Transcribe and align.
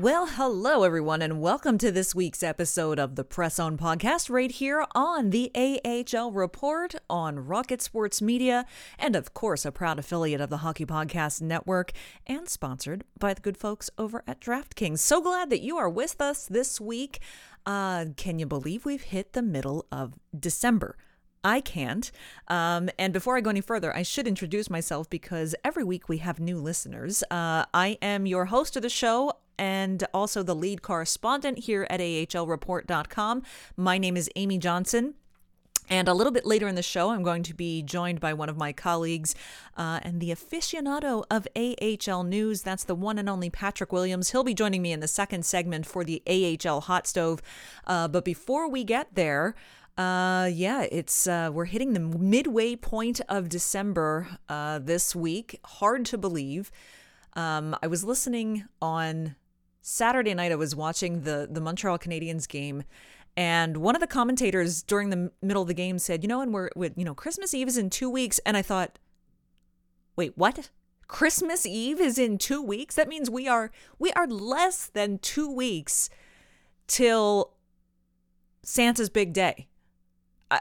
Well, 0.00 0.24
hello 0.24 0.82
everyone, 0.84 1.20
and 1.20 1.42
welcome 1.42 1.76
to 1.76 1.92
this 1.92 2.14
week's 2.14 2.42
episode 2.42 2.98
of 2.98 3.16
the 3.16 3.22
Press 3.22 3.56
Zone 3.56 3.76
Podcast, 3.76 4.30
right 4.30 4.50
here 4.50 4.86
on 4.94 5.28
the 5.28 5.50
AHL 5.54 6.32
Report 6.32 6.94
on 7.10 7.38
Rocket 7.38 7.82
Sports 7.82 8.22
Media, 8.22 8.64
and 8.98 9.14
of 9.14 9.34
course, 9.34 9.66
a 9.66 9.70
proud 9.70 9.98
affiliate 9.98 10.40
of 10.40 10.48
the 10.48 10.58
Hockey 10.58 10.86
Podcast 10.86 11.42
Network, 11.42 11.92
and 12.26 12.48
sponsored 12.48 13.04
by 13.18 13.34
the 13.34 13.42
good 13.42 13.58
folks 13.58 13.90
over 13.98 14.24
at 14.26 14.40
DraftKings. 14.40 15.00
So 15.00 15.20
glad 15.20 15.50
that 15.50 15.60
you 15.60 15.76
are 15.76 15.90
with 15.90 16.18
us 16.18 16.46
this 16.46 16.80
week. 16.80 17.20
Uh, 17.66 18.06
can 18.16 18.38
you 18.38 18.46
believe 18.46 18.86
we've 18.86 19.02
hit 19.02 19.34
the 19.34 19.42
middle 19.42 19.84
of 19.92 20.14
December? 20.34 20.96
I 21.44 21.60
can't. 21.60 22.10
Um, 22.48 22.88
and 22.98 23.12
before 23.12 23.36
I 23.36 23.42
go 23.42 23.50
any 23.50 23.60
further, 23.60 23.94
I 23.94 24.02
should 24.02 24.26
introduce 24.26 24.70
myself 24.70 25.10
because 25.10 25.54
every 25.62 25.84
week 25.84 26.08
we 26.08 26.18
have 26.18 26.40
new 26.40 26.58
listeners. 26.58 27.22
Uh, 27.30 27.66
I 27.74 27.98
am 28.00 28.24
your 28.24 28.46
host 28.46 28.76
of 28.76 28.82
the 28.82 28.88
show 28.88 29.34
and 29.60 30.04
also 30.14 30.42
the 30.42 30.54
lead 30.54 30.80
correspondent 30.80 31.60
here 31.60 31.86
at 31.90 32.00
AHLReport.com. 32.00 33.42
My 33.76 33.98
name 33.98 34.16
is 34.16 34.30
Amy 34.34 34.56
Johnson. 34.56 35.14
And 35.90 36.08
a 36.08 36.14
little 36.14 36.32
bit 36.32 36.46
later 36.46 36.66
in 36.68 36.76
the 36.76 36.82
show, 36.82 37.10
I'm 37.10 37.24
going 37.24 37.42
to 37.42 37.52
be 37.52 37.82
joined 37.82 38.20
by 38.20 38.32
one 38.32 38.48
of 38.48 38.56
my 38.56 38.72
colleagues 38.72 39.34
uh, 39.76 39.98
and 40.02 40.20
the 40.20 40.30
aficionado 40.30 41.24
of 41.30 41.46
AHL 41.56 42.22
News. 42.22 42.62
That's 42.62 42.84
the 42.84 42.94
one 42.94 43.18
and 43.18 43.28
only 43.28 43.50
Patrick 43.50 43.92
Williams. 43.92 44.30
He'll 44.30 44.44
be 44.44 44.54
joining 44.54 44.82
me 44.82 44.92
in 44.92 45.00
the 45.00 45.08
second 45.08 45.44
segment 45.44 45.84
for 45.84 46.04
the 46.04 46.22
AHL 46.26 46.82
Hot 46.82 47.06
Stove. 47.06 47.42
Uh, 47.86 48.08
but 48.08 48.24
before 48.24 48.70
we 48.70 48.84
get 48.84 49.14
there, 49.14 49.56
uh, 49.98 50.48
yeah, 50.50 50.86
it's 50.92 51.26
uh, 51.26 51.50
we're 51.52 51.66
hitting 51.66 51.92
the 51.92 52.00
midway 52.00 52.76
point 52.76 53.20
of 53.28 53.48
December 53.48 54.38
uh, 54.48 54.78
this 54.78 55.14
week. 55.14 55.58
Hard 55.64 56.06
to 56.06 56.16
believe. 56.16 56.70
Um, 57.34 57.76
I 57.82 57.88
was 57.88 58.04
listening 58.04 58.64
on 58.80 59.34
Saturday 59.80 60.34
night. 60.34 60.52
I 60.52 60.56
was 60.56 60.74
watching 60.74 61.22
the 61.22 61.48
the 61.50 61.60
Montreal 61.60 61.98
Canadiens 61.98 62.48
game, 62.48 62.84
and 63.36 63.78
one 63.78 63.94
of 63.94 64.00
the 64.00 64.06
commentators 64.06 64.82
during 64.82 65.10
the 65.10 65.30
middle 65.42 65.62
of 65.62 65.68
the 65.68 65.74
game 65.74 65.98
said, 65.98 66.22
"You 66.22 66.28
know, 66.28 66.40
and 66.40 66.52
we're 66.52 66.70
with 66.76 66.96
you 66.96 67.04
know 67.04 67.14
Christmas 67.14 67.54
Eve 67.54 67.68
is 67.68 67.78
in 67.78 67.90
two 67.90 68.10
weeks," 68.10 68.38
and 68.46 68.56
I 68.56 68.62
thought, 68.62 68.98
"Wait, 70.16 70.36
what?" 70.36 70.70
Christmas 71.08 71.66
Eve 71.66 72.00
is 72.00 72.18
in 72.18 72.38
two 72.38 72.62
weeks. 72.62 72.94
That 72.94 73.08
means 73.08 73.28
we 73.28 73.48
are 73.48 73.72
we 73.98 74.12
are 74.12 74.28
less 74.28 74.86
than 74.86 75.18
two 75.18 75.50
weeks 75.52 76.08
till 76.86 77.54
Santa's 78.62 79.10
big 79.10 79.32
day 79.32 79.66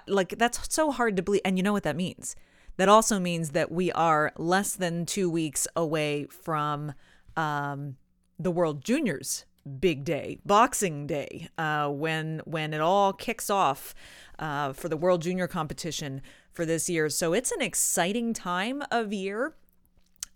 like 0.07 0.37
that's 0.37 0.73
so 0.73 0.91
hard 0.91 1.15
to 1.15 1.23
believe 1.23 1.41
and 1.43 1.57
you 1.57 1.63
know 1.63 1.73
what 1.73 1.83
that 1.83 1.95
means 1.95 2.35
that 2.77 2.89
also 2.89 3.19
means 3.19 3.51
that 3.51 3.71
we 3.71 3.91
are 3.91 4.31
less 4.37 4.75
than 4.75 5.05
two 5.05 5.29
weeks 5.29 5.67
away 5.75 6.25
from 6.25 6.93
um, 7.35 7.97
the 8.39 8.51
world 8.51 8.83
juniors 8.83 9.45
big 9.79 10.03
day 10.03 10.39
boxing 10.45 11.05
day 11.05 11.49
uh, 11.57 11.87
when 11.89 12.41
when 12.45 12.73
it 12.73 12.81
all 12.81 13.13
kicks 13.13 13.49
off 13.49 13.93
uh, 14.39 14.73
for 14.73 14.89
the 14.89 14.97
world 14.97 15.21
junior 15.21 15.47
competition 15.47 16.21
for 16.51 16.65
this 16.65 16.89
year. 16.89 17.09
So 17.09 17.33
it's 17.33 17.51
an 17.51 17.61
exciting 17.61 18.33
time 18.33 18.81
of 18.89 19.13
year. 19.13 19.53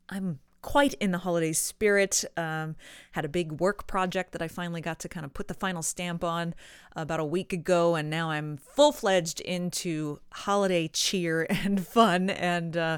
I'm 0.09 0.39
quite 0.63 0.95
in 0.95 1.11
the 1.11 1.19
holiday 1.19 1.53
spirit. 1.53 2.25
Um, 2.35 2.75
had 3.11 3.23
a 3.23 3.29
big 3.29 3.51
work 3.61 3.85
project 3.85 4.31
that 4.31 4.41
I 4.41 4.47
finally 4.47 4.81
got 4.81 4.97
to 4.99 5.09
kind 5.09 5.23
of 5.23 5.35
put 5.35 5.47
the 5.47 5.53
final 5.53 5.83
stamp 5.83 6.23
on 6.23 6.55
about 6.95 7.19
a 7.19 7.25
week 7.25 7.53
ago, 7.53 7.93
and 7.93 8.09
now 8.09 8.31
I'm 8.31 8.57
full 8.57 8.91
fledged 8.91 9.39
into 9.41 10.19
holiday 10.31 10.87
cheer 10.87 11.45
and 11.49 11.85
fun, 11.85 12.31
and 12.31 12.75
uh, 12.75 12.97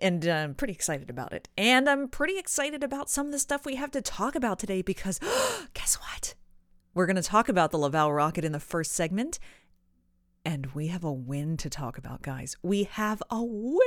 and 0.00 0.26
uh, 0.26 0.32
I'm 0.32 0.54
pretty 0.54 0.72
excited 0.72 1.08
about 1.08 1.32
it. 1.32 1.48
And 1.56 1.88
I'm 1.88 2.08
pretty 2.08 2.36
excited 2.38 2.82
about 2.82 3.08
some 3.08 3.26
of 3.26 3.32
the 3.32 3.38
stuff 3.38 3.64
we 3.64 3.76
have 3.76 3.92
to 3.92 4.02
talk 4.02 4.34
about 4.34 4.58
today 4.58 4.82
because 4.82 5.20
guess 5.74 5.94
what? 5.94 6.34
We're 6.94 7.06
going 7.06 7.16
to 7.16 7.22
talk 7.22 7.48
about 7.48 7.70
the 7.70 7.78
Laval 7.78 8.12
Rocket 8.12 8.44
in 8.44 8.52
the 8.52 8.60
first 8.60 8.92
segment. 8.92 9.38
And 10.44 10.66
we 10.74 10.88
have 10.88 11.04
a 11.04 11.12
win 11.12 11.56
to 11.58 11.70
talk 11.70 11.96
about, 11.96 12.20
guys. 12.20 12.56
We 12.62 12.82
have 12.84 13.22
a 13.30 13.42
win. 13.42 13.78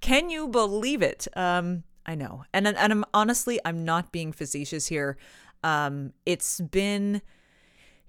Can 0.00 0.30
you 0.30 0.46
believe 0.46 1.02
it? 1.02 1.26
Um, 1.34 1.82
I 2.06 2.14
know. 2.14 2.44
And 2.52 2.66
and 2.66 2.92
I'm 2.92 3.04
honestly 3.12 3.60
I'm 3.64 3.84
not 3.84 4.12
being 4.12 4.32
facetious 4.32 4.86
here. 4.86 5.16
Um 5.62 6.12
it's 6.24 6.60
been 6.60 7.22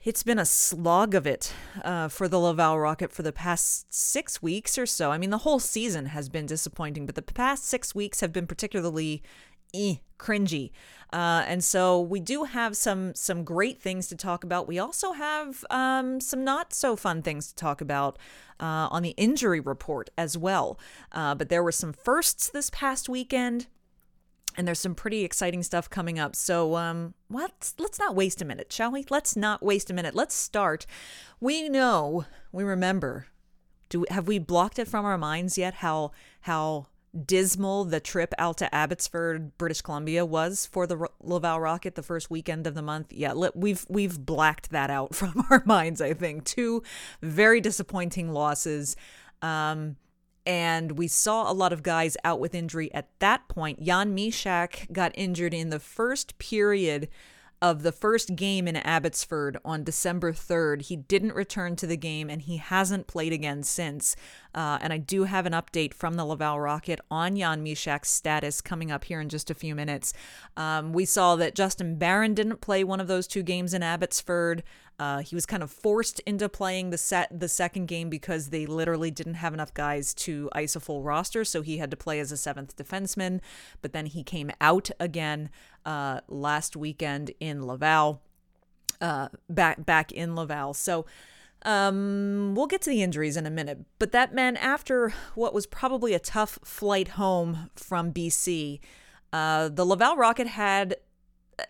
it's 0.03 0.23
been 0.23 0.39
a 0.39 0.45
slog 0.45 1.13
of 1.13 1.27
it 1.27 1.53
uh, 1.83 2.07
for 2.07 2.29
the 2.29 2.39
Laval 2.39 2.79
Rocket 2.79 3.11
for 3.11 3.21
the 3.21 3.33
past 3.33 3.93
six 3.93 4.41
weeks 4.41 4.77
or 4.77 4.85
so. 4.85 5.11
I 5.11 5.17
mean, 5.17 5.29
the 5.29 5.39
whole 5.39 5.59
season 5.59 6.05
has 6.07 6.29
been 6.29 6.45
disappointing, 6.45 7.05
but 7.05 7.15
the 7.15 7.21
past 7.21 7.65
six 7.65 7.93
weeks 7.93 8.21
have 8.21 8.31
been 8.31 8.47
particularly 8.47 9.21
eh, 9.73 9.95
cringy. 10.17 10.71
Uh, 11.11 11.43
and 11.47 11.63
so 11.63 11.99
we 11.99 12.19
do 12.19 12.45
have 12.45 12.77
some 12.77 13.13
some 13.15 13.43
great 13.43 13.81
things 13.81 14.07
to 14.07 14.15
talk 14.15 14.43
about. 14.43 14.67
We 14.67 14.79
also 14.79 15.13
have 15.13 15.65
um, 15.69 16.21
some 16.21 16.43
not 16.43 16.73
so 16.73 16.95
fun 16.95 17.21
things 17.21 17.47
to 17.47 17.55
talk 17.55 17.81
about 17.81 18.17
uh, 18.59 18.87
on 18.91 19.03
the 19.03 19.15
injury 19.17 19.59
report 19.59 20.09
as 20.17 20.37
well. 20.37 20.79
Uh, 21.11 21.35
but 21.35 21.49
there 21.49 21.63
were 21.63 21.71
some 21.71 21.91
firsts 21.91 22.47
this 22.47 22.69
past 22.69 23.09
weekend 23.09 23.67
and 24.57 24.67
there's 24.67 24.79
some 24.79 24.95
pretty 24.95 25.23
exciting 25.23 25.63
stuff 25.63 25.89
coming 25.89 26.19
up. 26.19 26.35
So, 26.35 26.75
um, 26.75 27.13
let's 27.29 27.75
let's 27.77 27.99
not 27.99 28.15
waste 28.15 28.41
a 28.41 28.45
minute, 28.45 28.71
shall 28.71 28.91
we? 28.91 29.05
Let's 29.09 29.35
not 29.35 29.63
waste 29.63 29.89
a 29.89 29.93
minute. 29.93 30.15
Let's 30.15 30.35
start. 30.35 30.85
We 31.39 31.69
know, 31.69 32.25
we 32.51 32.63
remember. 32.63 33.27
Do 33.89 34.05
have 34.09 34.27
we 34.27 34.39
blocked 34.39 34.79
it 34.79 34.87
from 34.87 35.05
our 35.05 35.17
minds 35.17 35.57
yet? 35.57 35.75
How 35.75 36.11
how 36.41 36.87
dismal 37.25 37.85
the 37.85 37.99
trip 37.99 38.33
out 38.37 38.57
to 38.57 38.73
Abbotsford, 38.73 39.57
British 39.57 39.81
Columbia 39.81 40.25
was 40.25 40.65
for 40.65 40.85
the 40.85 41.07
Laval 41.21 41.59
Rocket 41.59 41.95
the 41.95 42.03
first 42.03 42.29
weekend 42.29 42.67
of 42.67 42.75
the 42.75 42.81
month. 42.81 43.11
Yeah, 43.11 43.33
we've 43.55 43.85
we've 43.89 44.23
blacked 44.25 44.69
that 44.71 44.89
out 44.89 45.15
from 45.15 45.45
our 45.49 45.63
minds. 45.65 46.01
I 46.01 46.13
think 46.13 46.45
two 46.45 46.83
very 47.21 47.61
disappointing 47.61 48.31
losses. 48.31 48.95
Um, 49.41 49.95
and 50.49 50.93
we 50.93 51.07
saw 51.07 51.49
a 51.49 51.53
lot 51.53 51.71
of 51.71 51.83
guys 51.83 52.17
out 52.23 52.39
with 52.39 52.55
injury 52.55 52.91
at 52.91 53.07
that 53.19 53.47
point. 53.49 53.83
Jan 53.83 54.15
Mysak 54.17 54.91
got 54.91 55.11
injured 55.13 55.53
in 55.53 55.69
the 55.69 55.79
first 55.79 56.39
period 56.39 57.07
of 57.61 57.83
the 57.83 57.91
first 57.91 58.35
game 58.35 58.67
in 58.67 58.75
Abbotsford 58.75 59.59
on 59.63 59.83
December 59.83 60.33
3rd. 60.33 60.83
He 60.83 60.95
didn't 60.95 61.35
return 61.35 61.75
to 61.75 61.85
the 61.85 61.97
game 61.97 62.31
and 62.31 62.41
he 62.41 62.57
hasn't 62.57 63.05
played 63.05 63.31
again 63.31 63.61
since. 63.61 64.15
Uh, 64.55 64.79
and 64.81 64.91
I 64.91 64.97
do 64.97 65.25
have 65.25 65.45
an 65.45 65.53
update 65.53 65.93
from 65.93 66.15
the 66.15 66.25
Laval 66.25 66.59
Rocket 66.59 66.99
on 67.11 67.35
Jan 67.35 67.63
Mysak's 67.63 68.09
status 68.09 68.59
coming 68.59 68.91
up 68.91 69.03
here 69.03 69.21
in 69.21 69.29
just 69.29 69.51
a 69.51 69.55
few 69.55 69.75
minutes. 69.75 70.13
Um, 70.57 70.93
we 70.93 71.05
saw 71.05 71.35
that 71.35 71.53
Justin 71.53 71.97
Barron 71.97 72.33
didn't 72.33 72.61
play 72.61 72.83
one 72.83 72.99
of 72.99 73.07
those 73.07 73.27
two 73.27 73.43
games 73.43 73.75
in 73.75 73.83
Abbotsford. 73.83 74.63
Uh, 74.99 75.19
he 75.19 75.33
was 75.33 75.45
kind 75.45 75.63
of 75.63 75.71
forced 75.71 76.19
into 76.21 76.49
playing 76.49 76.89
the 76.89 76.97
set 76.97 77.27
the 77.39 77.47
second 77.47 77.87
game 77.87 78.09
because 78.09 78.49
they 78.49 78.65
literally 78.65 79.09
didn't 79.09 79.35
have 79.35 79.53
enough 79.53 79.73
guys 79.73 80.13
to 80.13 80.49
ice 80.53 80.75
a 80.75 80.79
full 80.79 81.01
roster, 81.03 81.45
so 81.45 81.61
he 81.61 81.77
had 81.77 81.89
to 81.89 81.97
play 81.97 82.19
as 82.19 82.31
a 82.31 82.37
seventh 82.37 82.75
defenseman. 82.75 83.39
But 83.81 83.93
then 83.93 84.05
he 84.07 84.23
came 84.23 84.51
out 84.59 84.89
again 84.99 85.49
uh, 85.85 86.19
last 86.27 86.75
weekend 86.75 87.31
in 87.39 87.65
Laval. 87.65 88.21
uh, 89.01 89.29
back 89.49 89.85
back 89.85 90.11
in 90.11 90.35
Laval. 90.35 90.73
So 90.73 91.05
um, 91.63 92.53
we'll 92.55 92.67
get 92.67 92.81
to 92.83 92.89
the 92.89 93.01
injuries 93.01 93.37
in 93.37 93.45
a 93.45 93.49
minute, 93.49 93.79
but 93.97 94.11
that 94.11 94.33
meant 94.33 94.57
after 94.63 95.13
what 95.35 95.53
was 95.53 95.65
probably 95.65 96.13
a 96.13 96.19
tough 96.19 96.59
flight 96.63 97.09
home 97.09 97.69
from 97.75 98.13
BC, 98.13 98.79
uh, 99.33 99.69
the 99.69 99.85
Laval 99.85 100.15
Rocket 100.15 100.47
had 100.47 100.95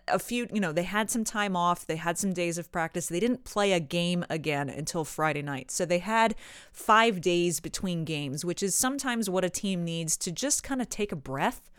a 0.08 0.18
few, 0.18 0.46
you 0.52 0.60
know, 0.60 0.72
they 0.72 0.82
had 0.82 1.10
some 1.10 1.24
time 1.24 1.56
off, 1.56 1.86
they 1.86 1.96
had 1.96 2.18
some 2.18 2.32
days 2.32 2.58
of 2.58 2.70
practice. 2.70 3.06
They 3.06 3.20
didn't 3.20 3.44
play 3.44 3.72
a 3.72 3.80
game 3.80 4.24
again 4.30 4.68
until 4.68 5.04
Friday 5.04 5.42
night. 5.42 5.70
So 5.70 5.84
they 5.84 5.98
had 5.98 6.34
five 6.72 7.20
days 7.20 7.60
between 7.60 8.04
games, 8.04 8.44
which 8.44 8.62
is 8.62 8.74
sometimes 8.74 9.30
what 9.30 9.44
a 9.44 9.50
team 9.50 9.84
needs 9.84 10.16
to 10.18 10.32
just 10.32 10.62
kind 10.62 10.80
of 10.80 10.88
take 10.88 11.12
a 11.12 11.16
breath, 11.16 11.70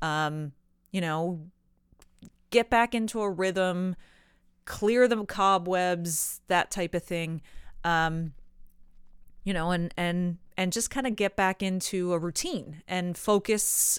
um, 0.00 0.52
you 0.90 1.00
know, 1.00 1.40
get 2.50 2.70
back 2.70 2.94
into 2.94 3.20
a 3.20 3.30
rhythm 3.30 3.96
clear 4.64 5.08
the 5.08 5.24
cobwebs, 5.24 6.40
that 6.48 6.70
type 6.70 6.94
of 6.94 7.02
thing. 7.02 7.42
Um, 7.84 8.34
you 9.44 9.52
know, 9.52 9.70
and 9.70 9.92
and 9.96 10.38
and 10.56 10.72
just 10.72 10.90
kind 10.90 11.06
of 11.06 11.16
get 11.16 11.36
back 11.36 11.62
into 11.62 12.12
a 12.12 12.18
routine 12.18 12.82
and 12.86 13.16
focus 13.16 13.98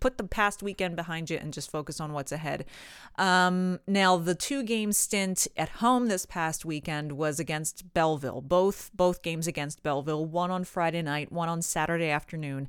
put 0.00 0.18
the 0.18 0.24
past 0.24 0.62
weekend 0.62 0.96
behind 0.96 1.30
you 1.30 1.36
and 1.36 1.52
just 1.52 1.70
focus 1.70 2.00
on 2.00 2.12
what's 2.12 2.32
ahead. 2.32 2.64
Um, 3.16 3.80
now 3.86 4.16
the 4.16 4.34
two 4.34 4.62
game 4.62 4.92
stint 4.92 5.46
at 5.56 5.68
home 5.68 6.08
this 6.08 6.26
past 6.26 6.64
weekend 6.64 7.12
was 7.12 7.40
against 7.40 7.92
Belleville. 7.94 8.40
Both 8.40 8.90
both 8.94 9.22
games 9.22 9.46
against 9.46 9.82
Belleville, 9.82 10.24
one 10.24 10.50
on 10.50 10.64
Friday 10.64 11.02
night, 11.02 11.32
one 11.32 11.48
on 11.48 11.62
Saturday 11.62 12.10
afternoon. 12.10 12.68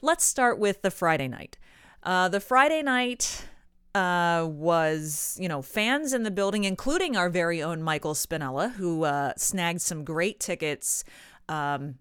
Let's 0.00 0.24
start 0.24 0.58
with 0.58 0.82
the 0.82 0.90
Friday 0.90 1.28
night. 1.28 1.58
Uh, 2.02 2.28
the 2.28 2.40
Friday 2.40 2.82
night 2.82 3.46
uh, 3.94 4.46
was, 4.48 5.36
you 5.40 5.48
know, 5.48 5.62
fans 5.62 6.12
in 6.12 6.22
the 6.22 6.30
building, 6.30 6.64
including 6.64 7.16
our 7.16 7.28
very 7.28 7.62
own 7.62 7.82
Michael 7.82 8.14
Spinella, 8.14 8.72
who 8.74 9.04
uh, 9.04 9.32
snagged 9.36 9.80
some 9.80 10.04
great 10.04 10.38
tickets 10.38 11.04
um, 11.48 11.96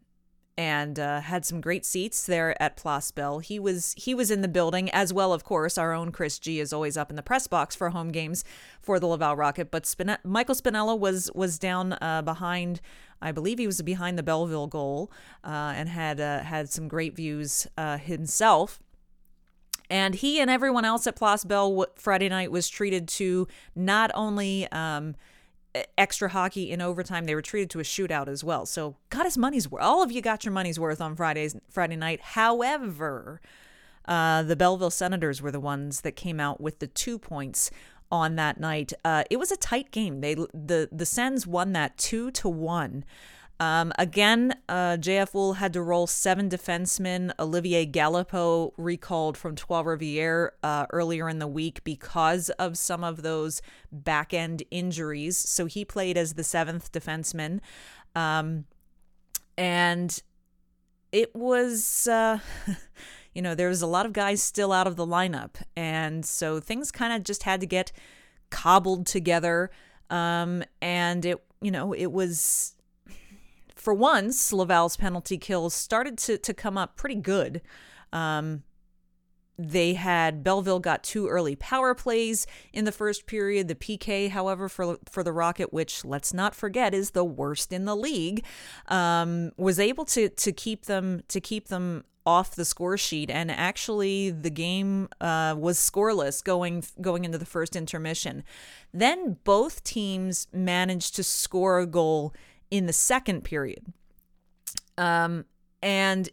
and 0.58 1.00
uh, 1.00 1.22
had 1.22 1.46
some 1.46 1.62
great 1.62 1.86
seats 1.86 2.26
there 2.26 2.60
at 2.62 2.76
Place 2.76 3.12
Bell. 3.12 3.40
He 3.40 3.60
was 3.60 3.94
he 3.98 4.16
was 4.16 4.32
in 4.32 4.42
the 4.42 4.48
building 4.48 4.90
as 4.90 5.14
well, 5.14 5.32
of 5.32 5.44
course. 5.44 5.78
Our 5.78 5.94
own 5.94 6.12
Chris 6.12 6.40
G 6.40 6.60
is 6.60 6.74
always 6.74 6.98
up 6.98 7.10
in 7.10 7.16
the 7.16 7.24
press 7.24 7.48
box 7.48 7.76
for 7.76 7.92
home 7.92 8.10
games 8.10 8.44
for 8.82 9.00
the 9.00 9.06
Laval 9.06 9.36
Rocket, 9.36 9.70
but 9.70 9.86
Spin- 9.86 10.18
Michael 10.24 10.56
Spinella 10.56 10.98
was 10.98 11.30
was 11.36 11.60
down 11.60 11.94
uh, 12.02 12.24
behind. 12.24 12.82
I 13.22 13.32
believe 13.32 13.58
he 13.58 13.66
was 13.68 13.82
behind 13.82 14.18
the 14.18 14.24
Belleville 14.24 14.68
goal 14.68 15.12
uh, 15.44 15.74
and 15.76 15.90
had 15.90 16.20
uh, 16.20 16.40
had 16.40 16.70
some 16.70 16.88
great 16.88 17.16
views 17.16 17.68
uh, 17.78 17.98
himself. 17.98 18.80
And 19.90 20.16
he 20.16 20.40
and 20.42 20.52
everyone 20.52 20.86
else 20.86 21.08
at 21.08 21.16
Place 21.16 21.46
Bell 21.46 21.86
Friday 21.96 22.30
night 22.30 22.52
was 22.52 22.68
treated 22.68 23.08
to 23.10 23.48
not 23.74 24.12
only 24.14 24.70
um, 24.72 25.16
extra 25.98 26.30
hockey 26.30 26.72
in 26.72 26.82
overtime, 26.82 27.26
they 27.26 27.36
were 27.36 27.42
treated 27.42 27.70
to 27.72 27.80
a 27.80 27.84
shootout 27.84 28.28
as 28.28 28.44
well. 28.44 28.66
So 28.66 28.96
got 29.10 29.26
his 29.26 29.38
money's 29.38 29.70
worth. 29.70 29.84
All 29.84 30.04
of 30.04 30.12
you 30.12 30.22
got 30.22 30.46
your 30.46 30.52
money's 30.54 30.80
worth 30.80 31.02
on 31.02 31.16
Fridays 31.16 31.56
Friday 31.70 31.96
night. 31.96 32.22
However, 32.22 33.42
uh, 34.08 34.44
the 34.44 34.56
Belleville 34.56 34.90
Senators 34.90 35.42
were 35.42 35.52
the 35.52 35.60
ones 35.60 36.02
that 36.02 36.16
came 36.16 36.40
out 36.40 36.62
with 36.62 36.80
the 36.80 36.88
two 36.88 37.20
points 37.20 37.70
on 38.12 38.36
that 38.36 38.60
night. 38.60 38.94
Uh, 39.04 39.24
it 39.30 39.38
was 39.38 39.52
a 39.52 39.58
tight 39.58 39.92
game. 39.92 40.22
They 40.22 40.36
the 40.36 40.90
the 40.92 41.06
Sens 41.06 41.46
won 41.46 41.74
that 41.74 41.98
two 41.98 42.32
to 42.32 42.48
one. 42.50 43.04
Um, 43.60 43.92
again, 43.98 44.54
uh, 44.70 44.98
JF 45.00 45.32
Houle 45.32 45.54
had 45.54 45.74
to 45.74 45.82
roll 45.82 46.06
seven 46.06 46.50
defensemen. 46.50 47.32
Olivier 47.40 47.88
Galipeau 47.88 48.72
recalled 48.78 49.36
from 49.36 49.56
Trois 49.56 49.84
Rivières 49.84 50.50
uh, 50.62 50.86
earlier 50.92 51.28
in 51.28 51.40
the 51.40 51.48
week 51.48 51.84
because 51.84 52.50
of 52.52 52.78
some 52.78 53.04
of 53.04 53.24
those 53.24 53.62
back 53.92 54.34
end 54.34 54.64
injuries. 54.70 55.38
So 55.38 55.66
he 55.66 55.84
played 55.84 56.18
as 56.18 56.36
the 56.36 56.44
seventh 56.44 56.92
defenseman. 56.92 57.60
Um, 58.16 58.66
and 59.58 60.22
it 61.12 61.36
was, 61.36 62.08
uh, 62.08 62.38
you 63.34 63.42
know, 63.42 63.56
there 63.56 63.70
was 63.70 63.82
a 63.82 63.88
lot 63.88 64.06
of 64.06 64.14
guys 64.14 64.44
still 64.44 64.72
out 64.72 64.86
of 64.86 64.98
the 64.98 65.08
lineup. 65.08 65.56
And 65.76 66.24
so 66.24 66.60
things 66.60 66.92
kind 66.92 67.12
of 67.12 67.24
just 67.24 67.44
had 67.44 67.60
to 67.62 67.68
get 67.68 67.92
cobbled 68.52 69.08
together. 69.08 69.72
Um, 70.12 70.64
and 70.80 71.26
it, 71.26 71.44
you 71.60 71.72
know, 71.72 71.92
it 71.92 72.12
was 72.12 72.76
for 73.88 73.94
once, 73.94 74.52
Laval's 74.52 74.98
penalty 74.98 75.38
kills 75.38 75.74
started 75.74 76.18
to, 76.18 76.38
to 76.38 76.54
come 76.54 76.78
up 76.78 76.98
pretty 76.98 77.16
good. 77.16 77.62
Um, 78.12 78.64
they 79.58 79.94
had 79.94 80.44
Belleville 80.44 80.82
got 80.82 81.06
two 81.06 81.30
early 81.30 81.56
power 81.56 81.96
plays 81.96 82.46
in 82.74 82.84
the 82.84 82.92
first 82.92 83.28
period. 83.28 83.70
The 83.70 83.76
PK, 83.76 84.30
however, 84.30 84.68
for 84.68 84.98
for 85.10 85.24
the 85.24 85.32
Rocket, 85.32 85.72
which 85.72 86.04
let's 86.04 86.34
not 86.34 86.54
forget 86.54 86.94
is 86.94 87.12
the 87.12 87.24
worst 87.24 87.72
in 87.72 87.86
the 87.86 87.96
league, 87.96 88.44
um, 88.90 89.54
was 89.56 89.80
able 89.80 90.04
to 90.04 90.28
to 90.28 90.52
keep 90.52 90.88
them 90.88 91.22
to 91.30 91.40
keep 91.40 91.70
them 91.70 92.04
off 92.26 92.56
the 92.56 92.66
score 92.66 92.98
sheet. 92.98 93.30
And 93.30 93.50
actually, 93.50 94.32
the 94.32 94.50
game 94.50 95.08
uh, 95.22 95.56
was 95.58 95.80
scoreless 95.80 96.44
going 96.44 96.84
going 97.00 97.24
into 97.24 97.38
the 97.38 97.46
first 97.46 97.74
intermission. 97.74 98.44
Then 98.94 99.38
both 99.46 99.82
teams 99.86 100.50
managed 100.52 101.16
to 101.16 101.24
score 101.24 101.80
a 101.80 101.88
goal 101.88 102.34
in 102.72 102.86
the 102.86 102.94
second 102.94 103.44
period. 103.44 103.94
Um, 104.98 105.46
and 105.82 106.30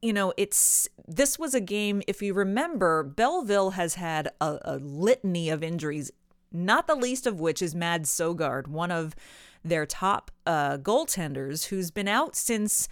you 0.00 0.12
know, 0.12 0.32
it's 0.36 0.88
this 1.06 1.38
was 1.38 1.54
a 1.54 1.60
game. 1.60 2.02
If 2.06 2.22
you 2.22 2.34
remember, 2.34 3.02
Belleville 3.02 3.70
has 3.70 3.96
had 3.96 4.28
a, 4.40 4.58
a 4.64 4.76
litany 4.76 5.50
of 5.50 5.62
injuries, 5.62 6.12
not 6.52 6.86
the 6.86 6.94
least 6.94 7.26
of 7.26 7.40
which 7.40 7.60
is 7.60 7.74
Mads 7.74 8.08
Sogaard, 8.08 8.68
one 8.68 8.92
of 8.92 9.16
their 9.64 9.86
top 9.86 10.30
uh, 10.46 10.78
goaltenders, 10.78 11.66
who's 11.66 11.90
been 11.90 12.06
out 12.06 12.36
since 12.36 12.88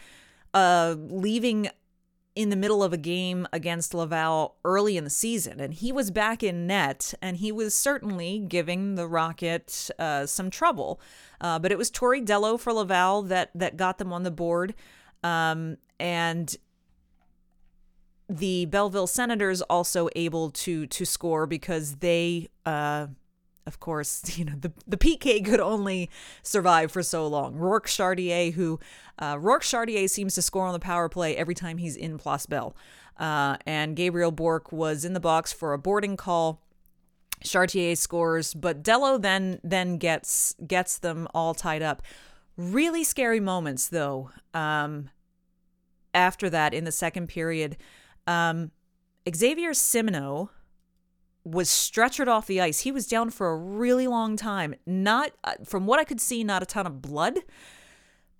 uh, 0.52 0.96
leaving 0.98 1.68
in 2.36 2.50
the 2.50 2.56
middle 2.56 2.82
of 2.82 2.92
a 2.92 2.98
game 2.98 3.48
against 3.52 3.94
Laval 3.94 4.56
early 4.62 4.98
in 4.98 5.04
the 5.04 5.10
season, 5.10 5.58
and 5.58 5.72
he 5.72 5.90
was 5.90 6.10
back 6.10 6.42
in 6.42 6.66
net, 6.66 7.14
and 7.22 7.38
he 7.38 7.50
was 7.50 7.74
certainly 7.74 8.38
giving 8.38 8.94
the 8.94 9.08
Rocket 9.08 9.90
uh, 9.98 10.26
some 10.26 10.50
trouble. 10.50 11.00
Uh, 11.40 11.58
but 11.58 11.72
it 11.72 11.78
was 11.78 11.90
Tory 11.90 12.20
Dello 12.20 12.58
for 12.58 12.72
Laval 12.72 13.22
that 13.22 13.50
that 13.54 13.76
got 13.76 13.98
them 13.98 14.12
on 14.12 14.22
the 14.22 14.30
board, 14.30 14.74
um, 15.24 15.78
and 15.98 16.54
the 18.28 18.66
Belleville 18.66 19.06
Senators 19.06 19.62
also 19.62 20.08
able 20.14 20.50
to 20.50 20.86
to 20.86 21.04
score 21.04 21.46
because 21.46 21.96
they. 21.96 22.48
Uh, 22.64 23.08
of 23.66 23.80
course, 23.80 24.22
you 24.38 24.44
know, 24.44 24.54
the, 24.58 24.72
the 24.86 24.96
PK 24.96 25.44
could 25.44 25.60
only 25.60 26.10
survive 26.42 26.90
for 26.92 27.02
so 27.02 27.26
long. 27.26 27.54
Rourke 27.56 27.86
Chartier, 27.86 28.52
who 28.52 28.78
uh, 29.18 29.36
Rourke 29.38 29.62
Chartier 29.62 30.08
seems 30.08 30.34
to 30.34 30.42
score 30.42 30.66
on 30.66 30.72
the 30.72 30.78
power 30.78 31.08
play 31.08 31.36
every 31.36 31.54
time 31.54 31.78
he's 31.78 31.96
in 31.96 32.18
Place 32.18 32.46
Bell. 32.46 32.76
Uh, 33.18 33.56
and 33.66 33.96
Gabriel 33.96 34.30
Bourque 34.30 34.72
was 34.72 35.04
in 35.04 35.14
the 35.14 35.20
box 35.20 35.52
for 35.52 35.72
a 35.72 35.78
boarding 35.78 36.16
call. 36.16 36.62
Chartier 37.44 37.94
scores, 37.96 38.54
but 38.54 38.82
Dello 38.82 39.18
then 39.18 39.60
then 39.62 39.98
gets 39.98 40.54
gets 40.66 40.96
them 40.96 41.28
all 41.34 41.52
tied 41.52 41.82
up. 41.82 42.02
Really 42.56 43.04
scary 43.04 43.40
moments 43.40 43.88
though. 43.88 44.30
Um, 44.54 45.10
after 46.14 46.48
that, 46.48 46.72
in 46.72 46.84
the 46.84 46.92
second 46.92 47.28
period, 47.28 47.76
um, 48.26 48.70
Xavier 49.34 49.74
Simoneau 49.74 50.48
was 51.46 51.68
stretchered 51.68 52.26
off 52.26 52.46
the 52.46 52.60
ice. 52.60 52.80
He 52.80 52.90
was 52.90 53.06
down 53.06 53.30
for 53.30 53.48
a 53.48 53.56
really 53.56 54.08
long 54.08 54.36
time. 54.36 54.74
Not, 54.84 55.30
uh, 55.44 55.54
from 55.64 55.86
what 55.86 56.00
I 56.00 56.04
could 56.04 56.20
see, 56.20 56.42
not 56.42 56.62
a 56.62 56.66
ton 56.66 56.86
of 56.86 57.00
blood, 57.00 57.38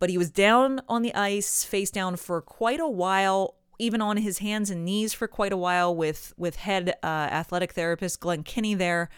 but 0.01 0.11
he 0.11 0.19
was 0.19 0.29
down 0.29 0.81
on 0.89 1.03
the 1.03 1.15
ice, 1.15 1.63
face 1.63 1.91
down 1.91 2.17
for 2.17 2.43
quite 2.43 2.81
a 2.81 2.89
while, 2.89 3.55
even 3.79 4.03
on 4.03 4.17
his 4.17 4.39
hands 4.39 4.71
and 4.71 4.85
knees 4.85 5.15
for 5.15 5.29
quite 5.29 5.53
a 5.53 5.57
while, 5.57 5.95
with 5.95 6.35
with 6.37 6.57
head 6.57 6.97
uh, 7.03 7.07
athletic 7.07 7.73
therapist 7.73 8.21
Glenn 8.21 8.43
Kinney 8.43 8.75
there, 8.75 9.09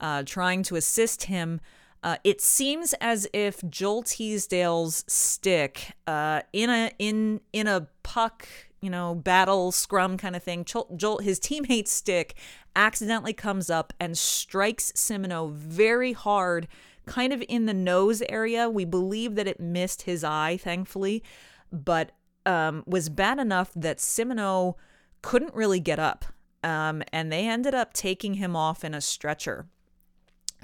uh, 0.00 0.24
trying 0.24 0.62
to 0.64 0.76
assist 0.76 1.24
him. 1.24 1.60
Uh, 2.02 2.16
it 2.24 2.40
seems 2.40 2.94
as 3.00 3.28
if 3.32 3.62
Joel 3.70 4.02
Teasdale's 4.02 5.04
stick 5.06 5.92
uh, 6.06 6.42
in 6.52 6.68
a 6.68 6.90
in 6.98 7.40
in 7.52 7.66
a 7.68 7.86
puck 8.02 8.48
you 8.86 8.90
know, 8.90 9.16
battle 9.16 9.72
scrum 9.72 10.16
kind 10.16 10.36
of 10.36 10.44
thing. 10.44 10.64
Jolt, 10.64 11.24
his 11.24 11.40
teammate's 11.40 11.90
stick 11.90 12.36
accidentally 12.76 13.32
comes 13.32 13.68
up 13.68 13.92
and 13.98 14.16
strikes 14.16 14.92
Simoneau 14.94 15.50
very 15.50 16.12
hard, 16.12 16.68
kind 17.04 17.32
of 17.32 17.42
in 17.48 17.66
the 17.66 17.74
nose 17.74 18.22
area. 18.28 18.70
We 18.70 18.84
believe 18.84 19.34
that 19.34 19.48
it 19.48 19.58
missed 19.58 20.02
his 20.02 20.22
eye, 20.22 20.56
thankfully, 20.56 21.24
but 21.72 22.12
um, 22.46 22.84
was 22.86 23.08
bad 23.08 23.40
enough 23.40 23.72
that 23.74 23.98
Simoneau 23.98 24.76
couldn't 25.20 25.52
really 25.52 25.80
get 25.80 25.98
up. 25.98 26.24
Um, 26.62 27.02
and 27.12 27.32
they 27.32 27.48
ended 27.48 27.74
up 27.74 27.92
taking 27.92 28.34
him 28.34 28.54
off 28.54 28.84
in 28.84 28.94
a 28.94 29.00
stretcher. 29.00 29.66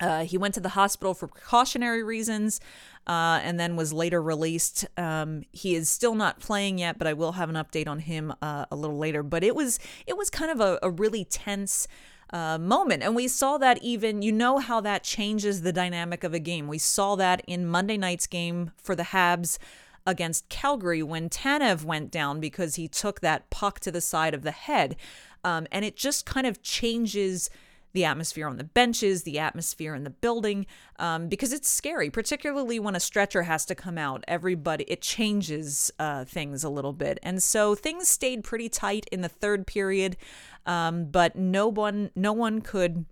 Uh, 0.00 0.24
he 0.24 0.38
went 0.38 0.54
to 0.54 0.60
the 0.60 0.70
hospital 0.70 1.14
for 1.14 1.28
precautionary 1.28 2.02
reasons 2.02 2.60
uh, 3.06 3.40
and 3.42 3.58
then 3.58 3.76
was 3.76 3.92
later 3.92 4.22
released. 4.22 4.86
Um, 4.96 5.44
he 5.52 5.74
is 5.74 5.88
still 5.88 6.14
not 6.14 6.40
playing 6.40 6.78
yet, 6.78 6.98
but 6.98 7.06
I 7.06 7.12
will 7.12 7.32
have 7.32 7.48
an 7.48 7.56
update 7.56 7.88
on 7.88 8.00
him 8.00 8.32
uh, 8.40 8.66
a 8.70 8.76
little 8.76 8.98
later. 8.98 9.22
But 9.22 9.44
it 9.44 9.54
was 9.54 9.78
it 10.06 10.16
was 10.16 10.30
kind 10.30 10.50
of 10.50 10.60
a, 10.60 10.78
a 10.82 10.90
really 10.90 11.24
tense 11.24 11.86
uh, 12.32 12.58
moment. 12.58 13.02
And 13.02 13.14
we 13.14 13.28
saw 13.28 13.58
that 13.58 13.82
even, 13.82 14.22
you 14.22 14.32
know, 14.32 14.58
how 14.58 14.80
that 14.80 15.04
changes 15.04 15.62
the 15.62 15.72
dynamic 15.72 16.24
of 16.24 16.32
a 16.32 16.38
game. 16.38 16.66
We 16.66 16.78
saw 16.78 17.14
that 17.16 17.42
in 17.46 17.66
Monday 17.66 17.98
night's 17.98 18.26
game 18.26 18.72
for 18.76 18.94
the 18.94 19.02
Habs 19.04 19.58
against 20.06 20.48
Calgary 20.48 21.02
when 21.02 21.28
Tanev 21.28 21.84
went 21.84 22.10
down 22.10 22.40
because 22.40 22.76
he 22.76 22.88
took 22.88 23.20
that 23.20 23.50
puck 23.50 23.80
to 23.80 23.92
the 23.92 24.00
side 24.00 24.34
of 24.34 24.42
the 24.42 24.50
head. 24.50 24.96
Um, 25.44 25.66
and 25.70 25.84
it 25.84 25.96
just 25.96 26.24
kind 26.24 26.46
of 26.46 26.62
changes 26.62 27.50
the 27.92 28.04
atmosphere 28.04 28.48
on 28.48 28.56
the 28.56 28.64
benches, 28.64 29.22
the 29.22 29.38
atmosphere 29.38 29.94
in 29.94 30.04
the 30.04 30.10
building, 30.10 30.66
um, 30.98 31.28
because 31.28 31.52
it's 31.52 31.68
scary, 31.68 32.10
particularly 32.10 32.78
when 32.78 32.96
a 32.96 33.00
stretcher 33.00 33.42
has 33.42 33.64
to 33.66 33.74
come 33.74 33.98
out. 33.98 34.24
Everybody, 34.26 34.84
it 34.88 35.02
changes 35.02 35.90
uh, 35.98 36.24
things 36.24 36.64
a 36.64 36.70
little 36.70 36.92
bit. 36.92 37.18
And 37.22 37.42
so 37.42 37.74
things 37.74 38.08
stayed 38.08 38.44
pretty 38.44 38.68
tight 38.68 39.06
in 39.12 39.20
the 39.20 39.28
third 39.28 39.66
period, 39.66 40.16
um, 40.64 41.06
but 41.06 41.36
no 41.36 41.68
one, 41.68 42.10
no 42.14 42.32
one 42.32 42.60
could, 42.60 43.04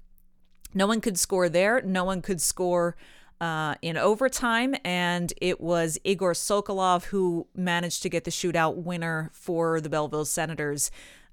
no 0.73 0.87
one 0.87 1.01
could 1.01 1.19
score 1.19 1.49
there. 1.49 1.83
No 1.83 2.05
one 2.05 2.23
could 2.23 2.41
score. 2.41 2.97
Uh, 3.41 3.75
in 3.81 3.97
overtime, 3.97 4.75
and 4.85 5.33
it 5.41 5.63
was 5.63 5.97
Egor 6.05 6.35
Sokolov 6.35 7.05
who 7.05 7.47
managed 7.55 8.03
to 8.03 8.11
get 8.11 8.25
the 8.25 8.31
shootout 8.31 8.77
winner 8.77 9.31
for 9.33 9.81
the 9.81 9.89
Belleville 9.89 10.27
Senators 10.27 10.91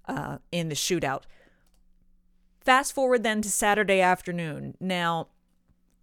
uh, 0.08 0.38
in 0.50 0.70
the 0.70 0.76
shootout. 0.76 1.24
Fast 2.68 2.92
forward 2.92 3.24
then 3.24 3.42
to 3.44 3.50
Saturday 3.50 4.02
afternoon. 4.02 4.76
Now, 4.82 5.30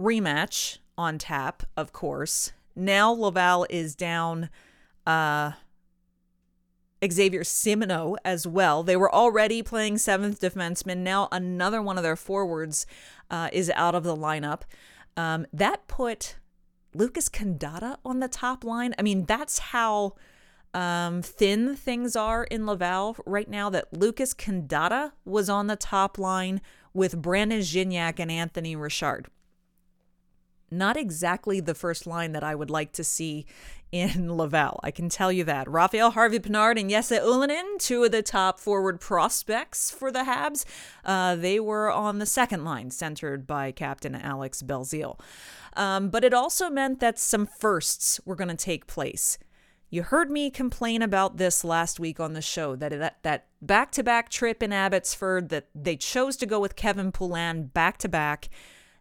rematch 0.00 0.78
on 0.96 1.18
tap, 1.18 1.64
of 1.76 1.92
course. 1.92 2.52
Now 2.74 3.12
Laval 3.12 3.66
is 3.68 3.94
down 3.94 4.48
uh, 5.06 5.52
Xavier 7.06 7.44
Simoneau 7.44 8.16
as 8.24 8.46
well. 8.46 8.82
They 8.82 8.96
were 8.96 9.14
already 9.14 9.62
playing 9.62 9.98
seventh 9.98 10.40
defenseman. 10.40 11.00
Now 11.00 11.28
another 11.30 11.82
one 11.82 11.98
of 11.98 12.02
their 12.02 12.16
forwards 12.16 12.86
uh, 13.30 13.50
is 13.52 13.70
out 13.74 13.94
of 13.94 14.02
the 14.02 14.16
lineup. 14.16 14.62
Um, 15.18 15.44
that 15.52 15.86
put 15.86 16.36
Lucas 16.94 17.28
Condotta 17.28 17.98
on 18.06 18.20
the 18.20 18.28
top 18.28 18.64
line. 18.64 18.94
I 18.98 19.02
mean, 19.02 19.26
that's 19.26 19.58
how 19.58 20.14
um, 20.74 21.22
thin 21.22 21.76
things 21.76 22.16
are 22.16 22.44
in 22.44 22.66
Laval 22.66 23.16
right 23.24 23.48
now 23.48 23.70
that 23.70 23.92
Lucas 23.92 24.34
Condotta 24.34 25.12
was 25.24 25.48
on 25.48 25.68
the 25.68 25.76
top 25.76 26.18
line 26.18 26.60
with 26.92 27.22
Brandon 27.22 27.60
Gignac 27.60 28.18
and 28.18 28.30
Anthony 28.30 28.74
Richard. 28.74 29.28
Not 30.70 30.96
exactly 30.96 31.60
the 31.60 31.74
first 31.74 32.06
line 32.06 32.32
that 32.32 32.42
I 32.42 32.56
would 32.56 32.70
like 32.70 32.92
to 32.94 33.04
see 33.04 33.46
in 33.92 34.32
Laval. 34.36 34.80
I 34.82 34.90
can 34.90 35.08
tell 35.08 35.30
you 35.30 35.44
that. 35.44 35.70
Raphael 35.70 36.10
Harvey 36.10 36.40
Pinard 36.40 36.80
and 36.80 36.90
Jesse 36.90 37.16
Ylönen, 37.16 37.78
two 37.78 38.02
of 38.02 38.10
the 38.10 38.22
top 38.22 38.58
forward 38.58 39.00
prospects 39.00 39.92
for 39.92 40.10
the 40.10 40.24
Habs, 40.24 40.64
uh, 41.04 41.36
they 41.36 41.60
were 41.60 41.92
on 41.92 42.18
the 42.18 42.26
second 42.26 42.64
line, 42.64 42.90
centered 42.90 43.46
by 43.46 43.70
Captain 43.70 44.16
Alex 44.16 44.62
Belzile. 44.62 45.20
Um, 45.76 46.08
but 46.08 46.24
it 46.24 46.34
also 46.34 46.68
meant 46.68 46.98
that 46.98 47.20
some 47.20 47.46
firsts 47.46 48.20
were 48.24 48.36
going 48.36 48.48
to 48.48 48.56
take 48.56 48.88
place. 48.88 49.38
You 49.90 50.02
heard 50.02 50.30
me 50.30 50.50
complain 50.50 51.02
about 51.02 51.36
this 51.36 51.62
last 51.62 52.00
week 52.00 52.18
on 52.18 52.32
the 52.32 52.42
show 52.42 52.74
that 52.76 52.90
that, 52.90 53.18
that 53.22 53.46
back-to-back 53.62 54.28
trip 54.28 54.62
in 54.62 54.72
Abbotsford 54.72 55.50
that 55.50 55.68
they 55.74 55.96
chose 55.96 56.36
to 56.38 56.46
go 56.46 56.58
with 56.58 56.76
Kevin 56.76 57.12
Poulin 57.12 57.66
back-to-back. 57.66 58.48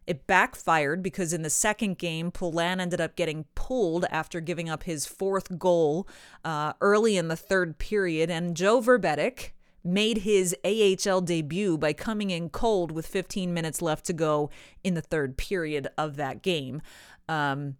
It 0.05 0.27
backfired 0.27 1.01
because 1.01 1.33
in 1.33 1.41
the 1.41 1.49
second 1.49 1.97
game, 1.97 2.29
Poulin 2.29 2.79
ended 2.79 2.99
up 2.99 3.15
getting 3.15 3.45
pulled 3.55 4.05
after 4.11 4.41
giving 4.41 4.69
up 4.69 4.83
his 4.83 5.05
fourth 5.05 5.57
goal 5.57 6.07
uh, 6.43 6.73
early 6.81 7.17
in 7.17 7.29
the 7.29 7.37
third 7.37 7.77
period, 7.77 8.29
and 8.29 8.55
Joe 8.55 8.81
Vrbetic 8.81 9.51
made 9.83 10.19
his 10.19 10.55
AHL 10.65 11.21
debut 11.21 11.77
by 11.77 11.93
coming 11.93 12.31
in 12.31 12.49
cold 12.49 12.91
with 12.91 13.05
15 13.05 13.53
minutes 13.53 13.81
left 13.81 14.05
to 14.05 14.13
go 14.13 14.49
in 14.83 14.93
the 14.93 15.01
third 15.01 15.37
period 15.37 15.87
of 15.97 16.15
that 16.15 16.41
game. 16.41 16.81
Um, 17.27 17.77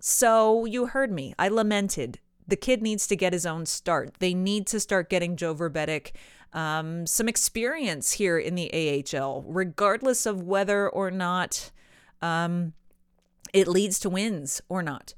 so 0.00 0.64
you 0.64 0.86
heard 0.86 1.10
me. 1.10 1.34
I 1.38 1.48
lamented. 1.48 2.20
The 2.46 2.56
kid 2.56 2.82
needs 2.82 3.06
to 3.08 3.16
get 3.16 3.32
his 3.32 3.44
own 3.44 3.66
start. 3.66 4.14
They 4.20 4.34
need 4.34 4.66
to 4.68 4.80
start 4.80 5.10
getting 5.10 5.36
Joe 5.36 5.54
Vrbetic 5.54 6.12
um, 6.52 7.06
some 7.06 7.28
experience 7.28 8.12
here 8.12 8.38
in 8.38 8.54
the 8.54 9.04
AHL, 9.14 9.44
regardless 9.46 10.24
of 10.24 10.42
whether 10.42 10.88
or 10.88 11.10
not 11.10 11.70
um, 12.22 12.72
it 13.52 13.68
leads 13.68 13.98
to 14.00 14.10
wins 14.10 14.60
or 14.68 14.82
not. 14.82 15.14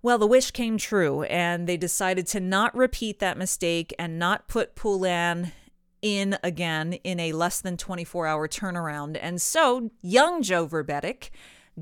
Well, 0.00 0.18
the 0.18 0.26
wish 0.26 0.50
came 0.52 0.78
true, 0.78 1.22
and 1.24 1.66
they 1.66 1.76
decided 1.76 2.26
to 2.28 2.40
not 2.40 2.76
repeat 2.76 3.18
that 3.18 3.38
mistake 3.38 3.92
and 3.98 4.18
not 4.18 4.48
put 4.48 4.76
Poulin 4.76 5.52
in 6.00 6.38
again 6.44 6.92
in 6.92 7.18
a 7.18 7.32
less 7.32 7.60
than 7.60 7.76
24 7.76 8.26
hour 8.26 8.46
turnaround. 8.46 9.18
And 9.20 9.42
so, 9.42 9.90
young 10.00 10.42
Joe 10.42 10.68
Vrbetic 10.68 11.30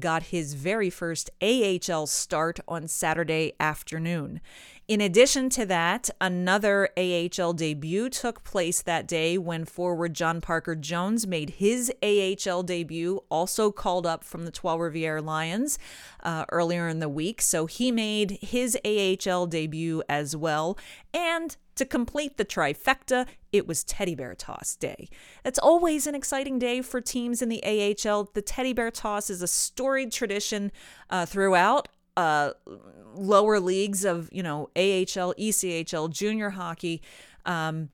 got 0.01 0.25
his 0.25 0.55
very 0.55 0.91
first 0.91 1.31
AHL 1.41 2.07
start 2.07 2.61
on 2.69 2.89
Saturday 2.89 3.53
afternoon. 3.59 4.41
In 4.89 5.01
addition 5.01 5.51
to 5.51 5.67
that, 5.67 6.11
another 6.21 6.91
AHL 6.97 7.55
debut 7.55 8.09
took 8.09 8.45
place 8.45 8.83
that 8.83 9.09
day 9.09 9.37
when 9.37 9.65
forward 9.65 10.15
John 10.15 10.41
Parker 10.41 10.77
Jones 10.77 11.27
made 11.27 11.51
his 11.59 11.93
AHL 12.05 12.63
debut, 12.63 13.21
also 13.29 13.73
called 13.73 14.07
up 14.07 14.23
from 14.23 14.45
the 14.45 14.53
Trois 14.53 14.77
Rivières 14.77 15.25
Lions 15.25 15.77
uh, 16.23 16.45
earlier 16.53 16.87
in 16.87 17.01
the 17.01 17.09
week. 17.09 17.43
So 17.43 17.67
he 17.67 17.91
made 17.91 18.39
his 18.41 18.79
AHL 18.85 19.47
debut 19.47 20.05
as 20.09 20.37
well. 20.37 20.79
And 21.13 21.57
to 21.75 21.85
complete 21.85 22.37
the 22.37 22.45
trifecta, 22.45 23.27
it 23.51 23.67
was 23.67 23.83
Teddy 23.83 24.15
Bear 24.15 24.37
Toss 24.37 24.77
Day. 24.77 25.09
It's 25.45 25.59
always 25.59 26.07
an 26.07 26.15
exciting 26.15 26.61
day 26.61 26.81
for 26.81 27.01
teams 27.01 27.43
in 27.43 27.49
the 27.49 27.63
AHL. 27.65 28.31
The 28.35 28.43
Teddy 28.43 28.73
Bear 28.73 28.93
Toss 28.93 29.31
is 29.31 29.43
a 29.43 29.49
storied 29.49 30.13
tradition 30.13 30.71
uh, 31.11 31.27
throughout 31.27 31.89
uh, 32.17 32.53
lower 33.15 33.61
leagues 33.61 34.05
of 34.05 34.29
you 34.33 34.43
know 34.43 34.71
AHL, 34.77 35.35
ECHL, 35.35 36.11
junior 36.11 36.51
hockey. 36.51 37.03
Um, 37.45 37.91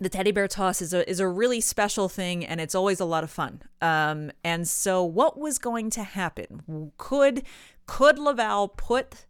the 0.00 0.08
teddy 0.08 0.32
bear 0.32 0.48
toss 0.48 0.82
is 0.82 0.92
a 0.92 1.08
is 1.08 1.20
a 1.20 1.28
really 1.28 1.60
special 1.60 2.08
thing, 2.08 2.44
and 2.44 2.60
it's 2.60 2.74
always 2.74 3.00
a 3.00 3.04
lot 3.04 3.24
of 3.24 3.30
fun. 3.30 3.62
Um, 3.80 4.32
and 4.42 4.66
so, 4.66 5.04
what 5.04 5.38
was 5.38 5.58
going 5.58 5.90
to 5.90 6.02
happen? 6.02 6.92
Could 6.98 7.44
could 7.86 8.18
Laval 8.18 8.68
put 8.68 9.26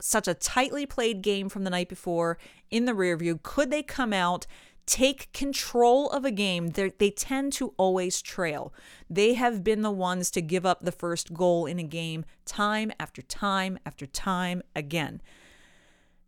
such 0.00 0.26
a 0.26 0.34
tightly 0.34 0.86
played 0.86 1.22
game 1.22 1.48
from 1.48 1.64
the 1.64 1.70
night 1.70 1.88
before 1.88 2.38
in 2.70 2.86
the 2.86 2.94
rear 2.94 3.16
view? 3.16 3.38
Could 3.42 3.70
they 3.70 3.82
come 3.82 4.12
out? 4.12 4.46
Take 4.90 5.32
control 5.32 6.10
of 6.10 6.24
a 6.24 6.32
game, 6.32 6.70
they 6.70 7.10
tend 7.10 7.52
to 7.52 7.72
always 7.76 8.20
trail. 8.20 8.74
They 9.08 9.34
have 9.34 9.62
been 9.62 9.82
the 9.82 9.90
ones 9.90 10.32
to 10.32 10.42
give 10.42 10.66
up 10.66 10.80
the 10.80 10.90
first 10.90 11.32
goal 11.32 11.64
in 11.64 11.78
a 11.78 11.84
game 11.84 12.24
time 12.44 12.90
after 12.98 13.22
time 13.22 13.78
after 13.86 14.04
time 14.04 14.62
again. 14.74 15.22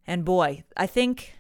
And 0.07 0.25
boy, 0.25 0.62
I 0.76 0.87
think 0.87 1.35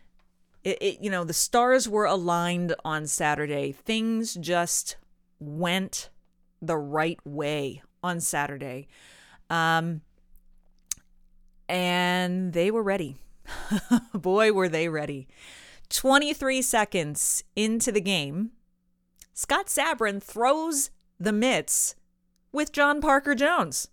it, 0.64 0.78
it, 0.82 0.98
you 1.00 1.10
know 1.10 1.22
the 1.22 1.32
stars 1.32 1.88
were 1.88 2.06
aligned 2.06 2.74
on 2.84 3.06
Saturday. 3.06 3.70
Things 3.70 4.34
just 4.34 4.96
went 5.38 6.10
the 6.60 6.76
right 6.76 7.20
way 7.24 7.82
on 8.02 8.20
Saturday. 8.20 8.88
Um, 9.48 10.00
and 11.68 12.52
they 12.52 12.72
were 12.72 12.82
ready. 12.82 13.16
Boy, 14.12 14.52
were 14.52 14.68
they 14.68 14.88
ready. 14.88 15.28
23 15.92 16.62
seconds 16.62 17.44
into 17.54 17.92
the 17.92 18.00
game, 18.00 18.52
Scott 19.34 19.66
Sabourin 19.66 20.22
throws 20.22 20.90
the 21.20 21.32
mitts 21.32 21.94
with 22.50 22.72
John 22.72 23.02
Parker 23.02 23.34
Jones. 23.34 23.88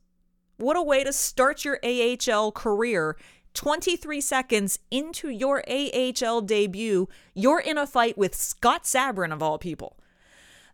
What 0.55 0.77
a 0.77 0.81
way 0.81 1.03
to 1.03 1.11
start 1.11 1.65
your 1.65 1.77
AHL 1.83 2.53
career. 2.53 3.17
23 3.53 4.21
seconds 4.21 4.79
into 4.89 5.27
your 5.27 5.61
AHL 5.69 6.41
debut, 6.41 7.09
you're 7.33 7.59
in 7.59 7.77
a 7.77 7.85
fight 7.85 8.17
with 8.17 8.33
Scott 8.33 8.83
Sabourin, 8.85 9.33
of 9.33 9.43
all 9.43 9.57
people. 9.57 9.97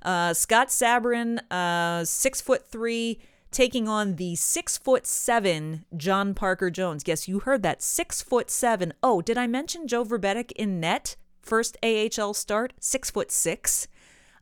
Uh, 0.04 0.34
Scott 0.34 0.68
Sabourin, 0.68 1.40
uh, 1.50 2.06
six 2.06 2.40
foot 2.40 2.68
three, 2.68 3.20
taking 3.56 3.88
on 3.88 4.18
the 4.18 4.36
six 4.36 4.78
foot 4.78 5.08
seven 5.08 5.86
John 5.96 6.34
Parker 6.34 6.70
Jones. 6.70 7.04
Yes, 7.06 7.30
you 7.30 7.40
heard 7.40 7.64
that. 7.64 7.82
Six 7.82 8.22
foot 8.22 8.52
seven. 8.52 8.94
Oh, 9.02 9.22
did 9.22 9.38
I 9.38 9.48
mention 9.48 9.88
Joe 9.88 10.04
Vrbetic 10.04 10.52
in 10.58 10.82
net? 10.82 11.16
First 11.42 11.78
AHL 11.82 12.34
start, 12.34 12.74
six 12.82 13.10
foot 13.10 13.32
six. 13.32 13.88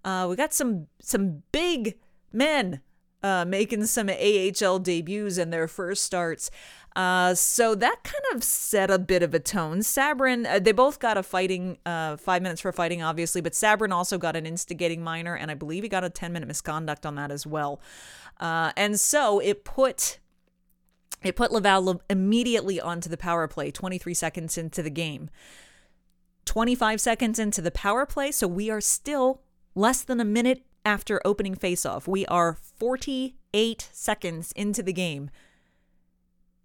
Uh, 0.04 0.26
we 0.28 0.36
got 0.36 0.52
some 0.52 0.88
some 1.00 1.44
big 1.52 2.00
men 2.32 2.82
uh, 3.22 3.46
making 3.46 3.86
some 3.86 4.10
AHL 4.10 4.80
debuts 4.80 5.38
in 5.38 5.52
their 5.52 5.68
first 5.68 6.04
starts. 6.04 6.50
Uh, 6.96 7.34
so 7.34 7.74
that 7.74 8.04
kind 8.04 8.24
of 8.36 8.44
set 8.44 8.92
a 8.92 9.00
bit 9.00 9.24
of 9.24 9.34
a 9.34 9.40
tone. 9.40 9.80
Sabourin, 9.80 10.46
uh, 10.46 10.60
they 10.60 10.72
both 10.72 11.00
got 11.00 11.18
a 11.18 11.24
fighting, 11.24 11.78
uh, 11.86 12.18
five 12.18 12.42
minutes 12.44 12.62
for 12.62 12.72
fighting, 12.72 13.02
obviously, 13.02 13.42
but 13.42 13.54
Sabourin 13.54 13.92
also 13.92 14.18
got 14.18 14.36
an 14.36 14.46
instigating 14.46 15.04
minor, 15.04 15.36
and 15.36 15.50
I 15.50 15.56
believe 15.56 15.82
he 15.84 15.90
got 15.90 16.04
a 16.04 16.10
10 16.10 16.32
minute 16.32 16.46
misconduct 16.46 17.06
on 17.06 17.16
that 17.16 17.32
as 17.32 17.48
well. 17.48 17.82
Uh, 18.44 18.74
and 18.76 19.00
so 19.00 19.40
it 19.40 19.64
put 19.64 20.20
it 21.24 21.38
put 21.38 21.54
Laval 21.54 22.02
immediately 22.10 22.82
onto 22.82 23.08
the 23.08 23.16
power 23.16 23.48
play 23.48 23.72
23 23.72 24.14
seconds 24.14 24.58
into 24.58 24.84
the 24.84 24.90
game. 24.90 25.30
25 26.44 27.00
seconds 27.00 27.40
into 27.40 27.62
the 27.62 27.72
power 27.72 28.06
play, 28.06 28.30
so 28.30 28.46
we 28.46 28.70
are 28.70 28.82
still 28.82 29.42
less 29.76 30.04
than 30.04 30.20
a 30.20 30.26
minute 30.26 30.66
after 30.86 31.22
opening 31.24 31.56
faceoff. 31.56 32.06
We 32.06 32.26
are 32.26 32.58
48 32.78 33.90
seconds 33.94 34.52
into 34.52 34.84
the 34.84 34.92
game. 34.92 35.30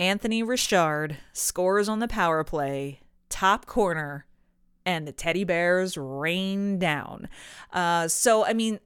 Anthony 0.00 0.42
Richard 0.42 1.18
scores 1.32 1.88
on 1.88 2.00
the 2.00 2.08
power 2.08 2.42
play, 2.42 2.98
top 3.28 3.66
corner, 3.66 4.26
and 4.84 5.06
the 5.06 5.12
teddy 5.12 5.44
bears 5.44 5.96
rain 5.96 6.80
down. 6.80 7.28
Uh, 7.72 8.08
so, 8.08 8.44
I 8.44 8.52
mean, 8.52 8.80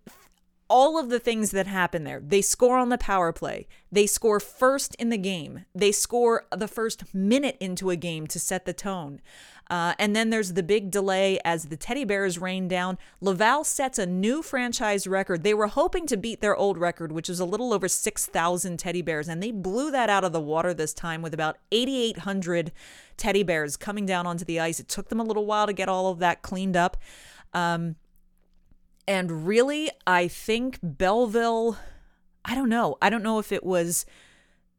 all 0.72 0.98
of 0.98 1.10
the 1.10 1.20
things 1.20 1.50
that 1.50 1.66
happen 1.66 2.04
there. 2.04 2.18
They 2.18 2.40
score 2.40 2.78
on 2.78 2.88
the 2.88 2.96
power 2.96 3.30
play. 3.30 3.66
They 3.92 4.06
score 4.06 4.40
first 4.40 4.94
in 4.94 5.10
the 5.10 5.18
game. 5.18 5.66
They 5.74 5.92
score 5.92 6.46
the 6.50 6.66
first 6.66 7.14
minute 7.14 7.58
into 7.60 7.90
a 7.90 7.96
game 7.96 8.26
to 8.28 8.40
set 8.40 8.64
the 8.64 8.72
tone. 8.72 9.20
Uh, 9.68 9.92
and 9.98 10.16
then 10.16 10.30
there's 10.30 10.54
the 10.54 10.62
big 10.62 10.90
delay 10.90 11.38
as 11.44 11.66
the 11.66 11.76
teddy 11.76 12.04
bears 12.04 12.38
rain 12.38 12.68
down. 12.68 12.96
Laval 13.20 13.64
sets 13.64 13.98
a 13.98 14.06
new 14.06 14.40
franchise 14.40 15.06
record. 15.06 15.42
They 15.42 15.52
were 15.52 15.66
hoping 15.66 16.06
to 16.06 16.16
beat 16.16 16.40
their 16.40 16.56
old 16.56 16.78
record, 16.78 17.12
which 17.12 17.28
was 17.28 17.38
a 17.38 17.44
little 17.44 17.74
over 17.74 17.86
6,000 17.86 18.78
teddy 18.78 19.02
bears, 19.02 19.28
and 19.28 19.42
they 19.42 19.50
blew 19.50 19.90
that 19.90 20.08
out 20.08 20.24
of 20.24 20.32
the 20.32 20.40
water 20.40 20.72
this 20.72 20.94
time 20.94 21.20
with 21.20 21.34
about 21.34 21.58
8,800 21.70 22.72
teddy 23.18 23.42
bears 23.42 23.76
coming 23.76 24.06
down 24.06 24.26
onto 24.26 24.46
the 24.46 24.58
ice. 24.58 24.80
It 24.80 24.88
took 24.88 25.10
them 25.10 25.20
a 25.20 25.24
little 25.24 25.44
while 25.44 25.66
to 25.66 25.74
get 25.74 25.90
all 25.90 26.10
of 26.10 26.18
that 26.20 26.40
cleaned 26.40 26.76
up. 26.76 26.96
Um, 27.52 27.96
and 29.06 29.46
really, 29.46 29.90
I 30.06 30.28
think 30.28 30.78
Belleville, 30.82 31.76
I 32.44 32.54
don't 32.54 32.68
know. 32.68 32.96
I 33.02 33.10
don't 33.10 33.22
know 33.22 33.38
if 33.38 33.50
it 33.50 33.64
was 33.64 34.06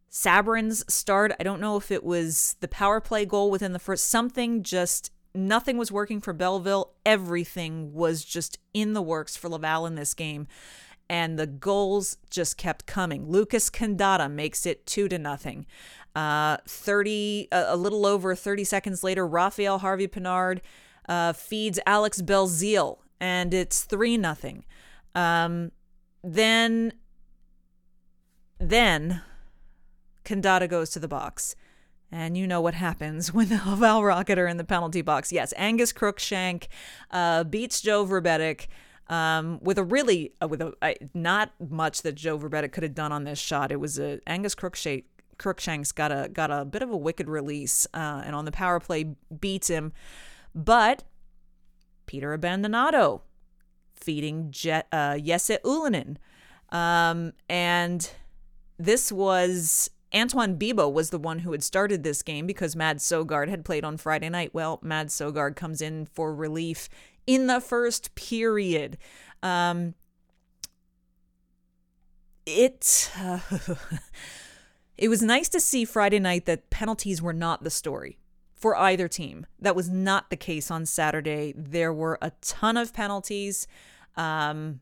Sabourin's 0.09 0.83
start. 0.93 1.33
I 1.39 1.43
don't 1.43 1.59
know 1.59 1.75
if 1.75 1.91
it 1.91 2.03
was 2.03 2.55
the 2.61 2.67
power 2.67 3.01
play 3.01 3.25
goal 3.25 3.51
within 3.51 3.73
the 3.73 3.79
first, 3.79 4.09
something 4.09 4.63
just, 4.63 5.11
nothing 5.35 5.77
was 5.77 5.91
working 5.91 6.21
for 6.21 6.33
Belleville. 6.33 6.93
Everything 7.05 7.93
was 7.93 8.23
just 8.23 8.59
in 8.73 8.93
the 8.93 9.01
works 9.01 9.35
for 9.35 9.49
Laval 9.49 9.85
in 9.85 9.95
this 9.95 10.13
game. 10.13 10.47
And 11.09 11.37
the 11.37 11.47
goals 11.47 12.17
just 12.29 12.57
kept 12.57 12.85
coming. 12.85 13.29
Lucas 13.29 13.69
Condotta 13.69 14.31
makes 14.31 14.65
it 14.65 14.85
two 14.85 15.09
to 15.09 15.19
nothing. 15.19 15.65
Uh, 16.15 16.57
30, 16.65 17.49
a 17.51 17.75
little 17.75 18.05
over 18.05 18.35
30 18.35 18.63
seconds 18.63 19.03
later, 19.03 19.27
Raphael 19.27 19.79
Harvey 19.79 20.07
Pinard 20.07 20.59
uh, 21.09 21.33
feeds 21.33 21.79
Alex 21.85 22.21
Belzile 22.21 22.99
and 23.23 23.53
it's 23.53 23.85
three 23.85 24.17
nothing. 24.17 24.65
Um, 25.15 25.71
then, 26.25 26.91
then, 28.59 29.21
Condotta 30.25 30.67
goes 30.67 30.89
to 30.89 30.99
the 30.99 31.07
box, 31.07 31.55
and 32.11 32.37
you 32.37 32.45
know 32.45 32.59
what 32.59 32.73
happens 32.73 33.33
when 33.33 33.47
the 33.47 33.61
Laval 33.65 34.03
Rocket 34.03 34.37
are 34.37 34.47
in 34.47 34.57
the 34.57 34.65
penalty 34.65 35.01
box. 35.01 35.31
Yes, 35.31 35.53
Angus 35.55 35.93
Crookshank 35.93 36.67
uh, 37.11 37.45
beats 37.45 37.79
Joe 37.79 38.05
Vrbetic. 38.05 38.67
Um, 39.07 39.59
with 39.61 39.77
a 39.77 39.83
really 39.83 40.33
uh, 40.41 40.47
with 40.47 40.61
a 40.61 40.73
uh, 40.81 40.93
not 41.13 41.51
much 41.69 42.03
that 42.03 42.15
Joe 42.15 42.39
Vrbetic 42.39 42.71
could 42.71 42.83
have 42.83 42.95
done 42.95 43.11
on 43.11 43.25
this 43.25 43.37
shot. 43.37 43.71
It 43.71 43.79
was 43.79 43.99
a 43.99 44.19
Angus 44.27 44.55
Crookshank 44.55 45.03
Crookshank's 45.37 45.91
got 45.91 46.11
a 46.11 46.29
got 46.29 46.51
a 46.51 46.63
bit 46.63 46.81
of 46.81 46.89
a 46.89 46.97
wicked 46.97 47.27
release, 47.27 47.85
uh, 47.93 48.23
and 48.25 48.33
on 48.33 48.45
the 48.45 48.51
power 48.51 48.79
play 48.79 49.15
beats 49.39 49.67
him. 49.67 49.91
But 50.55 51.03
Peter 52.05 52.37
Abbandonato 52.37 53.21
feeding 53.95 54.51
Je- 54.51 54.83
uh, 54.91 55.17
Jesse 55.17 55.57
Ylönen. 55.63 56.17
Um, 56.69 57.33
and 57.49 58.09
this 58.77 59.11
was 59.11 59.89
Antoine 60.13 60.57
Bibeau 60.57 60.91
was 60.91 61.09
the 61.09 61.19
one 61.19 61.39
who 61.39 61.51
had 61.51 61.63
started 61.63 62.03
this 62.03 62.21
game 62.21 62.45
because 62.45 62.75
Mads 62.75 63.03
Sogaard 63.03 63.49
had 63.49 63.65
played 63.65 63.83
on 63.83 63.97
Friday 63.97 64.29
night. 64.29 64.53
Well, 64.53 64.79
Mads 64.83 65.13
Sogaard 65.13 65.55
comes 65.55 65.81
in 65.81 66.05
for 66.05 66.35
relief 66.35 66.89
in 67.25 67.47
the 67.47 67.61
first 67.61 68.13
period. 68.15 68.97
Um, 69.41 69.95
it 72.45 73.11
uh, 73.17 73.39
it 74.97 75.09
was 75.09 75.21
nice 75.21 75.49
to 75.49 75.59
see 75.59 75.85
Friday 75.85 76.19
night 76.19 76.45
that 76.45 76.69
penalties 76.69 77.21
were 77.21 77.33
not 77.33 77.63
the 77.63 77.69
story 77.69 78.19
for 78.63 78.77
either 78.77 79.09
team. 79.09 79.45
That 79.59 79.75
was 79.75 79.89
not 79.89 80.29
the 80.29 80.37
case 80.37 80.71
on 80.71 80.85
Saturday. 80.85 81.53
There 81.53 81.91
were 81.91 82.17
a 82.21 82.31
ton 82.39 82.77
of 82.77 82.93
penalties. 82.93 83.67
Um, 84.15 84.79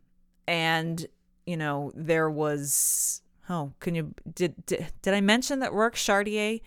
and, 0.48 1.08
you 1.48 1.58
know, 1.58 1.92
there 1.96 2.30
was, 2.30 3.24
oh, 3.50 3.74
can 3.80 3.96
you, 3.96 4.14
did, 4.36 4.64
did, 4.68 4.94
did 5.02 5.16
I 5.16 5.20
mention 5.20 5.62
that 5.62 5.74
Rourke 5.74 5.96
Chartier 5.96 6.60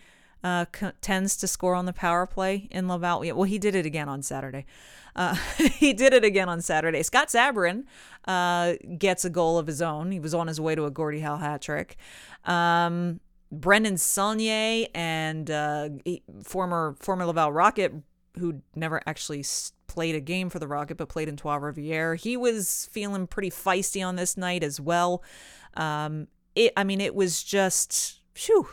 uh, 0.43 0.65
c- 0.77 0.91
tends 0.99 1.37
to 1.37 1.47
score 1.47 1.73
on 1.73 1.85
the 1.85 1.93
power 1.93 2.25
play 2.25 2.67
in 2.69 2.89
Laval? 2.89 3.23
Yeah, 3.23 3.31
well, 3.31 3.45
he 3.45 3.59
did 3.59 3.75
it 3.75 3.85
again 3.85 4.09
on 4.09 4.21
Saturday. 4.21 4.65
Uh, 5.15 5.35
he 5.57 5.93
did 5.93 6.13
it 6.13 6.25
again 6.25 6.49
on 6.49 6.61
Saturday. 6.61 7.01
Scott 7.01 7.29
Sabourin 7.29 7.85
uh, 8.27 8.73
gets 8.97 9.23
a 9.23 9.29
goal 9.29 9.57
of 9.57 9.67
his 9.67 9.81
own. 9.81 10.11
He 10.11 10.19
was 10.19 10.33
on 10.33 10.47
his 10.47 10.59
way 10.59 10.75
to 10.75 10.83
a 10.83 10.91
Gordie 10.91 11.21
Howe 11.21 11.37
hat 11.37 11.61
trick. 11.61 11.95
Um, 12.43 13.21
Brendan 13.51 13.97
Saulnier 13.97 14.87
and 14.93 15.49
uh, 15.49 15.89
former 16.43 16.95
former 16.99 17.25
Laval 17.25 17.51
Rocket, 17.51 17.93
who 18.37 18.61
never 18.75 19.01
actually 19.05 19.45
played 19.87 20.15
a 20.15 20.19
game 20.19 20.49
for 20.49 20.59
the 20.59 20.67
Rocket 20.67 20.97
but 20.97 21.09
played 21.09 21.29
in 21.29 21.37
Trois 21.37 21.59
Rivières, 21.59 22.21
he 22.21 22.35
was 22.35 22.87
feeling 22.91 23.27
pretty 23.27 23.49
feisty 23.49 24.05
on 24.05 24.15
this 24.15 24.35
night 24.37 24.63
as 24.63 24.79
well. 24.79 25.23
Um, 25.75 26.27
it, 26.55 26.73
I 26.75 26.83
mean, 26.83 27.01
it 27.01 27.15
was 27.15 27.43
just, 27.43 28.19
phew, 28.33 28.67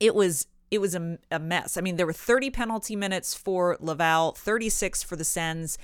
it 0.00 0.14
was 0.14 0.46
it 0.70 0.80
was 0.80 0.94
a, 0.94 1.18
a 1.30 1.38
mess. 1.38 1.76
I 1.76 1.82
mean, 1.82 1.96
there 1.96 2.06
were 2.06 2.14
30 2.14 2.48
penalty 2.48 2.96
minutes 2.96 3.34
for 3.34 3.76
Laval, 3.78 4.32
36 4.32 5.02
for 5.02 5.16
the 5.16 5.24
Sens. 5.24 5.76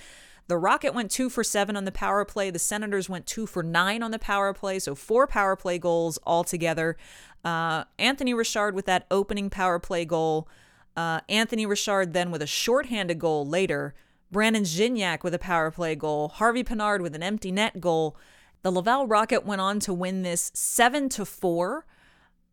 The 0.48 0.58
Rocket 0.58 0.94
went 0.94 1.10
two 1.10 1.28
for 1.28 1.44
seven 1.44 1.76
on 1.76 1.84
the 1.84 1.92
power 1.92 2.24
play. 2.24 2.50
The 2.50 2.58
Senators 2.58 3.08
went 3.08 3.26
two 3.26 3.46
for 3.46 3.62
nine 3.62 4.02
on 4.02 4.10
the 4.10 4.18
power 4.18 4.52
play. 4.54 4.78
So 4.78 4.94
four 4.94 5.26
power 5.26 5.56
play 5.56 5.78
goals 5.78 6.18
altogether. 6.26 6.96
Uh, 7.44 7.84
Anthony 7.98 8.34
Richard 8.34 8.74
with 8.74 8.86
that 8.86 9.06
opening 9.10 9.50
power 9.50 9.78
play 9.78 10.04
goal. 10.04 10.48
Uh, 10.96 11.20
Anthony 11.28 11.66
Richard 11.66 12.14
then 12.14 12.30
with 12.30 12.42
a 12.42 12.46
shorthanded 12.46 13.18
goal 13.18 13.46
later. 13.46 13.94
Brandon 14.30 14.64
Gignac 14.64 15.22
with 15.22 15.34
a 15.34 15.38
power 15.38 15.70
play 15.70 15.94
goal. 15.94 16.28
Harvey 16.28 16.64
Pinard 16.64 17.00
with 17.00 17.14
an 17.14 17.22
empty 17.22 17.52
net 17.52 17.80
goal. 17.80 18.16
The 18.62 18.72
Laval 18.72 19.06
Rocket 19.06 19.44
went 19.44 19.60
on 19.60 19.80
to 19.80 19.94
win 19.94 20.22
this 20.22 20.50
seven 20.54 21.08
to 21.10 21.24
four 21.24 21.86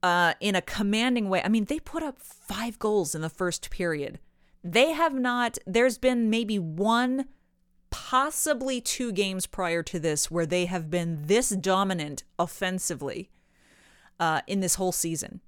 uh, 0.03 0.33
in 0.39 0.55
a 0.55 0.61
commanding 0.61 1.29
way. 1.29 1.41
I 1.43 1.47
mean, 1.47 1.65
they 1.65 1.79
put 1.79 2.03
up 2.03 2.19
five 2.19 2.77
goals 2.77 3.15
in 3.15 3.21
the 3.21 3.29
first 3.29 3.71
period. 3.71 4.19
They 4.63 4.91
have 4.91 5.13
not. 5.13 5.57
There's 5.65 5.97
been 5.97 6.29
maybe 6.29 6.59
one, 6.59 7.25
possibly 7.95 8.81
two 8.81 9.13
games 9.13 9.47
prior 9.47 9.81
to 9.81 9.97
this 9.97 10.29
where 10.29 10.45
they 10.45 10.65
have 10.65 10.91
been 10.91 11.27
this 11.27 11.49
dominant 11.51 12.25
offensively 12.37 13.29
uh, 14.19 14.41
in 14.47 14.59
this 14.59 14.75
whole 14.75 14.91
season. 14.91 15.39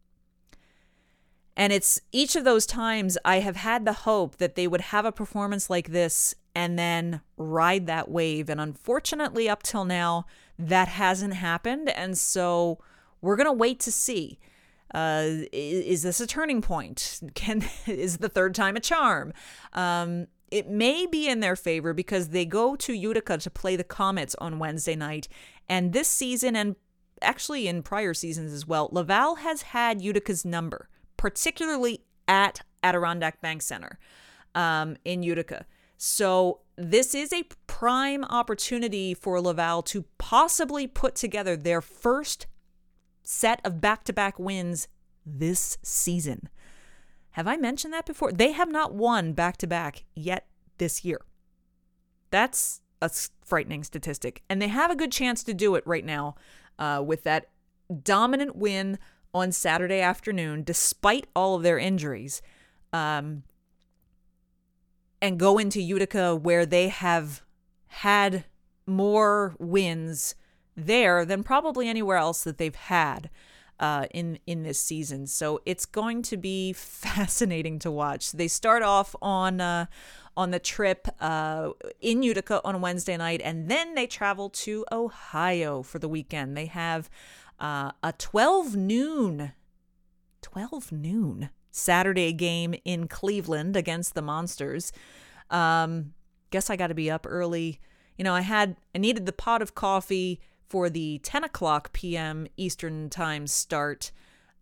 And 1.57 1.73
it's 1.73 1.99
each 2.13 2.37
of 2.37 2.45
those 2.45 2.65
times 2.65 3.17
I 3.25 3.39
have 3.39 3.57
had 3.57 3.83
the 3.83 3.91
hope 3.91 4.37
that 4.37 4.55
they 4.55 4.65
would 4.65 4.79
have 4.79 5.03
a 5.03 5.11
performance 5.11 5.69
like 5.69 5.89
this 5.89 6.35
and 6.55 6.79
then 6.79 7.19
ride 7.35 7.85
that 7.87 8.09
wave. 8.09 8.49
And 8.49 8.61
unfortunately, 8.61 9.49
up 9.49 9.61
till 9.61 9.83
now, 9.83 10.25
that 10.57 10.87
hasn't 10.87 11.33
happened. 11.33 11.89
And 11.89 12.17
so 12.17 12.79
we're 13.21 13.35
going 13.35 13.45
to 13.45 13.51
wait 13.51 13.81
to 13.81 13.91
see. 13.91 14.39
Uh, 14.93 15.43
is, 15.51 15.85
is, 15.85 16.03
this 16.03 16.21
a 16.21 16.27
turning 16.27 16.61
point? 16.61 17.19
Can 17.35 17.65
is 17.87 18.19
the 18.19 18.29
third 18.29 18.55
time 18.55 18.77
a 18.77 18.79
charm? 18.79 19.33
Um, 19.73 20.27
it 20.49 20.69
may 20.69 21.05
be 21.05 21.27
in 21.27 21.39
their 21.39 21.55
favor 21.55 21.93
because 21.93 22.29
they 22.29 22.45
go 22.45 22.75
to 22.75 22.93
Utica 22.93 23.37
to 23.37 23.49
play 23.49 23.75
the 23.75 23.83
Comets 23.83 24.35
on 24.39 24.59
Wednesday 24.59 24.95
night, 24.95 25.27
and 25.67 25.93
this 25.93 26.07
season 26.07 26.55
and 26.55 26.75
actually 27.21 27.67
in 27.67 27.83
prior 27.83 28.13
seasons 28.13 28.53
as 28.53 28.67
well, 28.67 28.89
Laval 28.91 29.35
has 29.35 29.63
had 29.63 30.01
Utica's 30.01 30.45
number, 30.45 30.89
particularly 31.17 32.01
at 32.27 32.61
Adirondack 32.83 33.41
Bank 33.41 33.61
Center 33.61 33.99
um, 34.55 34.97
in 35.03 35.23
Utica. 35.23 35.65
So 35.97 36.61
this 36.75 37.15
is 37.15 37.33
a 37.33 37.43
prime 37.65 38.23
opportunity 38.25 39.13
for 39.13 39.41
Laval 39.41 39.81
to 39.83 40.05
possibly 40.19 40.85
put 40.85 41.15
together 41.15 41.57
their 41.57 41.81
first 41.81 42.45
set 43.23 43.59
of 43.65 43.81
back-to-back 43.81 44.37
wins 44.37 44.87
this 45.25 45.77
season. 45.81 46.49
Have 47.37 47.47
I 47.47 47.55
mentioned 47.55 47.93
that 47.93 48.07
before? 48.07 48.31
They 48.31 48.53
have 48.53 48.71
not 48.71 48.95
won 48.95 49.33
back-to-back 49.33 50.05
yet 50.15 50.47
this 50.79 51.05
year. 51.05 51.21
That's 52.31 52.81
a 52.99 53.11
frightening 53.45 53.83
statistic. 53.83 54.41
And 54.49 54.59
they 54.59 54.69
have 54.69 54.89
a 54.89 54.95
good 54.95 55.11
chance 55.11 55.43
to 55.43 55.53
do 55.53 55.75
it 55.75 55.85
right 55.85 56.03
now 56.03 56.33
uh, 56.79 57.03
with 57.05 57.21
that 57.25 57.51
dominant 58.01 58.55
win 58.55 58.97
on 59.35 59.51
Saturday 59.51 60.01
afternoon, 60.01 60.63
despite 60.63 61.27
all 61.35 61.53
of 61.53 61.61
their 61.61 61.77
injuries, 61.77 62.41
um, 62.91 63.43
and 65.21 65.37
go 65.37 65.59
into 65.59 65.79
Utica 65.79 66.35
where 66.35 66.65
they 66.65 66.87
have 66.87 67.43
had 67.85 68.45
more 68.87 69.55
wins 69.59 70.33
there 70.75 71.23
than 71.23 71.43
probably 71.43 71.87
anywhere 71.87 72.17
else 72.17 72.43
that 72.43 72.57
they've 72.57 72.73
had 72.73 73.29
uh, 73.79 74.07
in 74.11 74.39
in 74.47 74.63
this 74.63 74.79
season. 74.79 75.27
So 75.27 75.61
it's 75.65 75.85
going 75.85 76.21
to 76.23 76.37
be 76.37 76.73
fascinating 76.73 77.79
to 77.79 77.91
watch. 77.91 78.31
They 78.31 78.47
start 78.47 78.83
off 78.83 79.15
on 79.21 79.61
uh, 79.61 79.85
on 80.35 80.51
the 80.51 80.59
trip 80.59 81.07
uh, 81.19 81.71
in 81.99 82.23
Utica 82.23 82.61
on 82.63 82.79
Wednesday 82.81 83.17
night, 83.17 83.41
and 83.43 83.69
then 83.69 83.95
they 83.95 84.07
travel 84.07 84.49
to 84.49 84.85
Ohio 84.91 85.81
for 85.81 85.99
the 85.99 86.07
weekend. 86.07 86.55
They 86.55 86.67
have 86.67 87.09
uh, 87.59 87.91
a 88.03 88.13
12 88.13 88.75
noon, 88.75 89.53
12 90.41 90.91
noon 90.91 91.49
Saturday 91.71 92.33
game 92.33 92.75
in 92.85 93.07
Cleveland 93.07 93.75
against 93.75 94.13
the 94.13 94.21
Monsters. 94.21 94.91
Um, 95.49 96.13
guess 96.51 96.69
I 96.69 96.75
got 96.75 96.87
to 96.87 96.95
be 96.95 97.09
up 97.09 97.25
early. 97.27 97.79
You 98.17 98.23
know, 98.23 98.33
I 98.33 98.41
had 98.41 98.77
I 98.93 98.99
needed 98.99 99.25
the 99.25 99.33
pot 99.33 99.61
of 99.61 99.75
coffee 99.75 100.39
for 100.67 100.89
the 100.89 101.19
10 101.19 101.43
o'clock 101.43 101.93
p.m. 101.93 102.47
Eastern 102.57 103.09
time 103.09 103.47
start 103.47 104.11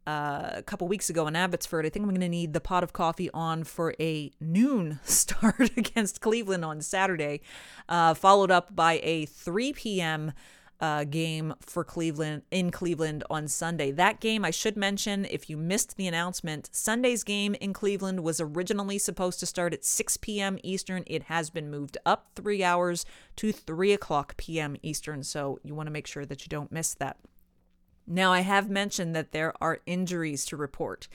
uh, 0.07 0.51
a 0.53 0.63
couple 0.63 0.87
weeks 0.87 1.09
ago 1.09 1.27
in 1.27 1.35
Abbotsford. 1.35 1.85
I 1.85 1.89
think 1.89 2.03
I'm 2.03 2.09
going 2.09 2.21
to 2.21 2.29
need 2.29 2.53
the 2.53 2.61
pot 2.61 2.83
of 2.83 2.93
coffee 2.93 3.29
on 3.33 3.63
for 3.63 3.95
a 3.99 4.31
noon 4.39 4.99
start 5.03 5.75
against 5.77 6.21
Cleveland 6.21 6.63
on 6.63 6.81
Saturday, 6.81 7.41
uh, 7.89 8.13
followed 8.13 8.51
up 8.51 8.75
by 8.75 8.99
a 9.03 9.25
3 9.25 9.73
p.m. 9.73 10.33
Uh, 10.81 11.05
game 11.05 11.53
for 11.61 11.85
Cleveland 11.85 12.41
in 12.51 12.69
Cleveland 12.69 13.23
on 13.29 13.47
Sunday. 13.47 13.91
That 13.91 14.19
game, 14.19 14.43
I 14.43 14.51
should 14.51 14.75
mention, 14.75 15.23
if 15.23 15.49
you 15.49 15.55
missed 15.55 15.95
the 15.95 16.05
announcement, 16.05 16.69
Sunday's 16.73 17.23
game 17.23 17.55
in 17.55 17.71
Cleveland 17.71 18.23
was 18.23 18.41
originally 18.41 18.97
supposed 18.97 19.39
to 19.39 19.45
start 19.45 19.73
at 19.73 19.85
6 19.85 20.17
p.m. 20.17 20.59
Eastern. 20.63 21.03
It 21.07 21.23
has 21.23 21.49
been 21.49 21.71
moved 21.71 21.97
up 22.05 22.27
three 22.35 22.61
hours 22.61 23.05
to 23.37 23.53
3 23.53 23.93
o'clock 23.93 24.35
p.m. 24.35 24.75
Eastern, 24.83 25.23
so 25.23 25.59
you 25.63 25.73
want 25.73 25.87
to 25.87 25.93
make 25.93 26.07
sure 26.07 26.25
that 26.25 26.43
you 26.43 26.49
don't 26.49 26.73
miss 26.73 26.93
that. 26.95 27.19
Now, 28.05 28.33
I 28.33 28.41
have 28.41 28.69
mentioned 28.69 29.15
that 29.15 29.31
there 29.31 29.53
are 29.61 29.79
injuries 29.85 30.45
to 30.47 30.57
report. 30.57 31.07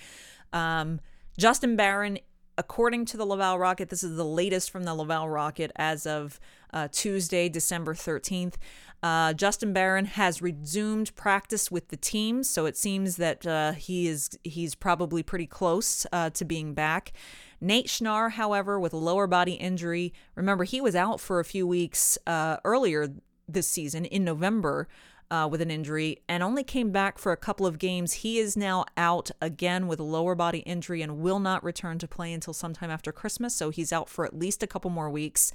Um, 0.52 1.00
Justin 1.38 1.76
Barron, 1.76 2.18
according 2.60 3.06
to 3.06 3.16
the 3.16 3.24
Laval 3.24 3.58
Rocket, 3.58 3.88
this 3.88 4.04
is 4.04 4.18
the 4.18 4.24
latest 4.24 4.70
from 4.70 4.84
the 4.84 4.94
Laval 4.94 5.30
Rocket 5.30 5.72
as 5.76 6.04
of 6.06 6.38
uh, 6.74 6.88
Tuesday, 6.92 7.48
December 7.48 7.94
13th. 7.94 8.56
Uh, 9.02 9.32
Justin 9.32 9.72
Barron 9.72 10.04
has 10.04 10.42
resumed 10.42 11.16
practice 11.16 11.70
with 11.70 11.88
the 11.88 11.96
team, 11.96 12.42
so 12.42 12.66
it 12.66 12.76
seems 12.76 13.16
that 13.16 13.46
uh, 13.46 13.72
he 13.72 14.08
is 14.08 14.28
he's 14.44 14.74
probably 14.74 15.22
pretty 15.22 15.46
close 15.46 16.06
uh, 16.12 16.28
to 16.30 16.44
being 16.44 16.74
back. 16.74 17.14
Nate 17.62 17.86
Schnarr, 17.86 18.32
however, 18.32 18.78
with 18.78 18.92
a 18.92 18.98
lower 18.98 19.26
body 19.26 19.54
injury, 19.54 20.12
remember 20.34 20.64
he 20.64 20.82
was 20.82 20.94
out 20.94 21.18
for 21.18 21.40
a 21.40 21.44
few 21.46 21.66
weeks 21.66 22.18
uh, 22.26 22.58
earlier 22.62 23.08
this 23.48 23.66
season 23.66 24.04
in 24.04 24.22
November 24.22 24.86
uh, 25.30 25.48
with 25.50 25.60
an 25.60 25.70
injury 25.70 26.18
and 26.28 26.42
only 26.42 26.64
came 26.64 26.90
back 26.90 27.18
for 27.18 27.32
a 27.32 27.36
couple 27.36 27.66
of 27.66 27.78
games. 27.78 28.12
He 28.14 28.38
is 28.38 28.56
now 28.56 28.84
out 28.96 29.30
again 29.40 29.86
with 29.86 30.00
a 30.00 30.04
lower 30.04 30.34
body 30.34 30.60
injury 30.60 31.02
and 31.02 31.18
will 31.18 31.38
not 31.38 31.62
return 31.62 31.98
to 31.98 32.08
play 32.08 32.32
until 32.32 32.52
sometime 32.52 32.90
after 32.90 33.12
Christmas. 33.12 33.54
So 33.54 33.70
he's 33.70 33.92
out 33.92 34.08
for 34.08 34.24
at 34.24 34.36
least 34.36 34.62
a 34.62 34.66
couple 34.66 34.90
more 34.90 35.10
weeks. 35.10 35.52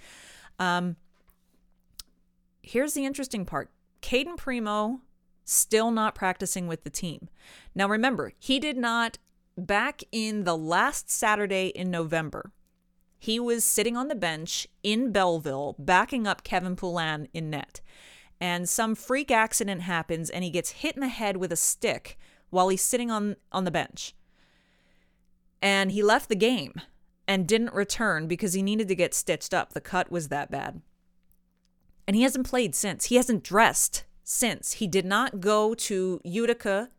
Um, 0.59 0.95
here's 2.61 2.93
the 2.93 3.05
interesting 3.05 3.45
part 3.45 3.69
Cayden 4.01 4.37
Primeau 4.37 5.01
still 5.43 5.91
not 5.91 6.15
practicing 6.15 6.67
with 6.67 6.83
the 6.83 6.89
team. 6.89 7.29
Now, 7.75 7.87
remember, 7.87 8.33
he 8.39 8.59
did 8.59 8.77
not, 8.77 9.19
back 9.57 10.01
in 10.11 10.43
the 10.43 10.57
last 10.57 11.11
Saturday 11.11 11.67
in 11.67 11.91
November, 11.91 12.51
he 13.19 13.39
was 13.39 13.63
sitting 13.63 13.95
on 13.95 14.07
the 14.07 14.15
bench 14.15 14.67
in 14.83 15.11
Belleville, 15.11 15.75
backing 15.77 16.25
up 16.25 16.43
Kevin 16.43 16.75
Poulin 16.75 17.27
in 17.33 17.49
net 17.49 17.81
and 18.45 18.69
some 18.69 18.93
freak 18.93 19.31
accident 19.31 19.81
happens 19.81 20.29
and 20.29 20.43
he 20.43 20.51
gets 20.51 20.69
hit 20.69 20.93
in 20.93 21.01
the 21.01 21.07
head 21.07 21.37
with 21.37 21.51
a 21.51 21.55
stick 21.55 22.15
while 22.51 22.69
he's 22.69 22.81
sitting 22.83 23.09
on 23.09 23.37
on 23.51 23.63
the 23.63 23.71
bench. 23.71 24.13
And 25.63 25.91
he 25.91 26.03
left 26.03 26.29
the 26.29 26.35
game 26.35 26.79
and 27.27 27.47
didn't 27.47 27.73
return 27.73 28.27
because 28.27 28.53
he 28.53 28.61
needed 28.61 28.87
to 28.89 28.95
get 28.95 29.15
stitched 29.15 29.51
up. 29.51 29.73
The 29.73 29.81
cut 29.81 30.11
was 30.11 30.27
that 30.27 30.51
bad. 30.51 30.81
And 32.05 32.15
he 32.15 32.21
hasn't 32.21 32.47
played 32.47 32.75
since. 32.75 33.05
He 33.05 33.15
hasn't 33.15 33.43
dressed 33.43 34.03
since. 34.23 34.73
He 34.73 34.85
did 34.85 35.05
not 35.05 35.39
go 35.39 35.73
to 35.73 36.21
Utica 36.23 36.91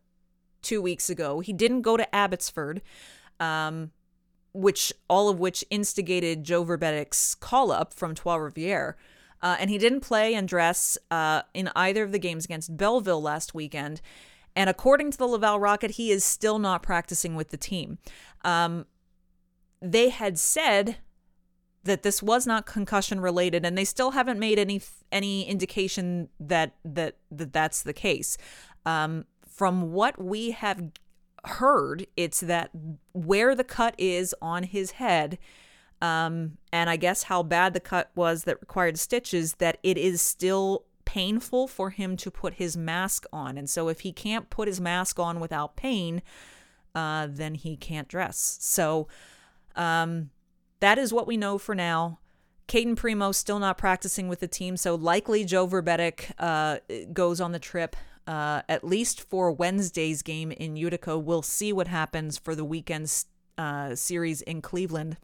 2 0.62 0.82
weeks 0.82 1.08
ago. 1.08 1.38
He 1.38 1.52
didn't 1.52 1.82
go 1.82 1.96
to 1.96 2.12
Abbotsford. 2.12 2.82
Um 3.38 3.92
which 4.52 4.92
all 5.08 5.28
of 5.28 5.38
which 5.38 5.62
instigated 5.68 6.42
Joe 6.42 6.64
Vrbetic's 6.64 7.34
call 7.34 7.70
up 7.70 7.92
from 7.92 8.14
Trois 8.14 8.38
Rivières 8.38 8.94
uh, 9.46 9.56
and 9.60 9.70
he 9.70 9.78
didn't 9.78 10.00
play 10.00 10.34
and 10.34 10.48
dress 10.48 10.98
uh, 11.08 11.42
in 11.54 11.70
either 11.76 12.02
of 12.02 12.10
the 12.10 12.18
games 12.18 12.44
against 12.44 12.76
Belleville 12.76 13.22
last 13.22 13.54
weekend. 13.54 14.00
And 14.56 14.68
according 14.68 15.12
to 15.12 15.18
the 15.18 15.26
Laval 15.28 15.60
Rocket, 15.60 15.92
he 15.92 16.10
is 16.10 16.24
still 16.24 16.58
not 16.58 16.82
practicing 16.82 17.36
with 17.36 17.50
the 17.50 17.56
team. 17.56 17.98
Um, 18.44 18.86
they 19.80 20.08
had 20.08 20.36
said 20.36 20.96
that 21.84 22.02
this 22.02 22.24
was 22.24 22.44
not 22.44 22.66
concussion 22.66 23.20
related, 23.20 23.64
and 23.64 23.78
they 23.78 23.84
still 23.84 24.10
haven't 24.10 24.40
made 24.40 24.58
any 24.58 24.80
any 25.12 25.44
indication 25.44 26.28
that 26.40 26.74
that, 26.84 27.14
that 27.30 27.52
that's 27.52 27.82
the 27.82 27.92
case. 27.92 28.36
Um, 28.84 29.26
from 29.46 29.92
what 29.92 30.20
we 30.20 30.50
have 30.50 30.90
heard, 31.44 32.08
it's 32.16 32.40
that 32.40 32.70
where 33.12 33.54
the 33.54 33.62
cut 33.62 33.94
is 33.96 34.34
on 34.42 34.64
his 34.64 34.92
head 34.92 35.38
um, 36.00 36.58
and 36.72 36.90
I 36.90 36.96
guess 36.96 37.24
how 37.24 37.42
bad 37.42 37.74
the 37.74 37.80
cut 37.80 38.10
was 38.14 38.44
that 38.44 38.60
required 38.60 38.98
stitches, 38.98 39.54
that 39.54 39.78
it 39.82 39.96
is 39.96 40.20
still 40.20 40.84
painful 41.04 41.68
for 41.68 41.90
him 41.90 42.16
to 42.16 42.30
put 42.30 42.54
his 42.54 42.76
mask 42.76 43.26
on. 43.32 43.56
And 43.56 43.70
so 43.70 43.88
if 43.88 44.00
he 44.00 44.12
can't 44.12 44.50
put 44.50 44.68
his 44.68 44.80
mask 44.80 45.18
on 45.18 45.40
without 45.40 45.76
pain, 45.76 46.22
uh, 46.94 47.28
then 47.30 47.54
he 47.54 47.76
can't 47.76 48.08
dress. 48.08 48.58
So 48.60 49.08
um, 49.74 50.30
that 50.80 50.98
is 50.98 51.12
what 51.12 51.26
we 51.26 51.36
know 51.36 51.58
for 51.58 51.74
now. 51.74 52.18
Cayden 52.66 52.96
Primeau 52.96 53.32
still 53.32 53.60
not 53.60 53.78
practicing 53.78 54.28
with 54.28 54.40
the 54.40 54.48
team, 54.48 54.76
so 54.76 54.96
likely 54.96 55.44
Joe 55.44 55.68
Vrbetic 55.68 56.32
uh, 56.38 56.78
goes 57.12 57.40
on 57.40 57.52
the 57.52 57.60
trip 57.60 57.94
uh, 58.26 58.62
at 58.68 58.84
least 58.84 59.20
for 59.20 59.52
Wednesday's 59.52 60.22
game 60.22 60.50
in 60.50 60.76
Utica. 60.76 61.18
We'll 61.18 61.42
see 61.42 61.72
what 61.72 61.88
happens 61.88 62.38
for 62.38 62.54
the 62.54 62.64
weekend's 62.64 63.26
uh, 63.56 63.94
series 63.94 64.42
in 64.42 64.62
Cleveland. 64.62 65.16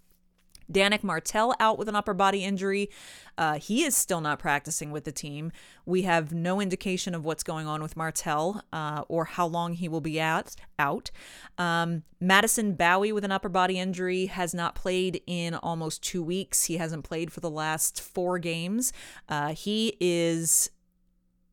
Danick 0.72 1.04
Martel 1.04 1.54
out 1.60 1.78
with 1.78 1.88
an 1.88 1.94
upper 1.94 2.14
body 2.14 2.44
injury. 2.44 2.90
Uh, 3.38 3.58
he 3.58 3.84
is 3.84 3.96
still 3.96 4.20
not 4.20 4.38
practicing 4.38 4.90
with 4.90 5.04
the 5.04 5.12
team. 5.12 5.52
We 5.86 6.02
have 6.02 6.32
no 6.32 6.60
indication 6.60 7.14
of 7.14 7.24
what's 7.24 7.42
going 7.42 7.66
on 7.66 7.82
with 7.82 7.96
Martel 7.96 8.62
uh, 8.72 9.04
or 9.08 9.24
how 9.24 9.46
long 9.46 9.74
he 9.74 9.88
will 9.88 10.00
be 10.00 10.20
at, 10.20 10.56
out. 10.78 11.10
Um, 11.58 12.02
Madison 12.20 12.74
Bowey 12.74 13.12
with 13.12 13.24
an 13.24 13.32
upper 13.32 13.48
body 13.48 13.78
injury 13.78 14.26
has 14.26 14.54
not 14.54 14.74
played 14.74 15.22
in 15.26 15.54
almost 15.54 16.02
two 16.02 16.22
weeks. 16.22 16.64
He 16.64 16.76
hasn't 16.76 17.04
played 17.04 17.32
for 17.32 17.40
the 17.40 17.50
last 17.50 18.00
four 18.00 18.38
games. 18.38 18.92
Uh, 19.28 19.54
he 19.54 19.96
is 20.00 20.70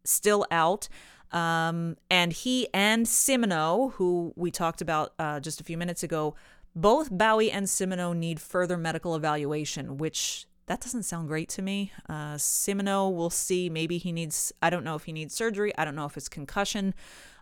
still 0.04 0.46
out. 0.52 0.90
Um, 1.32 1.96
and 2.10 2.34
he 2.34 2.68
and 2.74 3.06
Simoneau, 3.06 3.94
who 3.94 4.34
we 4.36 4.52
talked 4.52 4.82
about 4.82 5.14
uh, 5.20 5.40
just 5.40 5.62
a 5.62 5.64
few 5.64 5.78
minutes 5.78 6.02
ago, 6.04 6.36
both 6.76 7.10
Bowey 7.10 7.52
and 7.52 7.68
Simoneau 7.68 8.14
need 8.14 8.40
further 8.40 8.78
medical 8.78 9.16
evaluation, 9.16 9.98
which 9.98 10.46
that 10.68 10.82
doesn't 10.82 11.04
sound 11.04 11.28
great 11.28 11.50
to 11.50 11.62
me. 11.62 11.92
Uh, 12.08 12.36
Simoneau, 12.38 13.10
we'll 13.10 13.32
see. 13.32 13.70
Maybe 13.70 13.98
he 13.98 14.12
needs, 14.12 14.54
I 14.62 14.70
don't 14.70 14.84
know 14.84 14.96
if 14.96 15.06
he 15.06 15.12
needs 15.12 15.34
surgery. 15.34 15.76
I 15.78 15.84
don't 15.84 15.96
know 15.96 16.06
if 16.06 16.16
it's 16.16 16.30
concussion. 16.30 16.94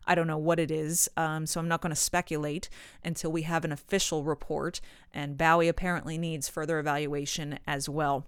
I 0.06 0.16
don't 0.16 0.28
know 0.28 0.38
what 0.38 0.60
it 0.60 0.72
is. 0.72 1.10
Um, 1.18 1.46
so 1.46 1.60
I'm 1.60 1.68
not 1.68 1.82
going 1.82 1.92
to 1.92 1.96
speculate 1.96 2.70
until 3.04 3.32
we 3.32 3.42
have 3.42 3.66
an 3.66 3.74
official 3.74 4.24
report. 4.24 4.80
And 5.14 5.38
Bowey 5.38 5.68
apparently 5.68 6.18
needs 6.18 6.48
further 6.48 6.80
evaluation 6.80 7.60
as 7.68 7.90
well. 7.90 8.26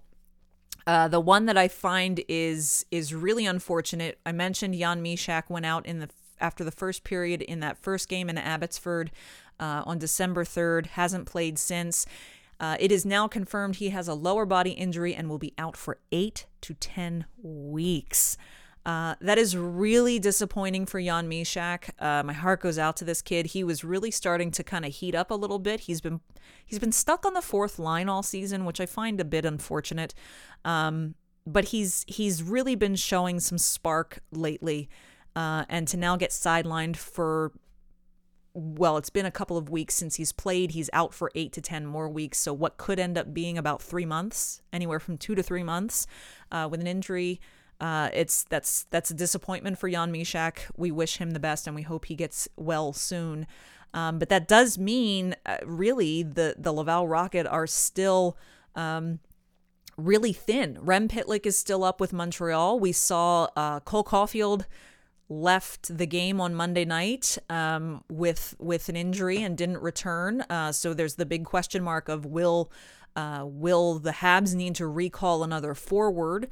Uh, 0.86 1.08
the 1.08 1.20
one 1.20 1.46
that 1.46 1.56
I 1.56 1.68
find 1.68 2.22
is 2.28 2.84
is 2.90 3.14
really 3.14 3.46
unfortunate. 3.46 4.18
I 4.24 4.32
mentioned 4.32 4.74
Jan 4.74 5.02
Mysak 5.02 5.48
went 5.48 5.66
out 5.66 5.86
in 5.86 6.00
the 6.00 6.08
after 6.40 6.64
the 6.64 6.70
first 6.70 7.04
period 7.04 7.42
in 7.42 7.60
that 7.60 7.76
first 7.78 8.08
game 8.08 8.30
in 8.30 8.38
Abbotsford 8.38 9.10
uh, 9.60 9.82
on 9.86 9.98
December 9.98 10.44
3rd, 10.44 10.86
hasn't 10.86 11.26
played 11.26 11.58
since. 11.58 12.06
Uh, 12.58 12.76
it 12.80 12.90
is 12.90 13.06
now 13.06 13.28
confirmed 13.28 13.76
he 13.76 13.90
has 13.90 14.08
a 14.08 14.14
lower 14.14 14.44
body 14.44 14.72
injury 14.72 15.14
and 15.14 15.28
will 15.28 15.38
be 15.38 15.54
out 15.56 15.76
for 15.76 15.98
eight 16.10 16.46
to 16.60 16.74
10 16.74 17.24
weeks. 17.42 18.36
Uh, 18.84 19.14
that 19.20 19.38
is 19.38 19.56
really 19.56 20.18
disappointing 20.18 20.86
for 20.86 21.00
Jan 21.00 21.28
Mysak. 21.28 21.90
Uh, 21.98 22.22
my 22.22 22.32
heart 22.32 22.60
goes 22.60 22.78
out 22.78 22.96
to 22.96 23.04
this 23.04 23.20
kid. 23.20 23.46
He 23.46 23.62
was 23.62 23.84
really 23.84 24.10
starting 24.10 24.50
to 24.52 24.64
kind 24.64 24.84
of 24.84 24.92
heat 24.92 25.14
up 25.14 25.30
a 25.30 25.34
little 25.34 25.58
bit. 25.58 25.80
He's 25.80 26.00
been 26.00 26.20
he's 26.64 26.78
been 26.78 26.92
stuck 26.92 27.26
on 27.26 27.34
the 27.34 27.42
fourth 27.42 27.78
line 27.78 28.08
all 28.08 28.22
season, 28.22 28.64
which 28.64 28.80
I 28.80 28.86
find 28.86 29.20
a 29.20 29.24
bit 29.24 29.44
unfortunate. 29.44 30.14
Um, 30.64 31.14
but 31.46 31.66
he's 31.66 32.04
he's 32.08 32.42
really 32.42 32.74
been 32.74 32.96
showing 32.96 33.38
some 33.38 33.58
spark 33.58 34.20
lately, 34.32 34.88
uh, 35.36 35.66
and 35.68 35.86
to 35.88 35.98
now 35.98 36.16
get 36.16 36.30
sidelined 36.30 36.96
for 36.96 37.52
well, 38.52 38.96
it's 38.96 39.10
been 39.10 39.26
a 39.26 39.30
couple 39.30 39.56
of 39.56 39.68
weeks 39.68 39.94
since 39.94 40.16
he's 40.16 40.32
played. 40.32 40.72
He's 40.72 40.90
out 40.92 41.14
for 41.14 41.30
eight 41.34 41.52
to 41.52 41.60
10 41.60 41.86
more 41.86 42.08
weeks. 42.08 42.38
So, 42.38 42.52
what 42.52 42.76
could 42.76 42.98
end 42.98 43.16
up 43.16 43.32
being 43.32 43.56
about 43.56 43.80
three 43.80 44.06
months, 44.06 44.62
anywhere 44.72 44.98
from 44.98 45.18
two 45.18 45.34
to 45.34 45.42
three 45.42 45.62
months 45.62 46.06
uh, 46.50 46.68
with 46.70 46.80
an 46.80 46.86
injury. 46.86 47.40
Uh, 47.80 48.10
it's 48.12 48.44
that's 48.44 48.84
that's 48.90 49.10
a 49.10 49.14
disappointment 49.14 49.78
for 49.78 49.88
Jan 49.88 50.12
Mysak. 50.12 50.58
We 50.76 50.90
wish 50.90 51.16
him 51.16 51.30
the 51.30 51.40
best 51.40 51.66
and 51.66 51.74
we 51.74 51.82
hope 51.82 52.06
he 52.06 52.14
gets 52.14 52.46
well 52.56 52.92
soon. 52.92 53.46
Um, 53.94 54.18
but 54.18 54.28
that 54.28 54.46
does 54.46 54.78
mean, 54.78 55.34
uh, 55.46 55.58
really, 55.64 56.22
the 56.22 56.56
the 56.58 56.72
Laval 56.72 57.08
Rocket 57.08 57.46
are 57.46 57.66
still 57.66 58.36
um, 58.74 59.20
really 59.96 60.32
thin. 60.32 60.78
Rem 60.80 61.08
Pitlick 61.08 61.46
is 61.46 61.56
still 61.56 61.82
up 61.82 62.00
with 62.00 62.12
Montreal. 62.12 62.78
We 62.78 62.92
saw 62.92 63.48
uh, 63.56 63.80
Cole 63.80 64.04
Caufield 64.04 64.64
left 65.30 65.96
the 65.96 66.06
game 66.06 66.40
on 66.40 66.54
Monday 66.54 66.84
night 66.84 67.38
um, 67.48 68.02
with 68.10 68.54
with 68.58 68.88
an 68.88 68.96
injury 68.96 69.42
and 69.42 69.56
didn't 69.56 69.78
return. 69.78 70.42
Uh, 70.42 70.72
so 70.72 70.92
there's 70.92 71.14
the 71.14 71.24
big 71.24 71.44
question 71.44 71.82
mark 71.82 72.08
of 72.08 72.26
will 72.26 72.70
uh, 73.16 73.44
will 73.46 73.98
the 73.98 74.10
Habs 74.10 74.54
need 74.54 74.74
to 74.74 74.86
recall 74.86 75.42
another 75.42 75.74
forward 75.74 76.48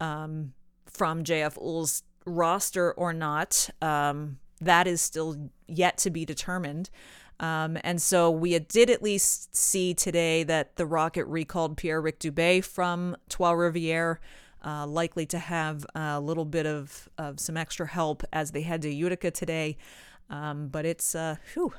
um, 0.00 0.52
from 0.86 1.24
JF 1.24 1.56
Houle's 1.56 2.02
roster 2.24 2.92
or 2.92 3.12
not? 3.12 3.68
Um, 3.82 4.38
that 4.60 4.86
is 4.86 5.00
still 5.00 5.50
yet 5.66 5.98
to 5.98 6.10
be 6.10 6.24
determined. 6.24 6.90
Um, 7.40 7.78
and 7.82 8.02
so 8.02 8.30
we 8.30 8.58
did 8.58 8.90
at 8.90 9.02
least 9.02 9.56
see 9.56 9.94
today 9.94 10.42
that 10.44 10.76
the 10.76 10.84
Rocket 10.84 11.24
recalled 11.24 11.78
Pierre 11.78 12.02
Rick 12.02 12.20
Dubé 12.20 12.62
from 12.62 13.16
Trois 13.30 13.52
Rivières, 13.54 14.18
uh, 14.64 14.86
likely 14.86 15.26
to 15.26 15.38
have 15.38 15.86
a 15.94 16.20
little 16.20 16.44
bit 16.44 16.66
of, 16.66 17.08
of 17.18 17.40
some 17.40 17.56
extra 17.56 17.86
help 17.86 18.22
as 18.32 18.50
they 18.50 18.62
head 18.62 18.82
to 18.82 18.90
Utica 18.90 19.30
today. 19.30 19.76
Um, 20.28 20.68
but 20.68 20.86
it's, 20.86 21.14
uh, 21.14 21.36
whew, 21.54 21.72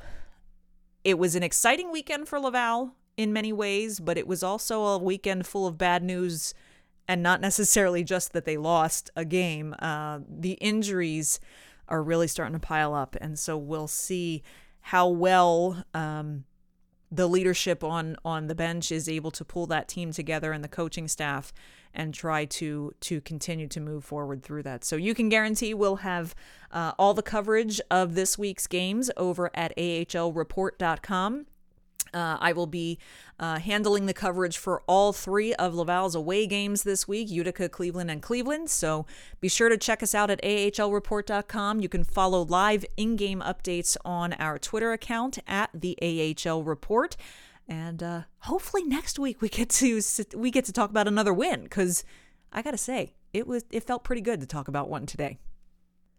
it 1.03 1.17
was 1.17 1.35
an 1.35 1.43
exciting 1.43 1.91
weekend 1.91 2.27
for 2.27 2.39
Laval 2.39 2.95
in 3.17 3.33
many 3.33 3.53
ways, 3.53 3.99
but 3.99 4.17
it 4.17 4.27
was 4.27 4.43
also 4.43 4.83
a 4.83 4.97
weekend 4.97 5.47
full 5.47 5.67
of 5.67 5.77
bad 5.77 6.03
news 6.03 6.53
and 7.07 7.23
not 7.23 7.41
necessarily 7.41 8.03
just 8.03 8.33
that 8.33 8.45
they 8.45 8.57
lost 8.57 9.09
a 9.15 9.25
game. 9.25 9.75
Uh, 9.79 10.19
the 10.27 10.53
injuries 10.53 11.39
are 11.87 12.01
really 12.01 12.27
starting 12.27 12.53
to 12.53 12.59
pile 12.59 12.93
up. 12.93 13.15
And 13.19 13.37
so 13.37 13.57
we'll 13.57 13.87
see 13.87 14.43
how 14.81 15.07
well 15.07 15.83
um, 15.93 16.45
the 17.11 17.27
leadership 17.27 17.83
on 17.83 18.15
on 18.23 18.47
the 18.47 18.55
bench 18.55 18.91
is 18.91 19.09
able 19.09 19.31
to 19.31 19.45
pull 19.45 19.67
that 19.67 19.87
team 19.87 20.11
together 20.11 20.53
and 20.53 20.63
the 20.63 20.69
coaching 20.69 21.07
staff 21.07 21.53
and 21.93 22.13
try 22.13 22.45
to 22.45 22.93
to 23.01 23.21
continue 23.21 23.67
to 23.67 23.79
move 23.79 24.03
forward 24.03 24.43
through 24.43 24.63
that. 24.63 24.83
So 24.83 24.95
you 24.95 25.13
can 25.13 25.29
guarantee 25.29 25.73
we'll 25.73 25.97
have 25.97 26.35
uh, 26.71 26.93
all 26.97 27.13
the 27.13 27.23
coverage 27.23 27.81
of 27.89 28.15
this 28.15 28.37
week's 28.37 28.67
games 28.67 29.11
over 29.17 29.51
at 29.53 29.75
ahlreport.com. 29.77 31.45
Uh, 32.13 32.37
I 32.39 32.51
will 32.51 32.67
be 32.67 32.99
uh, 33.39 33.59
handling 33.59 34.05
the 34.05 34.13
coverage 34.13 34.57
for 34.57 34.83
all 34.85 35.13
three 35.13 35.53
of 35.55 35.73
Laval's 35.73 36.15
away 36.15 36.45
games 36.45 36.83
this 36.83 37.07
week 37.07 37.29
Utica, 37.29 37.69
Cleveland, 37.69 38.11
and 38.11 38.21
Cleveland. 38.21 38.69
So 38.69 39.05
be 39.39 39.47
sure 39.47 39.69
to 39.69 39.77
check 39.77 40.03
us 40.03 40.13
out 40.13 40.29
at 40.29 40.41
ahlreport.com. 40.41 41.79
You 41.79 41.89
can 41.89 42.03
follow 42.03 42.43
live 42.43 42.85
in 42.97 43.15
game 43.15 43.41
updates 43.41 43.95
on 44.03 44.33
our 44.33 44.59
Twitter 44.59 44.91
account 44.91 45.39
at 45.47 45.69
the 45.73 45.97
AHL 46.01 46.63
Report. 46.63 47.15
And 47.71 48.03
uh, 48.03 48.21
hopefully 48.39 48.83
next 48.83 49.17
week 49.17 49.41
we 49.41 49.47
get 49.47 49.69
to 49.69 50.01
we 50.35 50.51
get 50.51 50.65
to 50.65 50.73
talk 50.73 50.89
about 50.89 51.07
another 51.07 51.33
win 51.33 51.63
because 51.63 52.03
I 52.51 52.61
gotta 52.61 52.77
say 52.77 53.13
it 53.31 53.47
was 53.47 53.63
it 53.71 53.83
felt 53.83 54.03
pretty 54.03 54.21
good 54.21 54.41
to 54.41 54.45
talk 54.45 54.67
about 54.67 54.89
one 54.89 55.05
today. 55.05 55.39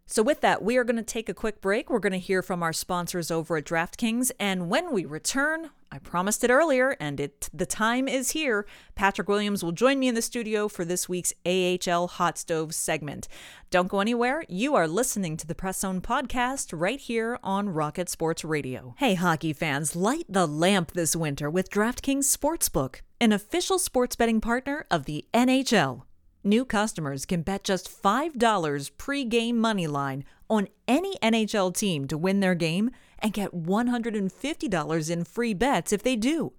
So, 0.06 0.22
with 0.22 0.40
that, 0.40 0.62
we 0.62 0.78
are 0.78 0.84
going 0.84 0.96
to 0.96 1.02
take 1.02 1.28
a 1.28 1.34
quick 1.34 1.60
break. 1.60 1.88
We're 1.88 2.00
going 2.00 2.12
to 2.12 2.18
hear 2.18 2.42
from 2.42 2.62
our 2.62 2.72
sponsors 2.72 3.30
over 3.30 3.56
at 3.56 3.64
DraftKings. 3.64 4.32
And 4.38 4.68
when 4.68 4.92
we 4.92 5.04
return, 5.04 5.70
I 5.92 5.98
promised 5.98 6.42
it 6.42 6.50
earlier, 6.50 6.96
and 7.00 7.20
it 7.20 7.50
the 7.52 7.66
time 7.66 8.08
is 8.08 8.30
here. 8.30 8.64
Patrick 8.94 9.28
Williams 9.28 9.62
will 9.62 9.72
join 9.72 9.98
me 9.98 10.08
in 10.08 10.14
the 10.14 10.22
studio 10.22 10.66
for 10.66 10.86
this 10.86 11.06
week's 11.06 11.34
AHL 11.44 12.06
Hot 12.06 12.38
Stove 12.38 12.74
segment. 12.74 13.28
Don't 13.68 13.88
go 13.88 14.00
anywhere. 14.00 14.42
You 14.48 14.74
are 14.74 14.88
listening 14.88 15.36
to 15.36 15.46
the 15.46 15.54
Press 15.54 15.80
Zone 15.80 16.00
podcast 16.00 16.70
right 16.72 16.98
here 16.98 17.38
on 17.42 17.68
Rocket 17.68 18.08
Sports 18.08 18.42
Radio. 18.42 18.94
Hey, 18.96 19.12
hockey 19.12 19.52
fans, 19.52 19.94
light 19.94 20.24
the 20.30 20.46
lamp 20.46 20.92
this 20.92 21.14
winter 21.14 21.50
with 21.50 21.70
DraftKings 21.70 22.34
Sportsbook, 22.34 23.02
an 23.20 23.32
official 23.32 23.78
sports 23.78 24.16
betting 24.16 24.40
partner 24.40 24.86
of 24.90 25.04
the 25.04 25.26
NHL. 25.34 26.04
New 26.42 26.64
customers 26.64 27.26
can 27.26 27.42
bet 27.42 27.64
just 27.64 28.02
$5 28.02 28.90
pre-game 28.96 29.58
money 29.58 29.86
line 29.86 30.24
on 30.52 30.68
any 30.86 31.16
NHL 31.22 31.74
team 31.74 32.06
to 32.06 32.18
win 32.18 32.40
their 32.40 32.54
game 32.54 32.90
and 33.18 33.32
get 33.32 33.52
$150 33.52 35.10
in 35.10 35.24
free 35.24 35.54
bets 35.54 35.92
if 35.94 36.02
they 36.02 36.14
do. 36.14 36.52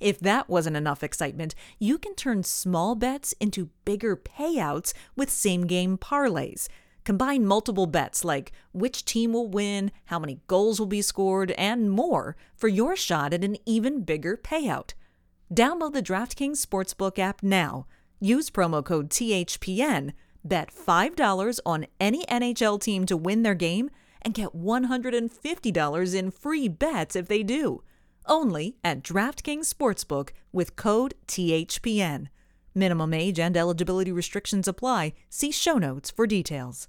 If 0.00 0.18
that 0.20 0.48
wasn't 0.48 0.78
enough 0.78 1.02
excitement, 1.02 1.54
you 1.78 1.98
can 1.98 2.14
turn 2.14 2.44
small 2.44 2.94
bets 2.94 3.34
into 3.38 3.68
bigger 3.84 4.16
payouts 4.16 4.94
with 5.14 5.28
same 5.28 5.66
game 5.66 5.98
parlays. 5.98 6.68
Combine 7.04 7.44
multiple 7.44 7.86
bets 7.86 8.24
like 8.24 8.52
which 8.72 9.04
team 9.04 9.34
will 9.34 9.48
win, 9.48 9.92
how 10.06 10.18
many 10.18 10.40
goals 10.46 10.80
will 10.80 10.86
be 10.86 11.02
scored, 11.02 11.50
and 11.52 11.90
more 11.90 12.36
for 12.54 12.68
your 12.68 12.96
shot 12.96 13.34
at 13.34 13.44
an 13.44 13.58
even 13.66 14.00
bigger 14.00 14.36
payout. 14.36 14.94
Download 15.52 15.92
the 15.92 16.02
DraftKings 16.02 16.64
Sportsbook 16.64 17.18
app 17.18 17.42
now 17.42 17.86
Use 18.20 18.48
promo 18.48 18.82
code 18.82 19.10
THPN, 19.10 20.12
bet 20.48 20.70
$5 20.72 21.60
on 21.66 21.86
any 22.00 22.24
NHL 22.26 22.80
team 22.80 23.06
to 23.06 23.16
win 23.16 23.42
their 23.42 23.54
game, 23.54 23.90
and 24.22 24.34
get 24.34 24.56
$150 24.56 26.14
in 26.14 26.30
free 26.30 26.68
bets 26.68 27.16
if 27.16 27.28
they 27.28 27.42
do. 27.42 27.82
Only 28.26 28.76
at 28.82 29.02
DraftKings 29.02 29.72
Sportsbook 29.72 30.30
with 30.52 30.74
code 30.76 31.14
THPN. 31.28 32.28
Minimum 32.74 33.14
age 33.14 33.38
and 33.38 33.56
eligibility 33.56 34.12
restrictions 34.12 34.66
apply. 34.66 35.12
See 35.30 35.52
show 35.52 35.78
notes 35.78 36.10
for 36.10 36.26
details. 36.26 36.88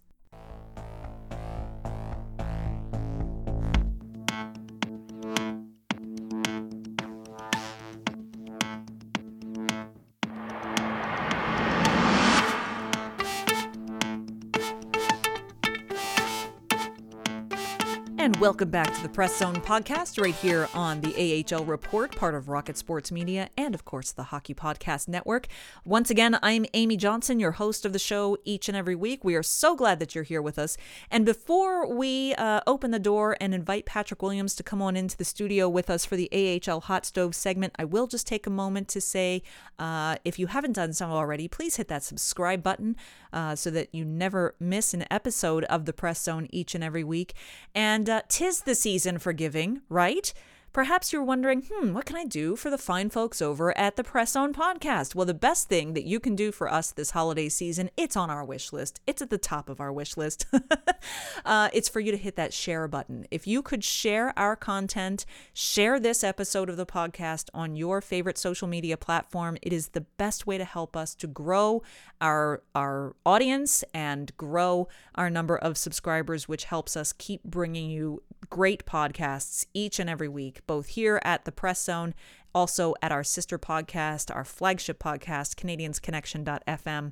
Welcome 18.39 18.69
back 18.69 18.93
to 18.93 19.02
the 19.02 19.10
Press 19.10 19.36
Zone 19.36 19.56
podcast, 19.56 20.21
right 20.21 20.36
here 20.36 20.69
on 20.76 21.02
the 21.02 21.43
AHL 21.52 21.65
Report, 21.65 22.15
part 22.15 22.36
of 22.36 22.50
Rocket 22.50 22.78
Sports 22.78 23.12
Media, 23.12 23.50
and 23.58 23.73
of 23.73 23.84
course 23.84 24.12
the 24.12 24.26
Hockey 24.26 24.54
Podcast 24.54 25.08
Network. 25.08 25.47
Once 25.84 26.12
again, 26.12 26.38
I'm 26.43 26.67
Amy 26.76 26.97
Johnson, 26.97 27.39
your 27.39 27.54
host 27.54 27.84
of 27.84 27.93
the 27.93 28.00
show 28.00 28.38
each 28.43 28.69
and 28.69 28.78
every 28.78 28.93
week. 28.93 29.23
We 29.23 29.34
are 29.34 29.41
so 29.41 29.76
glad 29.76 30.00
that 30.00 30.13
you're 30.13 30.23
here 30.23 30.41
with 30.41 30.60
us. 30.60 30.78
And 31.10 31.26
before 31.26 31.91
we 31.91 32.36
uh, 32.36 32.62
open 32.67 32.91
the 32.91 33.00
door 33.00 33.36
and 33.41 33.56
invite 33.56 33.88
Patrick 33.88 34.21
Williams 34.21 34.54
to 34.58 34.63
come 34.63 34.84
on 34.84 34.95
into 34.95 35.17
the 35.17 35.26
studio 35.26 35.67
with 35.67 35.89
us 35.89 36.06
for 36.06 36.15
the 36.15 36.30
AHL 36.32 36.82
Hot 36.82 37.08
Stove 37.08 37.34
segment, 37.34 37.73
I 37.80 37.86
will 37.86 38.06
just 38.06 38.28
take 38.28 38.45
a 38.45 38.52
moment 38.52 38.88
to 38.89 39.02
say 39.02 39.41
uh, 39.80 40.17
if 40.23 40.38
you 40.38 40.45
haven't 40.45 40.73
done 40.73 40.93
so 40.93 41.08
already, 41.08 41.47
please 41.47 41.78
hit 41.78 41.88
that 41.88 42.04
subscribe 42.04 42.62
button 42.62 42.97
uh, 43.34 43.56
so 43.56 43.70
that 43.72 43.94
you 43.94 44.06
never 44.06 44.56
miss 44.60 44.94
an 44.94 45.06
episode 45.12 45.63
of 45.66 45.86
the 45.86 45.94
Press 45.94 46.22
Zone 46.22 46.48
each 46.52 46.76
and 46.76 46.84
every 46.84 47.04
week. 47.04 47.34
And 47.74 48.10
uh, 48.10 48.22
tis 48.30 48.62
the 48.62 48.76
season 48.76 49.20
for 49.20 49.34
giving, 49.34 49.82
right? 49.90 50.34
Perhaps 50.74 51.12
you're 51.12 51.24
wondering, 51.24 51.64
hmm, 51.72 51.94
what 51.94 52.06
can 52.06 52.16
I 52.16 52.26
do 52.26 52.56
for 52.56 52.70
the 52.70 52.78
fine 52.78 53.10
folks 53.10 53.42
over 53.42 53.76
at 53.78 53.96
the 53.96 54.04
Press 54.04 54.34
Zone 54.34 54.54
podcast? 54.54 55.16
Well, 55.16 55.26
the 55.26 55.34
best 55.34 55.68
thing 55.68 55.94
that 55.94 56.04
you 56.04 56.20
can 56.20 56.36
do 56.36 56.52
for 56.52 56.72
us 56.72 56.92
this 56.92 57.12
holiday 57.12 57.50
season, 57.50 57.90
it's 57.98 58.16
on 58.16 58.30
our 58.30 58.46
wish 58.46 58.72
list. 58.72 59.00
It's 59.08 59.22
at 59.22 59.32
the 59.32 59.40
top 59.40 59.70
of 59.70 59.82
our 59.82 59.92
wish 59.92 60.18
list. 60.18 60.46
uh, 61.46 61.70
it's 61.74 61.90
for 61.90 62.00
you 62.00 62.12
to 62.12 62.18
hit 62.18 62.36
that 62.36 62.54
share 62.54 62.88
button. 62.88 63.26
If 63.32 63.48
you 63.48 63.64
could 63.64 63.84
share 63.84 64.38
our 64.38 64.56
content, 64.56 65.26
share 65.54 66.00
this 66.00 66.24
episode 66.24 66.70
of 66.70 66.78
the 66.78 66.86
podcast 66.86 67.50
on 67.54 67.76
your 67.76 68.00
favorite 68.00 68.38
social 68.38 68.68
media 68.68 68.98
platform, 68.98 69.58
it 69.62 69.74
is 69.74 69.90
the 69.90 70.02
best 70.02 70.46
way 70.46 70.60
to 70.60 70.66
help 70.66 70.96
us 70.96 71.16
to 71.16 71.28
grow 71.28 71.82
our 72.22 72.62
our 72.76 73.16
audience 73.26 73.84
and 73.94 74.36
grow 74.38 74.88
our 75.16 75.30
number 75.30 75.58
of 75.58 75.78
subscribers, 75.78 76.48
which 76.48 76.66
helps 76.66 76.96
us 76.96 77.14
keep 77.14 77.44
bringing 77.44 77.90
you 77.90 78.22
great 78.50 78.86
podcasts 78.86 79.66
each 79.74 80.00
and 80.00 80.10
every 80.10 80.28
week, 80.28 80.62
both 80.68 80.88
here 80.88 81.20
at 81.24 81.46
the 81.46 81.52
Press 81.52 81.84
Zone, 81.84 82.14
also 82.54 82.96
at 83.02 83.12
our 83.12 83.24
sister 83.24 83.60
podcast, 83.60 84.34
our 84.36 84.44
flagship 84.44 85.00
podcast, 85.00 85.56
CanadiensConnection.fm. 85.56 87.12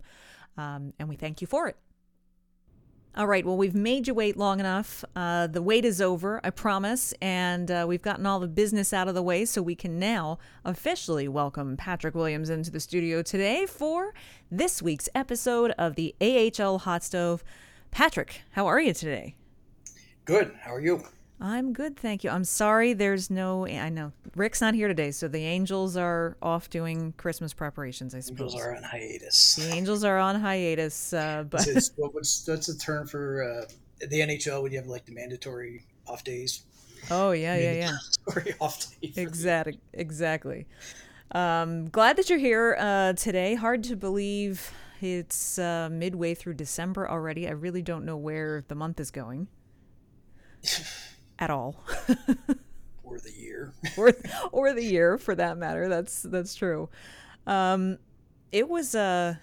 Um, 0.57 0.93
and 0.99 1.09
we 1.09 1.15
thank 1.15 1.41
you 1.41 1.47
for 1.47 1.67
it. 1.67 1.77
All 3.17 3.27
right, 3.27 3.45
well, 3.45 3.55
we've 3.55 3.75
made 3.75 4.07
you 4.07 4.13
wait 4.13 4.35
long 4.35 4.59
enough. 4.59 5.05
Uh, 5.15 5.47
the 5.47 5.61
wait 5.61 5.85
is 5.85 6.01
over, 6.01 6.41
I 6.43 6.49
promise, 6.49 7.13
and 7.21 7.71
uh, 7.71 7.85
we've 7.87 8.01
gotten 8.01 8.25
all 8.25 8.41
the 8.41 8.47
business 8.47 8.91
out 8.91 9.07
of 9.07 9.15
the 9.15 9.23
way, 9.23 9.45
so 9.45 9.61
we 9.61 9.73
can 9.73 9.97
now 9.97 10.37
officially 10.65 11.29
welcome 11.29 11.77
Patrick 11.77 12.13
Williams 12.13 12.49
into 12.49 12.71
the 12.71 12.81
studio 12.81 13.21
today 13.21 13.65
for 13.67 14.13
this 14.51 14.81
week's 14.81 15.07
episode 15.15 15.71
of 15.77 15.95
the 15.95 16.13
AHL 16.19 16.79
Hot 16.79 17.03
Stove. 17.03 17.41
Patrick, 17.89 18.41
how 18.51 18.67
are 18.67 18.81
you 18.81 18.93
today? 18.93 19.35
Good. 20.25 20.51
How 20.59 20.73
are 20.73 20.81
you? 20.81 21.01
I'm 21.39 21.73
good, 21.73 21.97
thank 21.97 22.23
you. 22.23 22.29
I'm 22.29 22.45
sorry 22.45 22.93
there's 22.93 23.29
no 23.29 23.67
I 23.67 23.89
know 23.89 24.13
Rick's 24.35 24.61
not 24.61 24.73
here 24.73 24.87
today, 24.87 25.11
so 25.11 25.27
the 25.27 25.43
Angels 25.43 25.97
are 25.97 26.37
off 26.41 26.69
doing 26.69 27.13
Christmas 27.17 27.53
preparations, 27.53 28.15
I 28.15 28.21
suppose. 28.21 28.53
Angels 28.53 28.61
are 28.61 28.75
on 28.75 28.83
hiatus. 28.83 29.55
The 29.55 29.73
Angels 29.73 30.03
are 30.03 30.17
on 30.17 30.39
hiatus, 30.39 31.13
uh, 31.13 31.43
but 31.49 31.67
it's, 31.67 31.91
what's 31.97 32.43
that's 32.43 32.69
a 32.69 32.77
term 32.77 33.07
for 33.07 33.43
uh, 33.43 34.05
the 34.07 34.19
NHL 34.19 34.63
when 34.63 34.71
you 34.71 34.77
have 34.77 34.87
like 34.87 35.05
the 35.05 35.11
mandatory 35.11 35.85
off 36.07 36.23
days. 36.23 36.63
Oh 37.11 37.31
yeah, 37.31 37.55
yeah, 37.57 37.73
yeah. 37.73 37.97
Mandatory 38.27 38.55
off 38.59 38.99
days. 39.01 39.17
Exactly, 39.17 39.79
exactly. 39.93 40.67
Um, 41.31 41.89
glad 41.89 42.17
that 42.17 42.29
you're 42.29 42.39
here 42.39 42.77
uh, 42.79 43.13
today. 43.13 43.55
Hard 43.55 43.83
to 43.85 43.95
believe 43.95 44.71
it's 45.01 45.59
uh, 45.59 45.89
midway 45.91 46.33
through 46.33 46.53
December 46.53 47.09
already. 47.09 47.47
I 47.47 47.51
really 47.51 47.81
don't 47.81 48.05
know 48.05 48.17
where 48.17 48.63
the 48.67 48.75
month 48.75 48.99
is 48.99 49.11
going 49.11 49.47
at 51.39 51.49
all. 51.49 51.83
or 53.03 53.19
the 53.19 53.33
year. 53.33 53.73
or 53.97 54.13
or 54.51 54.73
the 54.73 54.83
year 54.83 55.17
for 55.17 55.35
that 55.35 55.57
matter. 55.57 55.87
That's 55.87 56.21
that's 56.23 56.55
true. 56.55 56.89
Um, 57.47 57.97
it 58.51 58.67
was 58.67 58.95
a 58.95 59.39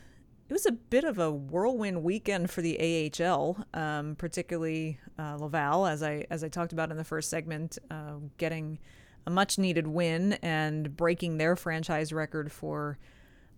it 0.49 0.53
was 0.53 0.67
a 0.67 0.73
bit 0.73 1.05
of 1.05 1.19
a 1.19 1.31
whirlwind 1.31 2.03
weekend 2.03 2.51
for 2.51 2.61
the 2.61 3.11
AHL, 3.21 3.65
um, 3.73 4.17
particularly 4.17 4.99
uh, 5.19 5.37
Laval, 5.37 5.87
as 5.87 6.03
I 6.03 6.27
as 6.31 6.45
I 6.45 6.49
talked 6.49 6.73
about 6.73 6.91
in 6.91 6.97
the 6.97 7.05
first 7.05 7.31
segment, 7.31 7.79
uh, 7.91 8.17
getting 8.37 8.79
a 9.27 9.31
much 9.31 9.59
needed 9.59 9.87
win 9.87 10.35
and 10.43 10.97
breaking 10.97 11.39
their 11.39 11.57
franchise 11.57 12.13
record 12.13 12.53
for. 12.53 12.99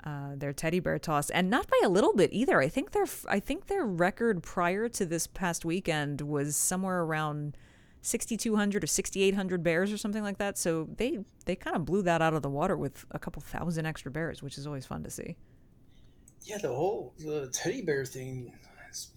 Uh, 0.07 0.37
their 0.37 0.53
teddy 0.53 0.81
bear 0.81 0.99
toss, 0.99 1.31
and 1.31 1.49
not 1.49 1.66
by 1.66 1.81
a 1.83 1.88
little 1.88 2.12
bit 2.12 2.29
either. 2.31 2.61
I 2.61 2.68
think 2.68 2.92
their 2.92 3.07
I 3.27 3.40
think 3.40 3.68
their 3.68 3.87
record 3.87 4.42
prior 4.42 4.87
to 4.87 5.07
this 5.07 5.27
past 5.27 5.64
weekend 5.64 6.20
was 6.20 6.57
somewhere 6.57 7.01
around 7.01 7.57
6200 8.05 8.85
or 8.85 8.87
6800 8.87 9.62
bears 9.62 9.90
or 9.90 9.97
something 9.97 10.23
like 10.23 10.37
that. 10.38 10.59
So 10.59 10.88
they 10.97 11.21
they 11.47 11.57
kind 11.57 11.75
of 11.75 11.85
blew 11.87 12.03
that 12.03 12.21
out 12.21 12.35
of 12.35 12.43
the 12.43 12.51
water 12.51 12.77
with 12.77 13.07
a 13.11 13.19
couple 13.19 13.40
thousand 13.40 13.87
extra 13.87 14.11
bears 14.11 14.43
which 14.43 14.59
is 14.59 14.67
always 14.67 14.85
fun 14.87 15.03
to 15.05 15.11
see. 15.11 15.37
Yeah 16.43 16.59
the 16.59 16.69
whole 16.69 17.14
the 17.19 17.49
teddy 17.53 17.81
bear 17.83 18.05
thing 18.05 18.53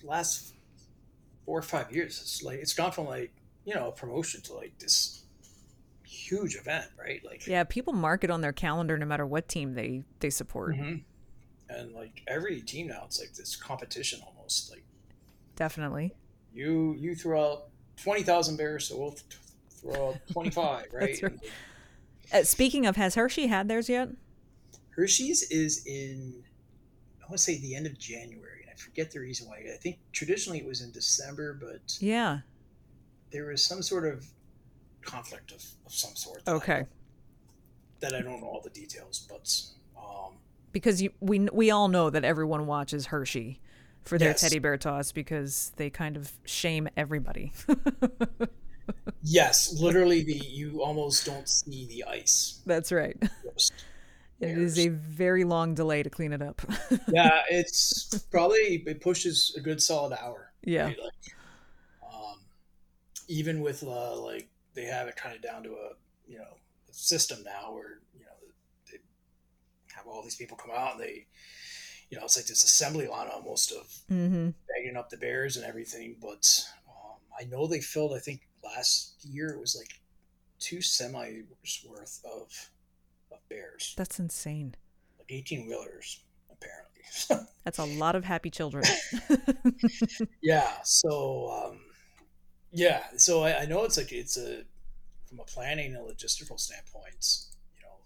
last 0.04 0.56
four 1.46 1.60
or 1.60 1.64
five 1.64 1.92
years. 1.92 2.20
It's 2.22 2.42
like 2.44 2.60
it's 2.60 2.74
gone 2.74 2.92
from 2.92 3.08
like 3.08 3.34
you 3.66 3.76
know 3.76 3.90
a 3.90 3.92
promotion 3.92 4.42
to 4.44 4.54
like 4.54 4.78
this 4.80 5.24
huge 6.06 6.56
event 6.56 6.86
right? 6.98 7.22
Like 7.26 7.46
yeah 7.46 7.66
people 7.66 7.92
mark 7.92 8.24
it 8.24 8.32
on 8.32 8.40
their 8.40 8.54
calendar 8.54 8.98
no 8.98 9.06
matter 9.06 9.26
what 9.26 9.50
team 9.50 9.74
they 9.74 10.04
they 10.22 10.30
support. 10.30 10.76
Mm-hmm. 10.76 10.96
and 11.70 11.94
like 11.94 12.24
every 12.28 12.62
team 12.62 12.88
now 12.88 13.04
it's 13.06 13.20
like 13.20 13.34
this 13.34 13.58
competition 13.58 14.22
almost 14.26 14.72
like 14.72 14.86
definitely. 15.58 16.16
You 16.54 16.96
you 16.98 17.14
throw 17.14 17.52
out 17.52 17.64
20,000 18.02 18.58
bears, 18.58 18.88
so 18.88 18.98
we'll 18.98 19.16
throw 19.70 20.10
out 20.10 20.18
25, 20.32 20.86
right? 20.94 21.20
right. 21.22 21.40
Uh, 22.34 22.44
speaking 22.44 22.86
of, 22.86 22.96
has 22.96 23.16
Hershey 23.16 23.48
had 23.48 23.68
theirs 23.68 23.90
yet? 23.90 24.10
Hershey's 24.90 25.44
is 25.52 25.86
in, 25.86 26.44
I 27.22 27.26
want 27.26 27.38
to 27.38 27.44
say 27.44 27.60
the 27.60 27.76
end 27.76 27.86
of 27.86 27.98
January. 27.98 28.66
I 28.70 28.76
forget 28.76 29.12
the 29.12 29.20
reason 29.20 29.48
why. 29.48 29.58
I 29.74 29.78
think 29.78 30.00
traditionally 30.12 30.60
it 30.60 30.66
was 30.66 30.82
in 30.82 30.92
December, 30.92 31.54
but 31.54 31.98
yeah, 32.00 32.40
there 33.32 33.46
was 33.46 33.64
some 33.64 33.82
sort 33.82 34.06
of 34.06 34.26
conflict 35.02 35.52
of, 35.52 35.64
of 35.86 35.94
some 35.94 36.16
sort. 36.16 36.46
That 36.46 36.56
okay. 36.56 36.74
I 36.74 36.86
that 38.00 38.14
I 38.14 38.22
don't 38.22 38.42
know 38.42 38.48
all 38.48 38.62
the 38.62 38.70
details, 38.70 39.26
but 39.30 39.56
um, 40.00 40.34
because 40.72 41.02
you, 41.02 41.12
we 41.20 41.48
we 41.52 41.72
all 41.72 41.88
know 41.88 42.10
that 42.10 42.24
everyone 42.24 42.68
watches 42.68 43.08
Hershey 43.08 43.60
for 44.08 44.18
their 44.18 44.30
yes. 44.30 44.42
teddy 44.42 44.60
bear 44.60 44.78
toss 44.78 45.12
because 45.12 45.72
they 45.76 45.90
kind 45.90 46.18
of 46.18 46.32
shame 46.46 46.88
everybody. 46.98 47.52
yes, 49.22 49.80
literally 49.80 50.24
the 50.24 50.34
you 50.34 50.82
almost 50.82 51.26
don't 51.26 51.48
see 51.48 51.88
the 51.88 52.04
ice. 52.06 52.62
That's 52.66 52.92
right. 52.92 53.18
It 54.40 54.58
is 54.58 54.78
a 54.78 54.90
very 54.90 55.44
long 55.44 55.74
delay 55.74 56.04
to 56.04 56.12
clean 56.12 56.32
it 56.32 56.44
up. 56.44 56.62
yeah, 57.08 57.42
it's 57.50 58.20
probably 58.30 58.84
it 58.86 59.02
pushes 59.02 59.56
a 59.58 59.62
good 59.62 59.82
solid 59.82 60.16
hour. 60.22 60.54
Yeah. 60.64 60.86
Right? 60.86 60.98
Like, 61.02 62.14
um, 62.14 62.36
even 63.28 63.62
with 63.62 63.82
uh, 63.84 64.16
like 64.22 64.48
they 64.76 64.86
have 64.86 65.08
it 65.08 65.16
kind 65.16 65.36
of 65.36 65.42
down 65.42 65.64
to 65.64 65.70
a 65.70 65.90
you 66.28 66.38
know 66.38 66.58
system 66.92 67.40
now 67.44 67.74
where 67.74 68.02
you 68.14 68.26
know 68.26 68.52
they 68.92 69.00
have 69.96 70.06
all 70.06 70.22
these 70.22 70.36
people 70.36 70.56
come 70.56 70.72
out 70.76 70.94
and 70.94 71.02
they 71.02 71.26
you 72.10 72.18
know, 72.18 72.24
it's 72.24 72.38
like 72.38 72.46
this 72.46 72.64
assembly 72.64 73.08
line 73.08 73.28
almost 73.34 73.72
of 73.72 73.88
mm-hmm. 74.10 74.50
bagging 74.68 74.98
up 74.98 75.10
the 75.10 75.18
bears 75.18 75.58
and 75.58 75.66
everything. 75.66 76.16
But 76.22 76.64
um, 76.88 77.18
I 77.40 77.46
know 77.46 77.68
they 77.68 77.82
filled, 77.82 78.14
I 78.14 78.20
think 78.20 78.48
last 78.64 79.16
year 79.24 79.50
it 79.50 79.60
was 79.60 79.76
like 79.76 80.00
two 80.60 80.78
semis 80.78 81.46
worth 81.88 82.22
of, 82.26 82.70
of 83.32 83.40
bears. 83.50 83.94
That's 83.98 84.20
insane. 84.20 84.76
Like 85.20 85.32
18 85.32 85.68
wheelers, 85.68 86.24
apparently. 86.50 87.48
That's 87.66 87.80
a 87.80 87.86
lot 87.86 88.16
of 88.16 88.24
happy 88.24 88.50
children. 88.50 88.86
yeah. 90.42 90.72
So, 90.84 91.50
um, 91.52 91.80
yeah. 92.72 93.04
So 93.18 93.44
I, 93.44 93.64
I 93.64 93.66
know 93.66 93.84
it's 93.84 93.98
like, 93.98 94.14
it's 94.14 94.38
a, 94.38 94.64
from 95.28 95.42
a 95.42 95.44
planning 95.44 95.94
and 95.94 96.08
logistical 96.08 96.58
standpoint, 96.58 97.26
you 97.76 97.84
know, 97.84 97.98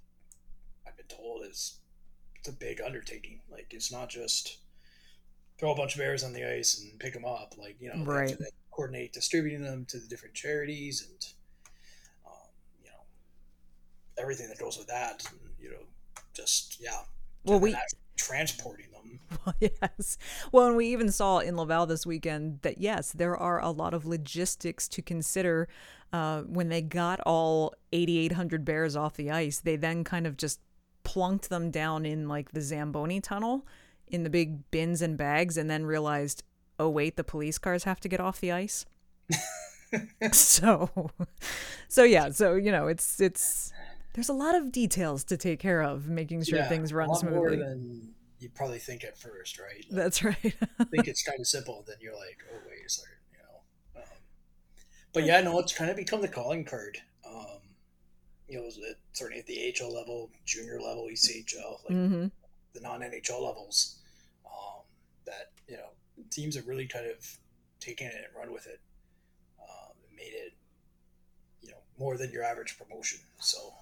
I've 0.87 0.97
been 0.97 1.05
told 1.05 1.45
is 1.45 1.80
it's 2.41 2.49
a 2.49 2.53
big 2.53 2.81
undertaking. 2.81 3.39
Like 3.51 3.67
it's 3.71 3.91
not 3.91 4.09
just 4.09 4.57
throw 5.59 5.71
a 5.71 5.75
bunch 5.75 5.93
of 5.93 5.99
bears 5.99 6.23
on 6.23 6.33
the 6.33 6.43
ice 6.43 6.81
and 6.81 6.99
pick 6.99 7.13
them 7.13 7.23
up. 7.25 7.53
Like 7.57 7.77
you 7.79 7.93
know, 7.93 8.03
right. 8.03 8.35
coordinate 8.71 9.13
distributing 9.13 9.61
them 9.61 9.85
to 9.89 9.99
the 9.99 10.07
different 10.07 10.33
charities 10.33 11.07
and 11.07 11.25
um, 12.25 12.49
you 12.83 12.89
know 12.89 12.97
everything 14.17 14.49
that 14.49 14.57
goes 14.57 14.77
with 14.77 14.87
that. 14.87 15.23
And, 15.29 15.39
you 15.59 15.69
know, 15.69 15.85
just 16.33 16.79
yeah. 16.81 17.01
Well, 17.43 17.59
we 17.59 17.75
transporting 18.17 18.87
them. 18.91 19.19
Well, 19.45 19.55
yes. 19.59 20.17
Well, 20.51 20.67
and 20.67 20.75
we 20.75 20.87
even 20.87 21.09
saw 21.09 21.39
in 21.39 21.55
Laval 21.55 21.85
this 21.85 22.05
weekend 22.05 22.59
that 22.63 22.79
yes, 22.79 23.11
there 23.11 23.35
are 23.35 23.61
a 23.61 23.71
lot 23.71 23.93
of 23.93 24.05
logistics 24.05 24.87
to 24.89 25.01
consider. 25.01 25.67
Uh, 26.11 26.41
when 26.41 26.67
they 26.67 26.81
got 26.81 27.21
all 27.21 27.73
8,800 27.93 28.65
bears 28.65 28.97
off 28.97 29.15
the 29.15 29.31
ice, 29.31 29.59
they 29.59 29.77
then 29.77 30.03
kind 30.03 30.27
of 30.27 30.35
just 30.35 30.59
plunked 31.03 31.49
them 31.49 31.71
down 31.71 32.05
in 32.05 32.27
like 32.27 32.51
the 32.51 32.61
Zamboni 32.61 33.19
tunnel 33.21 33.65
in 34.07 34.23
the 34.23 34.29
big 34.29 34.69
bins 34.71 35.01
and 35.01 35.17
bags 35.17 35.57
and 35.57 35.69
then 35.69 35.85
realized, 35.85 36.43
oh, 36.77 36.89
wait, 36.89 37.15
the 37.15 37.23
police 37.23 37.57
cars 37.57 37.85
have 37.85 37.99
to 38.01 38.09
get 38.09 38.19
off 38.19 38.39
the 38.39 38.51
ice. 38.51 38.85
so, 40.31 41.11
so 41.87 42.03
yeah, 42.03 42.29
so, 42.29 42.55
you 42.55 42.71
know, 42.71 42.87
it's, 42.87 43.19
it's, 43.21 43.71
there's 44.13 44.29
a 44.29 44.33
lot 44.33 44.55
of 44.55 44.71
details 44.71 45.23
to 45.25 45.37
take 45.37 45.59
care 45.59 45.81
of, 45.81 46.07
making 46.07 46.43
sure 46.43 46.59
yeah, 46.59 46.67
things 46.67 46.91
run 46.91 47.13
smoothly. 47.15 47.57
than 47.57 48.13
you 48.39 48.49
probably 48.49 48.79
think 48.79 49.03
at 49.03 49.17
first, 49.17 49.59
right? 49.59 49.85
Like, 49.89 50.03
That's 50.03 50.23
right. 50.23 50.35
think 50.91 51.07
it's 51.07 51.23
kind 51.23 51.39
of 51.39 51.47
simple, 51.47 51.83
then 51.87 51.95
you're 52.01 52.15
like, 52.15 52.39
oh 52.51 52.57
wait 52.67 52.85
a 52.85 52.89
second, 52.89 53.13
you 53.31 53.37
know. 53.37 54.01
Um, 54.01 54.17
but 55.13 55.25
yeah, 55.25 55.39
no, 55.41 55.59
it's 55.59 55.73
kind 55.73 55.89
of 55.89 55.95
become 55.95 56.21
the 56.21 56.27
calling 56.27 56.65
card 56.65 56.97
you 58.51 58.57
know, 58.57 58.69
certainly 59.13 59.39
at 59.39 59.47
the 59.47 59.73
AHL 59.79 59.93
level, 59.93 60.29
junior 60.45 60.81
level, 60.81 61.07
ECHL, 61.09 61.79
like 61.85 61.97
mm-hmm. 61.97 62.25
the 62.73 62.81
non 62.81 62.99
NHL 62.99 63.41
levels, 63.41 63.99
um, 64.45 64.81
that 65.25 65.51
you 65.69 65.77
know 65.77 65.87
teams 66.29 66.57
have 66.57 66.67
really 66.67 66.85
kind 66.85 67.05
of 67.05 67.37
taken 67.79 68.07
it 68.07 68.15
and 68.15 68.35
run 68.37 68.51
with 68.51 68.67
it, 68.67 68.81
um, 69.61 69.93
and 70.05 70.17
made 70.17 70.33
it, 70.33 70.51
you 71.61 71.69
know, 71.69 71.77
more 71.97 72.17
than 72.17 72.29
your 72.29 72.43
average 72.43 72.77
promotion. 72.77 73.21
So 73.39 73.73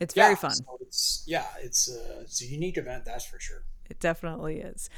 it's 0.00 0.12
very 0.12 0.36
fun. 0.36 0.54
So 0.54 0.78
it's 0.82 1.24
yeah, 1.26 1.46
it's 1.62 1.88
a, 1.90 2.20
it's 2.20 2.42
a 2.42 2.46
unique 2.46 2.76
event, 2.76 3.06
that's 3.06 3.24
for 3.24 3.40
sure. 3.40 3.62
It 3.90 4.00
definitely 4.00 4.60
is. 4.60 4.88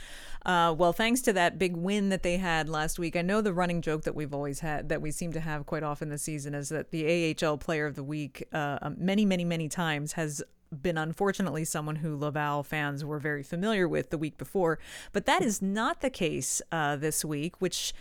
Uh, 0.45 0.75
well, 0.77 0.93
thanks 0.93 1.21
to 1.23 1.33
that 1.33 1.59
big 1.59 1.77
win 1.77 2.09
that 2.11 2.23
they 2.23 2.37
had 2.37 2.69
last 2.69 2.99
week, 2.99 3.17
I 3.17 3.23
know 3.23 3.41
the 3.41 3.53
running 3.53 3.83
joke 3.83 4.03
that 4.03 4.15
we've 4.15 4.33
always 4.33 4.61
had, 4.61 4.89
that 4.89 5.03
we 5.03 5.11
seem 5.11 5.33
to 5.33 5.41
have 5.41 5.67
quite 5.67 5.83
often 5.83 6.09
this 6.09 6.23
season, 6.23 6.55
is 6.55 6.69
that 6.69 6.91
the 6.91 7.37
AHL 7.43 7.59
Player 7.59 7.87
of 7.87 7.97
the 7.97 8.05
Week, 8.05 8.47
uh, 8.53 8.79
um, 8.83 8.97
many, 8.99 9.25
many, 9.25 9.45
many 9.45 9.69
times, 9.69 10.13
has 10.13 10.43
been 10.71 10.99
unfortunately 10.99 11.65
someone 11.65 11.97
who 11.97 12.17
Laval 12.17 12.63
fans 12.63 13.05
were 13.05 13.19
very 13.19 13.43
familiar 13.43 13.89
with 13.89 14.11
the 14.11 14.19
week 14.19 14.37
before. 14.37 14.79
But 15.13 15.27
that 15.27 15.43
is 15.43 15.63
not 15.63 16.01
the 16.01 16.11
case 16.11 16.61
uh, 16.73 16.97
this 16.97 17.25
week, 17.25 17.61
which 17.61 17.93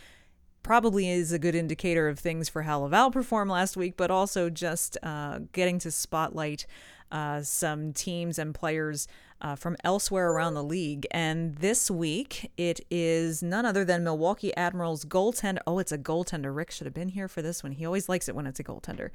probably 0.64 1.10
is 1.10 1.32
a 1.32 1.38
good 1.38 1.54
indicator 1.54 2.08
of 2.08 2.18
things 2.18 2.50
for 2.50 2.64
how 2.64 2.80
Laval 2.80 3.12
performed 3.12 3.52
last 3.52 3.78
week, 3.78 3.96
but 3.96 4.10
also 4.10 4.50
just 4.50 4.98
uh, 5.04 5.40
getting 5.52 5.78
to 5.80 5.92
spotlight 5.92 6.66
uh, 7.12 7.42
some 7.42 7.94
teams 7.94 8.38
and 8.40 8.54
players 8.54 9.08
uh, 9.42 9.56
from 9.56 9.76
elsewhere 9.84 10.32
around 10.32 10.54
the 10.54 10.64
league. 10.64 11.06
And 11.12 11.56
this 11.56 11.92
week, 11.92 12.52
it 12.58 12.80
is 12.90 13.44
none 13.44 13.66
other 13.66 13.84
than 13.84 14.04
Milwaukee 14.04 14.56
Admirals 14.56 15.06
goaltender. 15.06 15.60
Oh, 15.68 15.80
it's 15.80 15.92
a 15.92 15.98
goaltender. 15.98 16.56
Rick 16.56 16.72
should 16.72 16.86
have 16.86 16.94
been 16.94 17.10
here 17.10 17.28
for 17.28 17.42
this 17.42 17.62
one. 17.62 17.74
He 17.74 17.86
always 17.86 18.08
likes 18.10 18.30
it 18.30 18.36
when 18.36 18.48
it's 18.48 18.60
a 18.60 18.64
goaltender. 18.64 19.10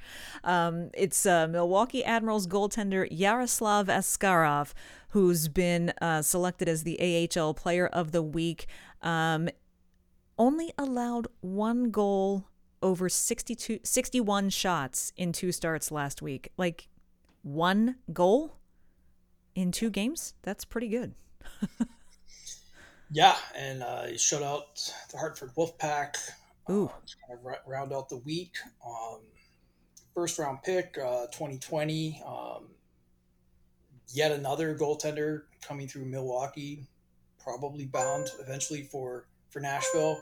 Um, 0.45 0.91
it's 0.95 1.24
uh, 1.26 1.47
Milwaukee 1.49 2.05
Admirals 2.05 2.47
goaltender 2.47 3.09
Yaroslav 3.11 3.86
Askarov, 3.86 4.72
who's 5.11 5.49
been 5.49 5.93
uh, 6.01 6.22
selected 6.22 6.68
as 6.68 6.84
the 6.84 7.28
AHL 7.36 7.55
Player 7.55 7.86
of 7.86 8.12
the 8.12 8.22
Week. 8.22 8.66
Um, 9.03 9.49
only 10.38 10.72
allowed 10.78 11.28
one 11.41 11.91
goal 11.91 12.47
over 12.82 13.09
62, 13.09 13.80
61 13.82 14.51
shots 14.51 15.12
in 15.16 15.32
two 15.32 15.53
starts 15.53 15.91
last 15.91 16.22
week. 16.22 16.51
Like 16.57 16.88
one 17.43 17.97
goal? 18.12 18.61
in 19.55 19.72
two 19.72 19.91
games. 19.91 20.34
That's 20.43 20.64
pretty 20.64 20.88
good. 20.88 21.14
yeah, 23.11 23.36
and 23.57 23.82
uh, 23.82 24.07
he 24.07 24.18
shut 24.18 24.43
out 24.43 24.93
the 25.11 25.18
Hartford 25.18 25.51
Wolfpack. 25.57 26.16
Ooh. 26.70 26.86
Uh, 26.86 26.88
kind 27.28 27.38
of 27.38 27.57
round 27.66 27.93
out 27.93 28.09
the 28.09 28.18
week. 28.18 28.57
Um, 28.86 29.20
first 30.14 30.38
round 30.38 30.62
pick, 30.62 30.97
uh, 30.99 31.26
2020. 31.26 32.22
Um, 32.26 32.68
yet 34.12 34.32
another 34.32 34.76
goaltender 34.76 35.43
coming 35.66 35.88
through 35.88 36.05
Milwaukee, 36.05 36.86
probably 37.43 37.86
bound 37.86 38.28
eventually 38.41 38.82
for 38.82 39.26
for 39.51 39.61
Nashville, 39.61 40.20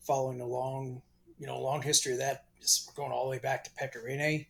following 0.00 0.40
a 0.40 0.46
long 0.46 1.02
you 1.38 1.46
know 1.46 1.60
long 1.60 1.82
history 1.82 2.12
of 2.12 2.18
that, 2.18 2.44
just 2.60 2.94
going 2.94 3.10
all 3.10 3.24
the 3.24 3.30
way 3.30 3.38
back 3.38 3.64
to. 3.64 3.70
Um, 3.78 4.46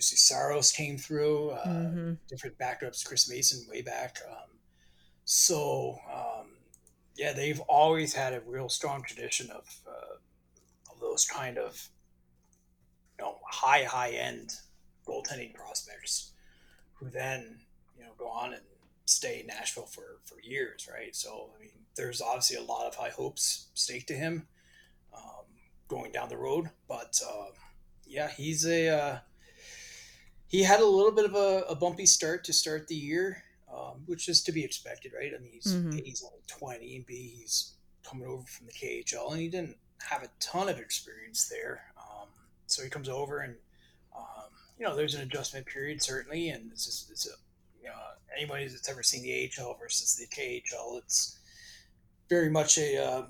Juuse 0.00 0.18
Saros 0.18 0.72
came 0.72 0.96
through, 0.96 1.50
uh, 1.50 1.66
mm-hmm. 1.66 2.12
different 2.28 2.58
backups, 2.58 3.04
Chris 3.04 3.28
Mason 3.28 3.66
way 3.68 3.82
back. 3.82 4.18
Um, 4.28 4.58
so 5.24 5.98
um, 6.12 6.46
yeah, 7.16 7.32
they've 7.32 7.60
always 7.60 8.14
had 8.14 8.32
a 8.32 8.40
real 8.40 8.68
strong 8.68 9.02
tradition 9.02 9.50
of 9.50 9.68
uh, 9.86 10.92
of 10.92 11.00
those 11.00 11.24
kind 11.24 11.58
of 11.58 11.88
you 13.18 13.24
know 13.24 13.36
high 13.44 13.84
high 13.84 14.10
end 14.10 14.54
goaltending 15.06 15.54
prospects 15.54 16.32
who 16.94 17.08
then 17.10 17.60
you 17.96 18.04
know 18.04 18.12
go 18.18 18.28
on 18.28 18.54
and 18.54 18.62
stay 19.04 19.40
in 19.40 19.46
Nashville 19.46 19.86
for 19.86 20.18
for 20.24 20.40
years, 20.40 20.88
right? 20.92 21.14
So 21.14 21.50
I 21.56 21.60
mean, 21.60 21.72
there's 21.96 22.20
obviously 22.20 22.56
a 22.56 22.62
lot 22.62 22.86
of 22.86 22.94
high 22.94 23.10
hopes 23.10 23.68
staked 23.74 24.08
to 24.08 24.14
him 24.14 24.46
um, 25.14 25.44
going 25.88 26.12
down 26.12 26.28
the 26.28 26.36
road, 26.36 26.70
but 26.88 27.20
uh, 27.28 27.50
yeah, 28.06 28.30
he's 28.30 28.66
a 28.66 28.88
uh, 28.88 29.18
he 30.50 30.62
had 30.62 30.80
a 30.80 30.86
little 30.86 31.12
bit 31.12 31.24
of 31.24 31.34
a, 31.34 31.64
a, 31.68 31.74
bumpy 31.74 32.04
start 32.04 32.44
to 32.44 32.52
start 32.52 32.88
the 32.88 32.94
year, 32.94 33.42
um, 33.72 34.02
which 34.06 34.28
is 34.28 34.42
to 34.42 34.52
be 34.52 34.64
expected, 34.64 35.12
right? 35.16 35.32
I 35.34 35.40
mean, 35.40 35.52
he's 35.52 35.74
mm-hmm. 35.74 35.98
he's 36.04 36.22
only 36.22 36.42
twenty, 36.46 36.96
and 36.96 37.06
B 37.06 37.34
he's 37.38 37.74
coming 38.08 38.28
over 38.28 38.44
from 38.44 38.66
the 38.66 38.72
KHL, 38.72 39.32
and 39.32 39.40
he 39.40 39.48
didn't 39.48 39.76
have 40.08 40.22
a 40.22 40.28
ton 40.40 40.68
of 40.68 40.78
experience 40.78 41.48
there. 41.48 41.84
Um, 41.96 42.28
so 42.66 42.82
he 42.82 42.90
comes 42.90 43.08
over 43.08 43.40
and 43.40 43.54
you 44.80 44.86
know, 44.86 44.96
there's 44.96 45.14
an 45.14 45.20
adjustment 45.20 45.66
period 45.66 46.02
certainly, 46.02 46.48
and 46.48 46.72
it's 46.72 46.86
just 46.86 47.10
it's 47.10 47.26
a 47.26 47.32
you 47.82 47.88
know 47.88 47.94
anybody 48.34 48.66
that's 48.66 48.88
ever 48.88 49.02
seen 49.02 49.22
the 49.22 49.52
AHL 49.58 49.76
versus 49.78 50.16
the 50.16 50.26
KHL, 50.34 50.98
it's 50.98 51.38
very 52.30 52.48
much 52.48 52.78
a 52.78 52.96
uh, 52.96 53.26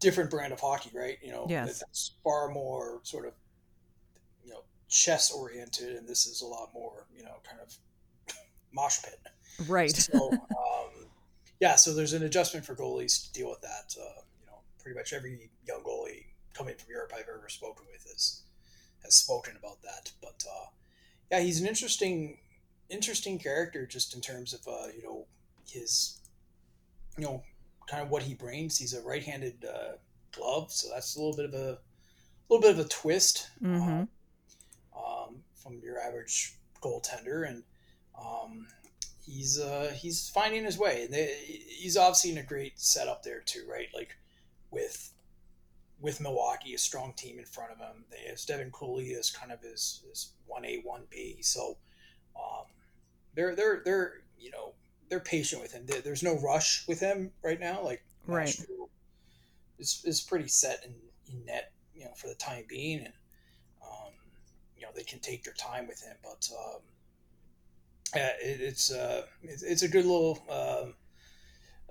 different 0.00 0.28
brand 0.28 0.52
of 0.52 0.60
hockey, 0.60 0.90
right? 0.92 1.18
You 1.22 1.30
know, 1.30 1.46
yes. 1.48 1.82
it's 1.88 2.14
far 2.24 2.48
more 2.48 2.98
sort 3.04 3.28
of 3.28 3.34
chess 4.92 5.32
oriented, 5.32 5.96
and 5.96 6.06
this 6.06 6.26
is 6.26 6.42
a 6.42 6.46
lot 6.46 6.68
more 6.74 7.06
you 7.16 7.24
know 7.24 7.36
kind 7.48 7.60
of 7.60 7.74
mosh 8.72 9.02
pit, 9.02 9.18
right? 9.66 9.90
So, 9.90 10.30
um, 10.32 11.06
yeah, 11.60 11.76
so 11.76 11.94
there's 11.94 12.12
an 12.12 12.22
adjustment 12.22 12.66
for 12.66 12.74
goalies 12.74 13.24
to 13.24 13.32
deal 13.32 13.48
with 13.48 13.62
that. 13.62 13.96
Uh, 13.98 14.20
you 14.40 14.46
know, 14.46 14.58
pretty 14.80 14.96
much 14.96 15.12
every 15.12 15.50
young 15.66 15.82
goalie 15.82 16.26
coming 16.54 16.74
from 16.76 16.90
Europe 16.90 17.12
I've 17.14 17.28
ever 17.28 17.48
spoken 17.48 17.86
with 17.90 18.04
is 18.14 18.42
has 19.02 19.14
spoken 19.14 19.56
about 19.58 19.82
that. 19.82 20.12
But 20.20 20.44
uh, 20.48 20.66
yeah, 21.30 21.40
he's 21.40 21.60
an 21.60 21.66
interesting, 21.66 22.38
interesting 22.90 23.38
character 23.38 23.86
just 23.86 24.14
in 24.14 24.20
terms 24.20 24.52
of 24.52 24.60
uh, 24.68 24.88
you 24.94 25.02
know 25.02 25.26
his, 25.66 26.20
you 27.16 27.24
know, 27.24 27.42
kind 27.88 28.02
of 28.02 28.10
what 28.10 28.22
he 28.22 28.34
brings. 28.34 28.76
He's 28.76 28.92
a 28.92 29.00
right-handed 29.00 29.64
uh, 29.64 29.92
glove, 30.32 30.70
so 30.70 30.88
that's 30.92 31.16
a 31.16 31.18
little 31.18 31.34
bit 31.34 31.46
of 31.46 31.54
a, 31.54 31.78
little 32.50 32.60
bit 32.60 32.78
of 32.78 32.84
a 32.84 32.88
twist 32.88 33.48
mm-hmm. 33.62 34.04
From 35.62 35.80
your 35.82 35.98
average 35.98 36.54
goaltender, 36.82 37.48
and 37.48 37.62
um, 38.18 38.66
he's 39.24 39.58
uh, 39.60 39.92
he's 39.94 40.28
finding 40.28 40.64
his 40.64 40.78
way. 40.78 41.04
And 41.04 41.14
they, 41.14 41.34
he's 41.36 41.96
obviously 41.96 42.32
in 42.32 42.38
a 42.38 42.42
great 42.42 42.78
setup 42.78 43.22
there 43.22 43.40
too, 43.40 43.64
right? 43.70 43.88
Like 43.94 44.16
with 44.70 45.12
with 46.00 46.20
Milwaukee, 46.20 46.74
a 46.74 46.78
strong 46.78 47.12
team 47.14 47.38
in 47.38 47.44
front 47.44 47.72
of 47.72 47.78
him. 47.78 48.04
They 48.10 48.28
have 48.28 48.40
Devin 48.46 48.70
Cooley 48.72 49.14
as 49.14 49.30
kind 49.30 49.52
of 49.52 49.62
his 49.62 50.02
his 50.08 50.32
one 50.46 50.64
A 50.64 50.80
one 50.84 51.02
B. 51.10 51.38
So 51.42 51.78
um, 52.36 52.66
they're 53.34 53.54
they're 53.54 53.82
they're 53.84 54.12
you 54.38 54.50
know 54.50 54.74
they're 55.08 55.20
patient 55.20 55.62
with 55.62 55.72
him. 55.72 55.86
There's 55.86 56.22
no 56.22 56.38
rush 56.38 56.86
with 56.88 57.00
him 57.00 57.30
right 57.42 57.60
now. 57.60 57.82
Like 57.82 58.04
right 58.26 58.54
is 59.78 60.02
is 60.04 60.20
pretty 60.20 60.48
set 60.48 60.84
in, 60.84 60.94
in 61.32 61.44
net 61.44 61.72
you 61.94 62.04
know 62.04 62.12
for 62.16 62.28
the 62.28 62.34
time 62.34 62.64
being, 62.68 63.00
and 63.00 63.12
they 64.94 65.04
can 65.04 65.20
take 65.20 65.44
their 65.44 65.54
time 65.54 65.86
with 65.86 66.02
him. 66.02 66.16
But 66.22 66.48
um, 66.56 66.80
yeah, 68.14 68.32
it, 68.42 68.60
it's 68.60 68.92
uh 68.92 69.22
it's, 69.42 69.62
it's 69.62 69.82
a 69.82 69.88
good 69.88 70.04
little. 70.04 70.42
Um, 70.50 70.94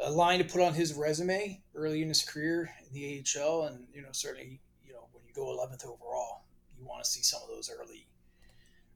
a 0.04 0.12
line 0.12 0.40
to 0.40 0.46
put 0.46 0.62
on 0.62 0.74
his 0.74 0.94
resume 0.94 1.62
early 1.76 2.02
in 2.02 2.08
his 2.08 2.24
career 2.24 2.72
in 2.88 2.94
the 2.94 3.24
AHL, 3.24 3.64
and 3.66 3.86
you 3.94 4.02
know 4.02 4.10
certainly 4.12 4.60
you 4.86 4.94
know 4.94 5.08
when 5.12 5.24
you 5.26 5.34
go 5.34 5.46
11th 5.46 5.86
overall, 5.86 6.44
you 6.78 6.86
want 6.86 7.04
to 7.04 7.10
see 7.10 7.22
some 7.22 7.42
of 7.44 7.50
those 7.50 7.70
early 7.70 8.08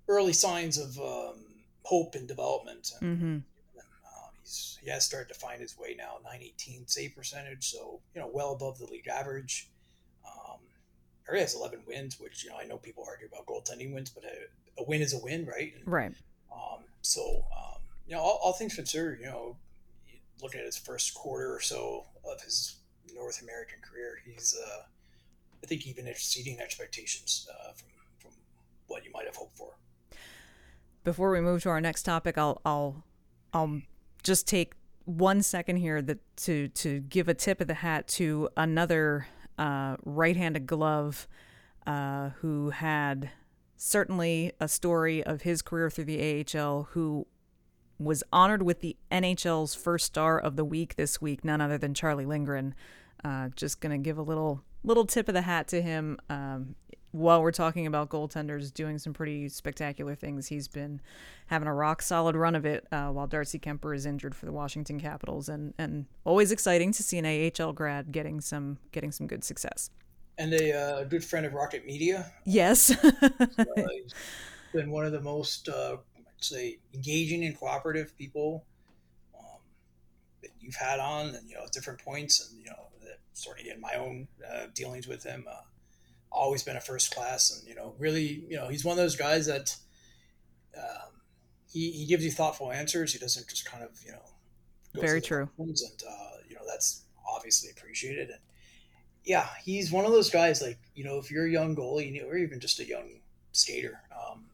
early 0.07 0.33
signs 0.33 0.77
of 0.77 0.97
um, 0.99 1.45
hope 1.83 2.15
and 2.15 2.27
development. 2.27 2.91
And, 2.99 3.17
mm-hmm. 3.17 3.37
uh, 3.77 4.29
he's 4.41 4.79
he 4.81 4.89
has 4.89 5.03
started 5.03 5.31
to 5.33 5.39
find 5.39 5.61
his 5.61 5.77
way 5.77 5.95
now, 5.97 6.17
918 6.23 6.87
save 6.87 7.15
percentage, 7.15 7.69
so 7.69 8.01
you 8.13 8.21
know 8.21 8.29
well 8.31 8.53
above 8.53 8.79
the 8.79 8.85
league 8.85 9.07
average. 9.07 9.69
Um, 10.25 10.59
he 11.33 11.39
has 11.39 11.55
11 11.55 11.79
wins, 11.87 12.19
which 12.19 12.43
you 12.43 12.51
know 12.51 12.57
I 12.57 12.65
know 12.65 12.77
people 12.77 13.05
argue 13.07 13.27
about 13.27 13.45
goaltending 13.47 13.93
wins, 13.93 14.09
but 14.09 14.23
a, 14.25 14.81
a 14.81 14.85
win 14.85 15.01
is 15.01 15.13
a 15.13 15.19
win, 15.19 15.45
right? 15.45 15.73
And, 15.75 15.87
right. 15.91 16.13
Um, 16.53 16.83
so 17.01 17.45
um, 17.57 17.81
you 18.07 18.15
know 18.15 18.21
all, 18.21 18.39
all 18.43 18.53
things 18.53 18.75
considered, 18.75 19.19
you 19.19 19.25
know 19.25 19.57
looking 20.41 20.59
at 20.59 20.65
his 20.65 20.77
first 20.77 21.13
quarter 21.13 21.53
or 21.53 21.61
so 21.61 22.05
of 22.29 22.41
his 22.41 22.77
North 23.13 23.41
American 23.41 23.79
career, 23.81 24.19
he's 24.25 24.57
uh, 24.65 24.83
I 25.63 25.67
think 25.67 25.87
even 25.87 26.07
exceeding 26.07 26.59
expectations 26.59 27.47
uh, 27.51 27.71
from 27.73 27.89
from 28.19 28.31
what 28.87 29.05
you 29.05 29.11
might 29.13 29.25
have 29.25 29.35
hoped 29.35 29.57
for. 29.57 29.77
Before 31.03 31.31
we 31.31 31.41
move 31.41 31.63
to 31.63 31.69
our 31.69 31.81
next 31.81 32.03
topic, 32.03 32.37
I'll 32.37 32.61
I'll 32.65 33.03
I'll 33.53 33.81
just 34.23 34.47
take 34.47 34.73
one 35.05 35.41
second 35.41 35.77
here 35.77 36.01
that 36.01 36.19
to 36.37 36.67
to 36.69 36.99
give 37.01 37.27
a 37.27 37.33
tip 37.33 37.61
of 37.61 37.67
the 37.67 37.75
hat 37.75 38.07
to 38.07 38.49
another 38.57 39.27
uh, 39.57 39.97
right-handed 40.03 40.67
glove 40.67 41.27
uh, 41.85 42.29
who 42.41 42.71
had 42.71 43.31
certainly 43.77 44.51
a 44.59 44.67
story 44.67 45.23
of 45.23 45.43
his 45.43 45.61
career 45.61 45.89
through 45.89 46.05
the 46.05 46.45
AHL 46.55 46.89
who 46.91 47.27
was 47.97 48.23
honored 48.31 48.63
with 48.63 48.81
the 48.81 48.97
NHL's 49.11 49.73
first 49.75 50.05
star 50.05 50.39
of 50.39 50.55
the 50.55 50.65
week 50.65 50.95
this 50.95 51.21
week, 51.21 51.45
none 51.45 51.61
other 51.61 51.77
than 51.77 51.93
Charlie 51.93 52.25
Lindgren. 52.25 52.75
Uh, 53.23 53.49
just 53.55 53.79
gonna 53.79 53.97
give 53.97 54.17
a 54.17 54.21
little 54.21 54.63
little 54.83 55.05
tip 55.05 55.27
of 55.27 55.33
the 55.33 55.41
hat 55.41 55.67
to 55.69 55.81
him. 55.81 56.17
Um, 56.29 56.75
while 57.15 57.41
we're 57.41 57.51
talking 57.51 57.87
about 57.87 58.09
goaltenders 58.09 58.73
doing 58.73 58.97
some 58.97 59.13
pretty 59.13 59.47
spectacular 59.47 60.15
things, 60.15 60.47
he's 60.47 60.67
been 60.67 60.99
having 61.47 61.67
a 61.67 61.73
rock 61.73 62.01
solid 62.01 62.35
run 62.35 62.55
of 62.55 62.65
it 62.65 62.85
uh, 62.91 63.07
while 63.07 63.25
Darcy 63.25 63.57
Kuemper 63.57 63.95
is 63.95 64.05
injured 64.05 64.35
for 64.35 64.45
the 64.45 64.51
Washington 64.51 64.99
Capitals, 64.99 65.47
and 65.47 65.73
and 65.77 66.05
always 66.25 66.51
exciting 66.51 66.91
to 66.91 67.03
see 67.03 67.17
an 67.17 67.25
AHL 67.25 67.71
grad 67.71 68.11
getting 68.11 68.41
some 68.41 68.77
getting 68.91 69.11
some 69.11 69.27
good 69.27 69.43
success. 69.43 69.89
And 70.37 70.53
a 70.53 70.73
uh, 70.73 71.03
good 71.05 71.23
friend 71.23 71.45
of 71.45 71.53
Rocket 71.53 71.85
Media. 71.85 72.33
Yes, 72.43 72.91
uh, 72.91 73.11
been 74.73 74.91
one 74.91 75.05
of 75.05 75.13
the 75.13 75.21
most 75.21 75.69
uh, 75.69 75.97
say 76.41 76.79
engaging 76.93 77.45
and 77.45 77.57
cooperative 77.57 78.15
people 78.17 78.65
um, 79.39 79.59
that 80.41 80.51
you've 80.59 80.75
had 80.75 80.99
on 80.99 81.27
and 81.27 81.49
you 81.49 81.55
know 81.55 81.63
at 81.63 81.71
different 81.71 81.99
points 81.99 82.49
and 82.49 82.59
you 82.59 82.69
know 82.69 82.75
sort 83.33 83.59
of 83.59 83.65
in 83.65 83.79
my 83.81 83.93
own 83.95 84.27
uh, 84.49 84.67
dealings 84.73 85.07
with 85.07 85.23
him 85.23 85.45
uh, 85.49 85.55
always 86.31 86.63
been 86.63 86.75
a 86.75 86.81
first 86.81 87.13
class 87.13 87.57
and 87.57 87.67
you 87.67 87.75
know 87.75 87.93
really 87.97 88.45
you 88.49 88.57
know 88.57 88.67
he's 88.67 88.83
one 88.83 88.93
of 88.93 88.97
those 88.97 89.15
guys 89.15 89.45
that 89.45 89.75
um, 90.77 91.11
he, 91.71 91.91
he 91.91 92.05
gives 92.05 92.25
you 92.25 92.31
thoughtful 92.31 92.71
answers. 92.71 93.13
He 93.13 93.19
doesn't 93.19 93.47
just 93.47 93.65
kind 93.65 93.83
of 93.83 93.91
you 94.05 94.11
know 94.11 95.01
very 95.01 95.21
true. 95.21 95.49
and 95.57 96.03
uh, 96.07 96.37
you 96.47 96.55
know 96.55 96.61
that's 96.67 97.03
obviously 97.27 97.69
appreciated. 97.69 98.29
And 98.29 98.39
yeah 99.23 99.47
he's 99.63 99.91
one 99.91 100.05
of 100.05 100.11
those 100.11 100.29
guys 100.29 100.61
like 100.61 100.79
you 100.93 101.03
know 101.03 101.17
if 101.17 101.31
you're 101.31 101.47
a 101.47 101.51
young 101.51 101.75
goalie 101.75 102.23
or 102.23 102.37
even 102.37 102.59
just 102.59 102.79
a 102.79 102.87
young 102.87 103.19
skater 103.53 104.01
um, 104.11 104.45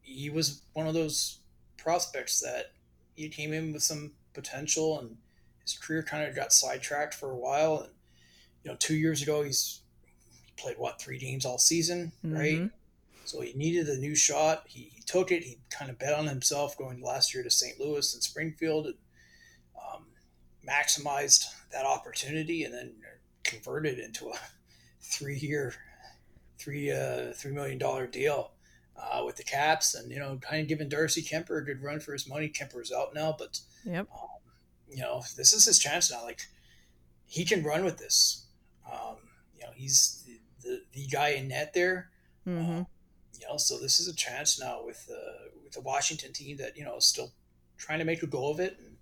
he 0.00 0.30
was 0.30 0.62
one 0.72 0.86
of 0.86 0.94
those 0.94 1.40
prospects 1.76 2.40
that 2.40 2.72
he 3.14 3.28
came 3.28 3.52
in 3.52 3.72
with 3.72 3.82
some 3.82 4.12
potential 4.32 4.98
and 4.98 5.16
his 5.62 5.74
career 5.74 6.02
kind 6.02 6.28
of 6.28 6.34
got 6.34 6.52
sidetracked 6.52 7.14
for 7.14 7.30
a 7.30 7.36
while. 7.36 7.80
And, 7.80 7.92
you 8.64 8.70
know, 8.70 8.76
two 8.78 8.94
years 8.94 9.22
ago, 9.22 9.42
he's 9.42 9.80
he 9.80 9.81
played 10.62 10.78
what, 10.78 11.00
three 11.00 11.18
games 11.18 11.44
all 11.44 11.58
season, 11.58 12.12
mm-hmm. 12.24 12.36
right? 12.36 12.70
So 13.24 13.40
he 13.40 13.52
needed 13.54 13.88
a 13.88 13.98
new 13.98 14.14
shot. 14.14 14.64
He, 14.66 14.90
he, 14.94 15.02
took 15.06 15.30
it. 15.30 15.42
He 15.42 15.58
kind 15.70 15.90
of 15.90 15.98
bet 15.98 16.14
on 16.14 16.26
himself 16.26 16.76
going 16.76 17.02
last 17.02 17.34
year 17.34 17.42
to 17.42 17.50
St. 17.50 17.78
Louis 17.78 18.14
and 18.14 18.22
Springfield 18.22 18.86
and 18.86 18.94
um, 19.76 20.06
maximized 20.66 21.44
that 21.72 21.86
opportunity 21.86 22.64
and 22.64 22.74
then 22.74 22.92
converted 23.44 23.98
into 23.98 24.28
a 24.28 24.38
three 25.00 25.36
year, 25.36 25.74
three, 26.58 26.90
uh, 26.90 27.32
$3 27.32 27.52
million 27.52 28.10
deal 28.10 28.52
uh, 28.96 29.22
with 29.24 29.36
the 29.36 29.42
Caps, 29.42 29.94
and 29.94 30.10
you 30.10 30.18
know, 30.18 30.38
kind 30.40 30.62
of 30.62 30.68
giving 30.68 30.88
Darcy 30.88 31.22
Kuemper 31.22 31.60
a 31.60 31.64
good 31.64 31.82
run 31.82 32.00
for 32.00 32.12
his 32.12 32.28
money. 32.28 32.48
Kuemper's 32.48 32.92
out 32.92 33.14
now, 33.14 33.34
but 33.36 33.60
yep. 33.84 34.06
Um, 34.12 34.28
you 34.88 35.00
know, 35.00 35.22
this 35.36 35.52
is 35.52 35.64
his 35.64 35.78
chance 35.78 36.10
now. 36.10 36.22
Like 36.22 36.42
he 37.26 37.44
can 37.44 37.62
run 37.62 37.84
with 37.84 37.98
this. 37.98 38.46
Um, 38.90 39.16
you 39.56 39.62
know, 39.62 39.72
he's 39.74 40.21
the, 40.62 40.82
the, 40.92 41.06
guy 41.06 41.30
in 41.30 41.48
net 41.48 41.72
there. 41.74 42.10
Mm-hmm. 42.46 42.70
Um, 42.70 42.86
you 43.40 43.46
know, 43.48 43.56
so 43.56 43.78
this 43.78 43.98
is 44.00 44.08
a 44.08 44.14
chance 44.14 44.60
now 44.60 44.84
with 44.84 45.08
uh, 45.10 45.48
with 45.62 45.72
the 45.72 45.80
Washington 45.80 46.32
team 46.32 46.56
that 46.58 46.76
you 46.76 46.84
know 46.84 46.96
is 46.96 47.06
still 47.06 47.32
trying 47.76 47.98
to 47.98 48.04
make 48.04 48.22
a 48.22 48.26
go 48.26 48.50
of 48.50 48.60
it. 48.60 48.78
And 48.78 48.96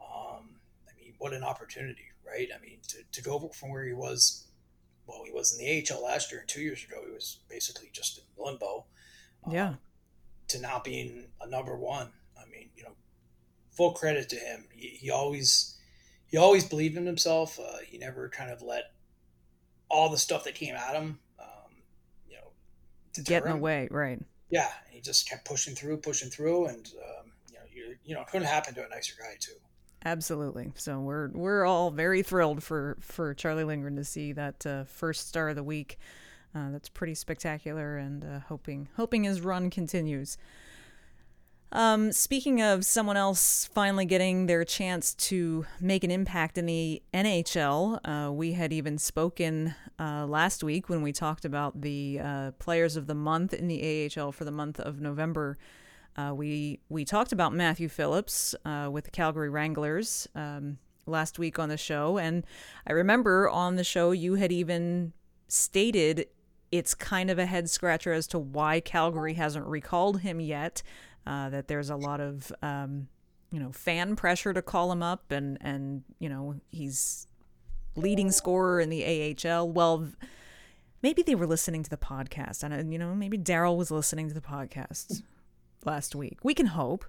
um, 0.00 0.56
I 0.88 0.92
mean, 1.00 1.14
what 1.18 1.32
an 1.32 1.44
opportunity, 1.44 2.06
right? 2.26 2.48
I 2.54 2.60
mean, 2.60 2.78
to, 2.88 2.98
to 3.12 3.22
go 3.22 3.38
from 3.48 3.70
where 3.70 3.84
he 3.84 3.92
was, 3.92 4.46
well, 5.06 5.22
he 5.24 5.32
was 5.32 5.58
in 5.58 5.64
the 5.64 5.86
AHL 5.90 6.04
last 6.04 6.30
year, 6.30 6.40
and 6.40 6.48
two 6.48 6.60
years 6.60 6.84
ago 6.84 7.02
he 7.06 7.12
was 7.12 7.38
basically 7.48 7.90
just 7.92 8.18
in 8.18 8.24
limbo. 8.44 8.84
Um, 9.44 9.52
yeah. 9.52 9.74
To 10.48 10.60
now 10.60 10.80
being 10.84 11.28
a 11.40 11.48
number 11.48 11.76
one, 11.76 12.08
I 12.36 12.48
mean, 12.50 12.70
you 12.76 12.82
know, 12.82 12.92
full 13.70 13.92
credit 13.92 14.28
to 14.30 14.36
him. 14.36 14.64
He, 14.72 14.88
he 14.88 15.10
always 15.10 15.78
he 16.26 16.36
always 16.36 16.64
believed 16.64 16.96
in 16.96 17.06
himself. 17.06 17.58
Uh, 17.58 17.78
he 17.86 17.98
never 17.98 18.28
kind 18.28 18.50
of 18.50 18.62
let 18.62 18.92
all 19.90 20.08
the 20.08 20.18
stuff 20.18 20.44
that 20.44 20.54
came 20.54 20.74
at 20.74 20.94
him, 20.94 21.18
um, 21.38 21.72
you 22.28 22.36
know, 22.36 23.22
get 23.24 23.44
in 23.44 23.50
the 23.52 23.56
way, 23.56 23.88
right? 23.90 24.20
Yeah, 24.50 24.68
he 24.90 25.00
just 25.00 25.28
kept 25.28 25.44
pushing 25.44 25.74
through, 25.74 25.98
pushing 25.98 26.30
through, 26.30 26.66
and 26.66 26.90
um, 26.98 27.32
you 27.48 27.54
know, 27.54 27.60
you, 27.72 27.96
you 28.04 28.14
know, 28.14 28.24
couldn't 28.30 28.48
happen 28.48 28.74
to 28.74 28.84
a 28.84 28.88
nicer 28.88 29.14
guy 29.18 29.36
too. 29.38 29.52
Absolutely. 30.04 30.72
So 30.76 31.00
we're 31.00 31.28
we're 31.28 31.64
all 31.64 31.90
very 31.90 32.22
thrilled 32.22 32.62
for 32.62 32.96
for 33.00 33.34
Charlie 33.34 33.64
Lindgren 33.64 33.96
to 33.96 34.04
see 34.04 34.32
that 34.32 34.64
uh, 34.66 34.84
first 34.84 35.28
star 35.28 35.50
of 35.50 35.56
the 35.56 35.62
week. 35.62 35.98
Uh, 36.54 36.70
that's 36.70 36.88
pretty 36.88 37.14
spectacular, 37.14 37.96
and 37.96 38.24
uh, 38.24 38.40
hoping 38.48 38.88
hoping 38.96 39.24
his 39.24 39.40
run 39.40 39.70
continues. 39.70 40.38
Um, 41.72 42.10
speaking 42.10 42.60
of 42.60 42.84
someone 42.84 43.16
else 43.16 43.66
finally 43.72 44.04
getting 44.04 44.46
their 44.46 44.64
chance 44.64 45.14
to 45.14 45.66
make 45.80 46.02
an 46.02 46.10
impact 46.10 46.58
in 46.58 46.66
the 46.66 47.00
NHL, 47.14 48.00
uh, 48.04 48.32
we 48.32 48.54
had 48.54 48.72
even 48.72 48.98
spoken 48.98 49.76
uh, 49.98 50.26
last 50.26 50.64
week 50.64 50.88
when 50.88 51.00
we 51.02 51.12
talked 51.12 51.44
about 51.44 51.80
the 51.80 52.20
uh, 52.22 52.50
players 52.58 52.96
of 52.96 53.06
the 53.06 53.14
month 53.14 53.54
in 53.54 53.68
the 53.68 54.10
AHL 54.16 54.32
for 54.32 54.44
the 54.44 54.50
month 54.50 54.80
of 54.80 55.00
November. 55.00 55.58
Uh, 56.16 56.32
we 56.34 56.80
we 56.88 57.04
talked 57.04 57.30
about 57.30 57.54
Matthew 57.54 57.88
Phillips 57.88 58.52
uh, 58.64 58.88
with 58.90 59.04
the 59.04 59.10
Calgary 59.12 59.48
Wranglers 59.48 60.26
um, 60.34 60.78
last 61.06 61.38
week 61.38 61.60
on 61.60 61.68
the 61.68 61.76
show, 61.76 62.18
and 62.18 62.44
I 62.84 62.92
remember 62.92 63.48
on 63.48 63.76
the 63.76 63.84
show 63.84 64.10
you 64.10 64.34
had 64.34 64.50
even 64.50 65.12
stated 65.46 66.26
it's 66.72 66.94
kind 66.94 67.30
of 67.30 67.38
a 67.38 67.46
head 67.46 67.68
scratcher 67.68 68.12
as 68.12 68.26
to 68.28 68.38
why 68.38 68.80
Calgary 68.80 69.34
hasn't 69.34 69.66
recalled 69.66 70.20
him 70.20 70.40
yet 70.40 70.82
uh, 71.26 71.50
that 71.50 71.68
there's 71.68 71.90
a 71.90 71.96
lot 71.96 72.20
of 72.20 72.52
um, 72.62 73.08
you 73.50 73.60
know 73.60 73.72
fan 73.72 74.16
pressure 74.16 74.52
to 74.52 74.62
call 74.62 74.90
him 74.92 75.02
up, 75.02 75.30
and 75.30 75.58
and 75.60 76.02
you 76.18 76.28
know 76.28 76.56
he's 76.70 77.26
leading 77.96 78.30
scorer 78.30 78.80
in 78.80 78.88
the 78.90 79.36
AHL. 79.44 79.68
Well, 79.68 80.08
maybe 81.02 81.22
they 81.22 81.34
were 81.34 81.46
listening 81.46 81.82
to 81.82 81.90
the 81.90 81.96
podcast, 81.96 82.62
and 82.62 82.92
you 82.92 82.98
know 82.98 83.14
maybe 83.14 83.38
Darryl 83.38 83.76
was 83.76 83.90
listening 83.90 84.28
to 84.28 84.34
the 84.34 84.40
podcast 84.40 85.22
last 85.84 86.14
week. 86.14 86.38
We 86.42 86.54
can 86.54 86.66
hope. 86.66 87.04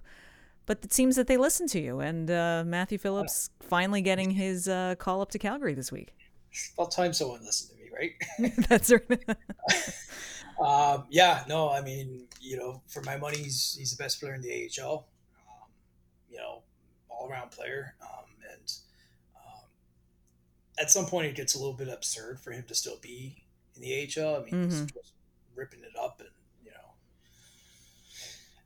But 0.64 0.78
it 0.84 0.92
seems 0.92 1.16
that 1.16 1.26
they 1.26 1.36
listened 1.36 1.70
to 1.70 1.80
you, 1.80 1.98
and 1.98 2.30
uh, 2.30 2.62
Matthew 2.64 2.96
Phillips 2.96 3.50
finally 3.60 4.00
getting 4.00 4.30
his 4.30 4.68
uh, 4.68 4.94
call 4.96 5.20
up 5.20 5.32
to 5.32 5.38
Calgary 5.38 5.74
this 5.74 5.90
week. 5.90 6.14
About 6.78 6.92
time 6.92 7.12
someone 7.12 7.44
listened 7.44 7.76
to 7.76 7.84
me, 7.84 7.90
right? 8.38 8.52
That's 8.68 8.92
right. 8.92 9.24
Um, 10.62 11.04
yeah, 11.10 11.44
no, 11.48 11.70
I 11.70 11.80
mean, 11.82 12.26
you 12.40 12.56
know, 12.56 12.82
for 12.88 13.02
my 13.02 13.16
money, 13.16 13.38
he's, 13.38 13.76
he's 13.78 13.96
the 13.96 14.02
best 14.02 14.20
player 14.20 14.34
in 14.34 14.42
the 14.42 14.70
AHL. 14.80 15.06
Um, 15.48 15.68
you 16.30 16.38
know, 16.38 16.62
all 17.08 17.28
around 17.30 17.50
player. 17.50 17.94
Um, 18.00 18.24
and 18.50 18.72
um, 19.36 19.64
at 20.78 20.90
some 20.90 21.06
point, 21.06 21.26
it 21.26 21.34
gets 21.34 21.54
a 21.54 21.58
little 21.58 21.74
bit 21.74 21.88
absurd 21.88 22.40
for 22.40 22.52
him 22.52 22.64
to 22.68 22.74
still 22.74 22.98
be 23.00 23.44
in 23.76 23.82
the 23.82 23.92
AHL. 23.92 24.36
I 24.36 24.38
mean, 24.44 24.54
mm-hmm. 24.54 24.64
he's 24.64 24.92
just 24.92 25.12
ripping 25.54 25.80
it 25.80 25.98
up, 26.00 26.20
and 26.20 26.28
you 26.64 26.70
know, 26.70 26.76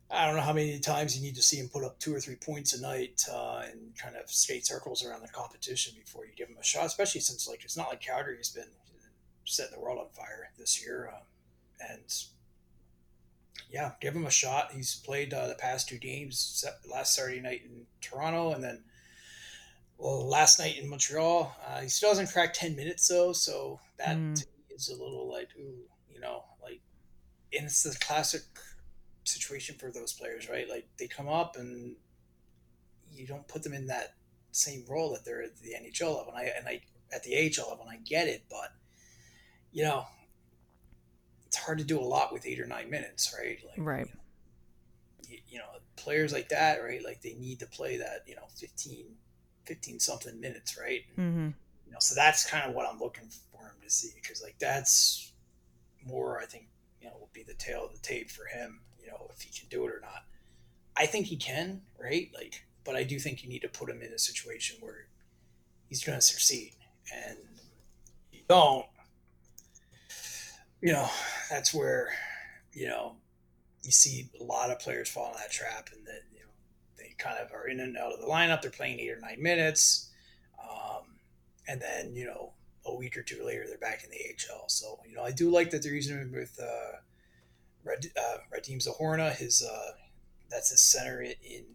I 0.09 0.25
don't 0.25 0.35
know 0.35 0.41
how 0.41 0.53
many 0.53 0.79
times 0.79 1.17
you 1.17 1.23
need 1.23 1.35
to 1.35 1.43
see 1.43 1.57
him 1.57 1.69
put 1.69 1.83
up 1.83 1.99
two 1.99 2.13
or 2.13 2.19
three 2.19 2.35
points 2.35 2.73
a 2.73 2.81
night 2.81 3.23
uh, 3.31 3.63
and 3.69 3.95
kind 3.97 4.15
of 4.15 4.29
skate 4.29 4.65
circles 4.65 5.05
around 5.05 5.21
the 5.21 5.27
competition 5.29 5.93
before 5.97 6.25
you 6.25 6.31
give 6.35 6.49
him 6.49 6.57
a 6.59 6.63
shot. 6.63 6.85
Especially 6.85 7.21
since 7.21 7.47
like 7.47 7.63
it's 7.63 7.77
not 7.77 7.89
like 7.89 8.01
Calgary's 8.01 8.49
been 8.49 8.69
setting 9.45 9.73
the 9.73 9.79
world 9.79 9.99
on 9.99 10.09
fire 10.09 10.49
this 10.57 10.83
year. 10.83 11.09
Um, 11.13 11.21
and 11.79 12.23
yeah, 13.69 13.91
give 13.99 14.15
him 14.15 14.25
a 14.25 14.31
shot. 14.31 14.71
He's 14.71 14.95
played 14.95 15.33
uh, 15.33 15.47
the 15.47 15.55
past 15.55 15.89
two 15.89 15.97
games, 15.97 16.65
last 16.89 17.15
Saturday 17.15 17.41
night 17.41 17.61
in 17.65 17.85
Toronto, 18.01 18.53
and 18.53 18.63
then 18.63 18.83
well, 19.97 20.27
last 20.27 20.59
night 20.59 20.77
in 20.77 20.89
Montreal. 20.89 21.55
Uh, 21.67 21.81
he 21.81 21.89
still 21.89 22.09
hasn't 22.09 22.31
cracked 22.31 22.55
ten 22.55 22.75
minutes 22.75 23.07
though, 23.07 23.33
so 23.33 23.79
that 23.97 24.15
mm. 24.15 24.45
is 24.69 24.89
a 24.89 24.93
little 24.93 25.29
like, 25.29 25.49
ooh, 25.59 25.83
you 26.13 26.19
know, 26.19 26.43
like, 26.61 26.81
and 27.55 27.65
it's 27.65 27.83
the 27.83 27.97
classic 27.99 28.41
situation 29.23 29.75
for 29.77 29.91
those 29.91 30.13
players, 30.13 30.49
right? 30.49 30.69
Like 30.69 30.87
they 30.97 31.07
come 31.07 31.27
up 31.27 31.57
and 31.57 31.95
you 33.11 33.27
don't 33.27 33.47
put 33.47 33.63
them 33.63 33.73
in 33.73 33.87
that 33.87 34.13
same 34.51 34.85
role 34.87 35.11
that 35.13 35.25
they're 35.25 35.43
at 35.43 35.57
the 35.57 35.71
NHL 35.71 36.17
level, 36.17 36.33
and 36.35 36.37
I 36.37 36.51
and 36.57 36.67
I 36.67 36.81
at 37.13 37.23
the 37.23 37.35
AHL 37.35 37.69
level, 37.69 37.85
and 37.87 37.97
I 37.97 38.01
get 38.03 38.27
it, 38.27 38.43
but 38.49 38.73
you 39.71 39.83
know, 39.83 40.05
it's 41.47 41.57
hard 41.57 41.77
to 41.77 41.85
do 41.85 41.97
a 41.97 42.01
lot 42.01 42.33
with 42.33 42.45
eight 42.45 42.59
or 42.59 42.65
nine 42.65 42.89
minutes, 42.89 43.33
right? 43.37 43.57
Like, 43.65 43.77
right. 43.77 44.07
You, 45.29 45.39
you, 45.47 45.59
know, 45.59 45.65
players 45.95 46.33
like 46.33 46.49
that, 46.49 46.83
right? 46.83 47.03
Like 47.03 47.21
they 47.21 47.35
need 47.35 47.59
to 47.59 47.65
play 47.65 47.97
that, 47.97 48.23
you 48.27 48.35
know, 48.35 48.43
15, 48.57 49.05
15 49.65 49.99
something 49.99 50.39
minutes, 50.39 50.77
right? 50.77 51.03
Mm-hmm. 51.17 51.49
You 51.85 51.91
know, 51.91 51.99
so 51.99 52.15
that's 52.15 52.49
kind 52.49 52.69
of 52.69 52.75
what 52.75 52.85
I'm 52.85 52.99
looking 52.99 53.29
for 53.51 53.61
him 53.61 53.75
to 53.81 53.89
see 53.89 54.09
because, 54.13 54.43
like, 54.43 54.59
that's 54.59 55.31
more, 56.05 56.39
I 56.39 56.45
think, 56.45 56.67
you 57.01 57.07
know, 57.07 57.15
will 57.17 57.29
be 57.31 57.43
the 57.43 57.53
tale 57.53 57.85
of 57.85 57.93
the 57.93 57.99
tape 57.99 58.29
for 58.29 58.45
him, 58.45 58.81
you 58.99 59.07
know, 59.07 59.31
if 59.33 59.41
he 59.41 59.57
can 59.57 59.69
do 59.69 59.85
it 59.85 59.93
or 59.93 60.01
not. 60.01 60.25
I 60.97 61.05
think 61.05 61.27
he 61.27 61.37
can, 61.37 61.81
right? 61.97 62.29
Like, 62.33 62.65
but 62.83 62.97
I 62.97 63.03
do 63.03 63.19
think 63.19 63.41
you 63.41 63.49
need 63.49 63.61
to 63.61 63.69
put 63.69 63.89
him 63.89 64.01
in 64.01 64.11
a 64.11 64.19
situation 64.19 64.77
where 64.81 65.07
he's 65.87 66.03
going 66.03 66.17
to 66.17 66.21
succeed. 66.21 66.73
And 67.15 67.37
you 68.33 68.41
don't, 68.49 68.85
you 70.87 70.93
know, 70.93 71.09
that's 71.49 71.73
where, 71.73 72.13
you 72.71 72.87
know, 72.87 73.17
you 73.83 73.91
see 73.91 74.29
a 74.39 74.43
lot 74.45 74.71
of 74.71 74.79
players 74.79 75.09
fall 75.09 75.33
in 75.33 75.33
that 75.33 75.51
trap 75.51 75.89
and 75.93 76.07
that, 76.07 76.21
you 76.33 76.39
know, 76.39 76.51
they 76.97 77.13
kind 77.17 77.37
of 77.39 77.51
are 77.51 77.67
in 77.67 77.81
and 77.81 77.97
out 77.97 78.13
of 78.13 78.21
the 78.21 78.25
lineup. 78.25 78.61
They're 78.61 78.71
playing 78.71 79.01
eight 79.01 79.09
or 79.09 79.19
nine 79.19 79.43
minutes. 79.43 80.09
Um, 80.63 81.03
and 81.67 81.81
then, 81.81 82.15
you 82.15 82.23
know, 82.23 82.53
a 82.85 82.95
week 82.95 83.17
or 83.17 83.21
two 83.21 83.43
later, 83.45 83.65
they're 83.67 83.77
back 83.77 84.05
in 84.05 84.11
the 84.11 84.15
AHL. 84.15 84.69
So, 84.69 85.01
you 85.05 85.13
know, 85.13 85.23
I 85.23 85.31
do 85.31 85.49
like 85.49 85.71
that 85.71 85.83
they're 85.83 85.93
using 85.93 86.19
him 86.19 86.31
with 86.31 86.57
uh, 86.57 86.99
Red, 87.83 88.09
uh, 88.17 88.37
Radim 88.55 88.81
Zohorna. 88.81 89.35
His, 89.35 89.61
uh, 89.69 89.91
that's 90.49 90.69
his 90.69 90.79
center 90.79 91.21
in, 91.21 91.33
in 91.43 91.65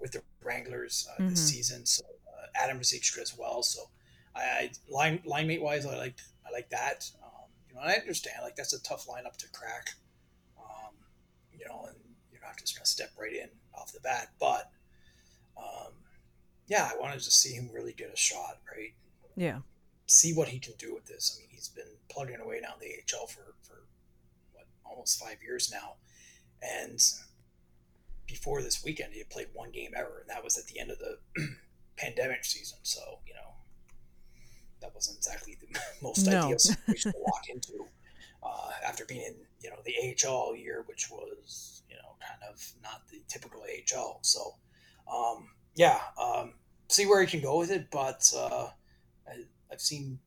with 0.00 0.12
the 0.12 0.22
Wranglers 0.44 1.08
uh, 1.10 1.22
mm-hmm. 1.22 1.30
this 1.30 1.50
season. 1.50 1.86
So, 1.86 2.04
uh, 2.04 2.46
Adam 2.54 2.78
Ruzicka 2.78 3.18
as 3.18 3.36
well. 3.36 3.64
So, 3.64 3.88
I, 4.36 4.40
I 4.40 4.70
line 4.88 5.22
line 5.24 5.48
mate 5.48 5.60
wise, 5.60 5.86
I 5.86 5.96
like 5.96 6.18
I 6.46 6.52
like 6.52 6.70
that. 6.70 7.10
You 7.12 7.20
know, 7.80 7.86
I 7.86 7.94
understand 7.94 8.36
like 8.42 8.56
that's 8.56 8.72
a 8.72 8.82
tough 8.82 9.06
lineup 9.06 9.36
to 9.38 9.48
crack. 9.52 9.90
Um, 10.58 10.94
you 11.52 11.66
know, 11.66 11.86
and 11.88 11.96
you're 12.30 12.40
not 12.40 12.58
just 12.58 12.76
going 12.76 12.84
to 12.84 12.90
step 12.90 13.10
right 13.18 13.32
in 13.32 13.48
off 13.74 13.92
the 13.92 14.00
bat. 14.00 14.28
But 14.38 14.70
um, 15.56 15.92
yeah, 16.66 16.90
I 16.92 17.00
wanted 17.00 17.20
to 17.20 17.30
see 17.30 17.54
him 17.54 17.70
really 17.72 17.92
get 17.92 18.12
a 18.12 18.16
shot, 18.16 18.58
right? 18.70 18.92
Yeah. 19.36 19.60
See 20.06 20.32
what 20.34 20.48
he 20.48 20.58
can 20.58 20.74
do 20.78 20.94
with 20.94 21.06
this. 21.06 21.36
I 21.36 21.40
mean, 21.40 21.48
he's 21.50 21.68
been 21.68 21.96
plugging 22.08 22.40
away 22.40 22.60
now 22.62 22.74
in 22.80 22.88
the 22.88 23.16
AHL 23.16 23.26
for 23.26 23.54
for 23.62 23.84
what 24.52 24.66
almost 24.84 25.20
five 25.20 25.36
years 25.42 25.70
now, 25.72 25.94
and 26.62 27.00
before 28.26 28.62
this 28.62 28.84
weekend, 28.84 29.12
he 29.12 29.18
had 29.18 29.30
played 29.30 29.48
one 29.52 29.70
game 29.70 29.92
ever, 29.96 30.20
and 30.20 30.30
that 30.30 30.44
was 30.44 30.56
at 30.56 30.66
the 30.66 30.78
end 30.78 30.90
of 30.90 30.98
the 30.98 31.18
pandemic 31.96 32.44
season. 32.44 32.78
So 32.82 33.00
you 33.26 33.34
know, 33.34 33.54
that 34.80 34.94
wasn't 34.94 35.18
exactly 35.18 35.56
the 35.60 35.78
most 36.02 36.26
no. 36.26 36.46
ideal 36.46 36.58
situation 36.58 37.12
to 37.12 37.18
walk 37.18 37.48
into 37.48 37.86
uh, 38.42 38.70
after 38.86 39.04
being 39.04 39.22
in 39.22 39.34
you 39.60 39.70
know 39.70 39.76
the 39.84 39.94
AHL 40.26 40.56
year, 40.56 40.84
which 40.86 41.08
was 41.10 41.82
you 41.88 41.96
know 41.96 42.16
kind 42.20 42.40
of 42.52 42.72
not 42.82 43.02
the 43.10 43.20
typical 43.28 43.62
AHL. 43.62 44.18
So 44.22 44.54
um, 45.12 45.50
yeah, 45.74 45.98
um, 46.20 46.54
see 46.88 47.06
where 47.06 47.20
he 47.20 47.26
can 47.26 47.40
go 47.40 47.58
with 47.58 47.70
it. 47.70 47.88
But 47.90 48.32
uh, 48.36 48.68
I, 49.28 49.44
have 49.70 49.80
seen 49.80 50.18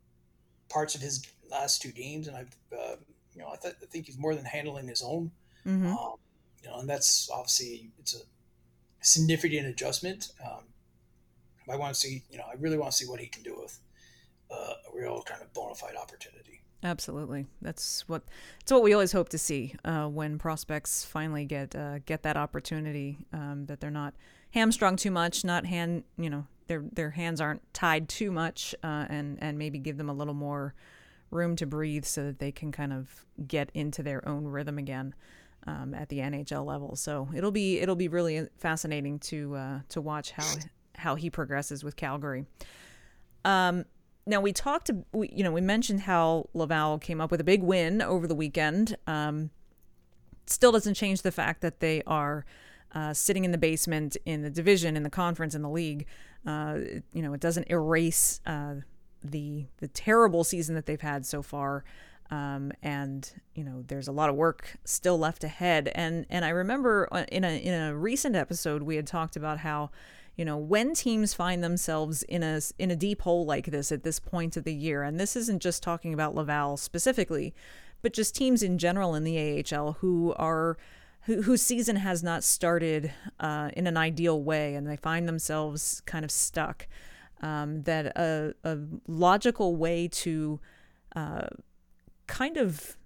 parts 0.70 0.96
of 0.96 1.02
his 1.02 1.26
last 1.50 1.82
two 1.82 1.92
games, 1.92 2.28
and 2.28 2.38
I've 2.38 2.56
uh, 2.72 2.96
you 3.34 3.42
know 3.42 3.50
I, 3.52 3.56
th- 3.62 3.76
I, 3.82 3.86
think 3.88 4.06
he's 4.06 4.18
more 4.18 4.36
than 4.36 4.46
handling 4.46 4.88
his 4.88 5.02
own. 5.02 5.32
Mm-hmm. 5.66 5.88
Um, 5.88 6.16
you 6.62 6.70
know, 6.70 6.80
and 6.80 6.90
that's 6.90 7.30
obviously 7.32 7.92
it's 8.00 8.16
a 8.16 8.24
significant 9.02 9.68
adjustment. 9.68 10.32
Um, 10.44 10.64
I 11.70 11.78
want 11.78 11.94
to 11.94 12.00
see, 12.00 12.24
you 12.30 12.38
know, 12.38 12.44
I 12.50 12.56
really 12.60 12.78
want 12.78 12.92
to 12.92 12.98
see 12.98 13.10
what 13.10 13.20
he 13.20 13.28
can 13.28 13.44
do 13.44 13.58
with 13.58 13.80
a 14.54 14.96
real 14.96 15.22
kind 15.24 15.42
of 15.42 15.52
bona 15.54 15.76
fide 15.76 15.96
opportunity. 15.96 16.62
Absolutely, 16.84 17.46
that's 17.62 18.08
what 18.10 18.24
it's 18.62 18.72
what 18.72 18.84
we 18.84 18.94
always 18.94 19.12
hope 19.14 19.30
to 19.30 19.38
see 19.38 19.74
uh, 19.86 20.06
when 20.08 20.38
prospects 20.38 21.06
finally 21.06 21.46
get 21.46 21.76
uh, 21.76 22.00
get 22.00 22.24
that 22.24 22.38
opportunity. 22.38 23.26
Um, 23.32 23.66
that 23.68 23.80
they're 23.80 23.90
not 23.92 24.14
hamstrung 24.52 24.98
too 24.98 25.12
much, 25.12 25.46
not 25.46 25.66
hand 25.66 26.04
you 26.18 26.30
know 26.30 26.46
their 26.68 26.84
their 26.92 27.12
hands 27.12 27.40
aren't 27.40 27.62
tied 27.74 28.10
too 28.10 28.32
much, 28.32 28.76
uh, 28.84 29.06
and 29.10 29.38
and 29.42 29.58
maybe 29.58 29.80
give 29.80 29.98
them 29.98 30.10
a 30.10 30.14
little 30.14 30.34
more 30.34 30.74
room 31.32 31.56
to 31.56 31.66
breathe 31.66 32.06
so 32.06 32.26
that 32.26 32.40
they 32.40 32.52
can 32.52 32.72
kind 32.72 32.94
of 32.94 33.26
get 33.48 33.72
into 33.74 34.04
their 34.04 34.28
own 34.28 34.46
rhythm 34.46 34.78
again. 34.78 35.16
um, 35.68 35.94
at 35.94 36.10
the 36.10 36.20
NHL 36.20 36.66
level. 36.66 36.96
So 36.96 37.30
it'll 37.36 37.52
be 37.52 37.80
it'll 37.80 37.96
be 37.96 38.08
really 38.08 38.48
fascinating 38.58 39.20
to 39.20 39.56
uh, 39.56 39.80
to 39.90 40.02
watch 40.02 40.32
how 40.32 40.54
how 40.96 41.16
he 41.16 41.30
progresses 41.30 41.84
with 41.84 41.96
Calgary. 41.96 42.46
Um, 43.46 43.86
now 44.26 44.40
we 44.42 44.54
talked, 44.54 44.90
we, 45.12 45.30
you 45.34 45.44
know, 45.44 45.52
we 45.52 45.62
mentioned 45.62 46.02
how 46.02 46.50
Laval 46.54 46.98
came 47.00 47.20
up 47.20 47.32
with 47.32 47.42
a 47.42 47.44
big 47.44 47.62
win 47.62 48.02
over 48.02 48.28
the 48.28 48.36
weekend. 48.36 48.96
Um, 49.06 49.50
still 50.46 50.72
doesn't 50.72 50.94
change 50.94 51.22
the 51.22 51.32
fact 51.32 51.62
that 51.62 51.80
they 51.80 52.04
are 52.08 52.46
uh, 52.94 53.14
sitting 53.14 53.44
in 53.44 53.52
the 53.52 53.58
basement 53.58 54.18
in 54.26 54.42
the 54.42 54.50
division, 54.50 54.96
in 54.96 55.04
the 55.04 55.10
conference, 55.10 55.56
in 55.56 55.62
the 55.62 55.70
league. 55.70 56.06
Uh, 56.46 56.78
you 57.14 57.22
know, 57.22 57.34
it 57.34 57.40
doesn't 57.40 57.70
erase 57.70 58.40
uh, 58.46 58.76
the 59.24 59.66
the 59.78 59.88
terrible 59.88 60.44
season 60.44 60.76
that 60.76 60.86
they've 60.86 61.02
had 61.02 61.26
so 61.26 61.42
far. 61.42 61.84
Um, 62.30 62.72
and 62.82 63.30
you 63.54 63.64
know, 63.64 63.84
there's 63.88 64.08
a 64.08 64.12
lot 64.12 64.30
of 64.30 64.36
work 64.36 64.78
still 64.86 65.18
left 65.18 65.44
ahead. 65.44 65.92
And 65.96 66.26
and 66.30 66.46
I 66.46 66.50
remember 66.50 67.08
uh, 67.12 67.26
in 67.32 67.44
a 67.44 67.58
in 67.58 67.74
a 67.74 67.96
recent 67.96 68.36
episode 68.36 68.84
we 68.84 68.96
had 68.96 69.08
talked 69.08 69.36
about 69.36 69.60
how 69.60 69.92
you 70.36 70.46
know 70.46 70.58
when 70.58 70.94
teams 70.94 71.34
find 71.34 71.64
themselves 71.64 72.24
in 72.24 72.44
a 72.44 72.60
in 72.80 72.92
a 72.92 72.96
deep 72.96 73.22
hole 73.22 73.46
like 73.46 73.68
this 73.68 73.92
at 73.92 74.04
this 74.04 74.20
point 74.20 74.58
of 74.58 74.64
the 74.64 74.74
year 74.74 75.04
and 75.04 75.20
this 75.20 75.36
isn't 75.36 75.62
just 75.62 75.84
talking 75.84 76.14
about 76.14 76.36
Laval 76.36 76.78
specifically 76.78 77.54
but 78.02 78.14
just 78.14 78.36
teams 78.36 78.62
in 78.64 78.78
general 78.78 79.16
in 79.16 79.24
the 79.24 79.66
AHL 79.72 79.94
who 79.94 80.34
are 80.38 80.78
who, 81.22 81.44
whose 81.44 81.62
season 81.62 81.96
has 81.98 82.22
not 82.22 82.44
started 82.44 83.12
uh, 83.40 83.70
in 83.78 83.88
an 83.88 83.96
ideal 83.96 84.42
way 84.42 84.76
and 84.76 84.88
they 84.88 84.98
find 84.98 85.28
themselves 85.28 86.02
kind 86.06 86.26
of 86.26 86.32
stuck 86.32 86.88
um, 87.42 87.84
that 87.84 88.08
a, 88.18 88.54
a 88.64 88.78
logical 89.08 89.76
way 89.76 90.08
to 90.08 90.60
uh, 91.16 91.48
kind 92.28 92.58
of 92.58 92.98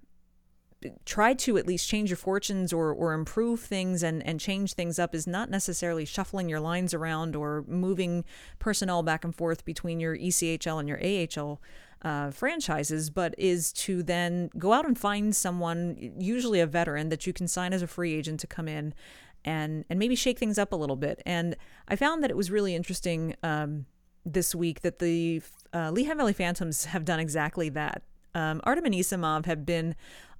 try 1.06 1.34
to 1.34 1.58
at 1.58 1.68
least 1.68 1.88
change 1.88 2.10
your 2.10 2.18
fortunes 2.18 2.74
or, 2.74 2.92
or 2.92 3.14
improve 3.14 3.60
things 3.60 4.04
and, 4.04 4.26
and 4.26 4.40
change 4.40 4.74
things 4.74 5.00
up 5.00 5.14
is 5.14 5.28
not 5.28 5.50
necessarily 5.50 6.06
shuffling 6.06 6.50
your 6.50 6.60
lines 6.60 6.94
around 6.94 7.36
or 7.36 7.64
moving 7.68 8.26
personnel 8.60 9.04
back 9.04 9.24
and 9.24 9.36
forth 9.36 9.66
between 9.66 10.00
your 10.00 10.18
ECHL 10.18 10.80
and 10.80 10.88
your 10.88 11.00
AHL 11.04 11.62
uh, 12.02 12.32
franchises, 12.32 13.10
but 13.10 13.34
is 13.38 13.74
to 13.74 14.04
then 14.04 14.50
go 14.58 14.74
out 14.74 14.86
and 14.86 14.98
find 14.98 15.36
someone, 15.36 16.14
usually 16.20 16.60
a 16.60 16.68
veteran, 16.68 17.10
that 17.10 17.26
you 17.26 17.34
can 17.34 17.48
sign 17.48 17.74
as 17.74 17.82
a 17.82 17.88
free 17.88 18.14
agent 18.14 18.40
to 18.40 18.48
come 18.48 18.68
in 18.68 18.94
and 19.46 19.86
and 19.90 19.98
maybe 19.98 20.16
shake 20.16 20.38
things 20.38 20.58
up 20.58 20.72
a 20.72 20.76
little 20.76 20.96
bit. 20.96 21.22
And 21.26 21.56
I 21.88 21.96
found 21.96 22.24
that 22.24 22.30
it 22.30 22.38
was 22.38 22.52
really 22.52 22.76
interesting 22.76 23.36
um, 23.44 23.86
this 24.26 24.54
week 24.54 24.82
that 24.82 25.00
the 25.00 25.42
uh, 25.74 25.92
Lehigh 25.92 26.14
Valley 26.14 26.34
Phantoms 26.34 26.86
have 26.94 27.06
done 27.06 27.20
exactly 27.20 27.70
that. 27.70 28.04
Um, 28.36 28.62
Artem 28.66 28.86
Anisimov 28.86 29.46
have 29.46 29.66
been 29.66 29.96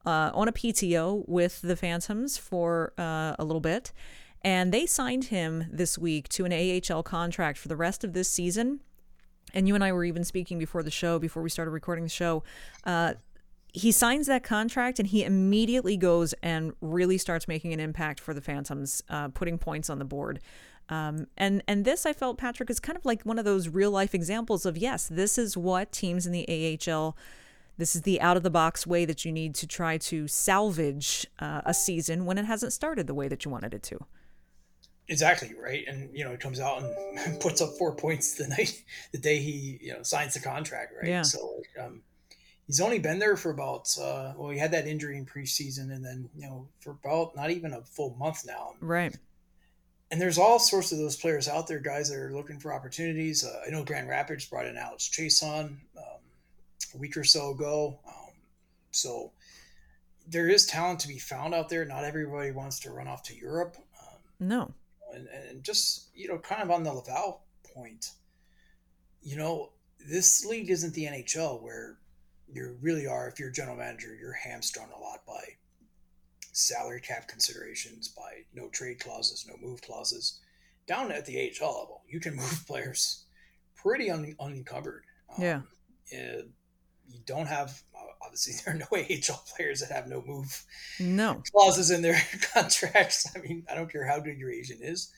uh, 0.08 0.32
on 0.34 0.48
a 0.48 0.54
PTO 0.54 1.28
with 1.28 1.62
the 1.62 1.76
Phantoms 1.76 2.38
for 2.38 2.94
uh, 2.98 3.36
a 3.38 3.44
little 3.44 3.60
bit, 3.60 3.92
and 4.42 4.74
they 4.74 4.86
signed 4.86 5.26
him 5.26 5.66
this 5.70 5.98
week 5.98 6.30
to 6.30 6.46
an 6.46 6.54
AHL 6.54 7.04
contract 7.04 7.58
for 7.58 7.68
the 7.68 7.76
rest 7.76 8.06
of 8.06 8.14
this 8.14 8.30
season. 8.30 8.80
And 9.54 9.68
you 9.68 9.76
and 9.76 9.84
I 9.84 9.92
were 9.92 10.06
even 10.06 10.24
speaking 10.24 10.60
before 10.60 10.82
the 10.82 10.92
show, 10.92 11.20
before 11.20 11.44
we 11.44 11.50
started 11.50 11.72
recording 11.72 12.06
the 12.06 12.10
show. 12.10 12.44
Uh, 12.86 13.16
he 13.74 13.92
signs 13.92 14.28
that 14.28 14.44
contract 14.44 14.98
and 14.98 15.08
he 15.08 15.24
immediately 15.26 15.98
goes 15.98 16.34
and 16.42 16.74
really 16.80 17.18
starts 17.18 17.48
making 17.48 17.74
an 17.74 17.80
impact 17.80 18.20
for 18.20 18.34
the 18.34 18.42
Phantoms, 18.42 19.04
uh, 19.10 19.28
putting 19.30 19.58
points 19.58 19.90
on 19.90 20.00
the 20.00 20.06
board. 20.06 20.40
Um, 20.90 21.28
and 21.36 21.62
and 21.68 21.84
this 21.84 22.06
I 22.06 22.14
felt 22.14 22.38
Patrick 22.38 22.70
is 22.70 22.80
kind 22.80 22.98
of 22.98 23.06
like 23.06 23.24
one 23.24 23.38
of 23.38 23.44
those 23.44 23.68
real 23.68 23.92
life 23.92 24.16
examples 24.16 24.66
of 24.66 24.78
yes, 24.78 25.08
this 25.08 25.38
is 25.38 25.58
what 25.58 25.92
teams 25.92 26.26
in 26.26 26.32
the 26.32 26.80
AHL 26.90 27.18
this 27.78 27.96
is 27.96 28.02
the 28.02 28.20
out 28.22 28.38
of 28.38 28.44
the 28.44 28.50
box 28.50 28.86
way 28.88 29.06
that 29.06 29.24
you 29.24 29.32
need 29.32 29.56
to 29.56 29.68
try 29.68 29.98
to 29.98 30.28
salvage 30.28 31.28
uh, 31.40 31.62
a 31.66 31.74
season 31.74 32.26
when 32.26 32.38
it 32.38 32.46
hasn't 32.46 32.74
started 32.74 33.08
the 33.08 33.14
way 33.14 33.28
that 33.28 33.46
you 33.46 33.52
wanted 33.52 33.74
it 33.74 33.84
to. 33.84 34.00
Exactly 35.10 35.54
right, 35.62 35.86
and 35.88 36.10
you 36.14 36.26
know 36.26 36.32
he 36.32 36.38
comes 36.38 36.60
out 36.60 36.82
and 36.82 37.40
puts 37.40 37.62
up 37.62 37.70
four 37.78 37.96
points 37.96 38.34
the 38.34 38.48
night, 38.48 38.84
the 39.14 39.18
day 39.18 39.38
he 39.38 39.80
you 39.82 39.94
know 39.94 40.04
signs 40.04 40.34
the 40.34 40.40
contract, 40.40 40.94
right? 41.00 41.10
Yeah. 41.10 41.22
So 41.22 41.62
um, 41.82 42.02
he's 42.66 42.82
only 42.82 43.00
been 43.00 43.18
there 43.18 43.38
for 43.38 43.52
about 43.52 43.88
uh, 44.02 44.34
well, 44.36 44.50
he 44.50 44.60
had 44.60 44.72
that 44.72 44.86
injury 44.86 45.18
in 45.18 45.26
preseason, 45.26 45.94
and 45.94 46.04
then 46.04 46.30
you 46.36 46.46
know 46.48 46.68
for 46.80 46.92
about 46.92 47.36
not 47.36 47.52
even 47.52 47.74
a 47.74 47.82
full 47.84 48.16
month 48.20 48.46
now, 48.46 48.74
right? 48.82 49.18
And 50.12 50.22
there's 50.22 50.38
all 50.38 50.60
sorts 50.60 50.92
of 50.92 50.98
those 50.98 51.16
players 51.16 51.48
out 51.48 51.68
there, 51.68 51.80
guys 51.80 52.10
that 52.10 52.18
are 52.18 52.34
looking 52.34 52.60
for 52.60 52.74
opportunities. 52.74 53.46
Uh, 53.46 53.62
I 53.66 53.70
know 53.70 53.84
Grand 53.84 54.08
Rapids 54.08 54.46
brought 54.46 54.66
in 54.66 54.78
Alex 54.78 55.10
Chiasson. 55.10 55.66
Um, 55.66 55.78
a 55.98 56.27
week 56.98 57.18
or 57.18 57.24
so 57.24 57.52
ago. 57.52 58.00
Um, 58.08 58.34
so 58.92 59.32
there 60.28 60.50
is 60.50 60.66
talent 60.66 61.00
to 61.02 61.08
be 61.08 61.20
found 61.20 61.54
out 61.54 61.70
there. 61.70 61.86
Not 61.86 62.04
everybody 62.04 62.52
wants 62.52 62.80
to 62.82 62.92
run 62.92 63.08
off 63.08 63.24
to 63.24 63.36
Europe. 63.36 63.78
Um, 64.02 64.48
no. 64.48 64.74
And, 65.14 65.28
and 65.28 65.64
just, 65.64 66.10
you 66.14 66.28
know, 66.28 66.38
kind 66.38 66.62
of 66.62 66.72
on 66.72 66.84
the 66.84 66.94
Laval 66.94 67.42
point, 67.74 68.12
you 69.22 69.38
know, 69.38 69.72
this 70.06 70.46
league 70.46 70.70
isn't 70.70 70.94
the 70.94 71.06
NHL 71.06 71.62
where 71.62 71.98
you 72.52 72.78
really 72.82 73.08
are, 73.08 73.28
if 73.28 73.40
you're 73.40 73.50
a 73.50 73.54
general 73.54 73.78
manager, 73.78 74.16
you're 74.20 74.34
hamstrung 74.34 74.90
a 74.96 75.00
lot 75.00 75.26
by 75.26 75.42
salary 76.52 77.02
cap 77.02 77.28
considerations, 77.28 78.08
by 78.10 78.44
no 78.54 78.68
trade 78.70 79.00
clauses, 79.00 79.46
no 79.48 79.56
move 79.66 79.82
clauses. 79.82 80.40
Down 80.88 81.12
at 81.12 81.26
the 81.26 81.38
AHL 81.38 81.80
level, 81.80 82.02
you 82.08 82.20
can 82.20 82.36
move 82.38 82.64
players 82.68 83.26
pretty 83.76 84.10
un- 84.10 84.36
unencumbered. 84.40 85.04
Um, 85.36 85.44
yeah 85.44 85.62
you 87.10 87.20
don't 87.26 87.48
have 87.48 87.82
obviously 88.22 88.54
there 88.66 88.76
are 88.76 88.78
no 88.78 88.88
AHL 88.92 89.44
players 89.56 89.80
that 89.80 89.92
have 89.92 90.08
no 90.08 90.24
move 90.26 90.66
no 91.00 91.42
clauses 91.52 91.92
in 91.92 92.02
their 92.02 92.22
contracts. 92.54 93.28
I 93.36 93.40
mean, 93.40 93.66
I 93.70 93.76
don't 93.76 93.92
care 93.92 94.06
how 94.06 94.20
good 94.20 94.38
your 94.38 94.52
agent 94.52 94.82
is, 94.82 95.12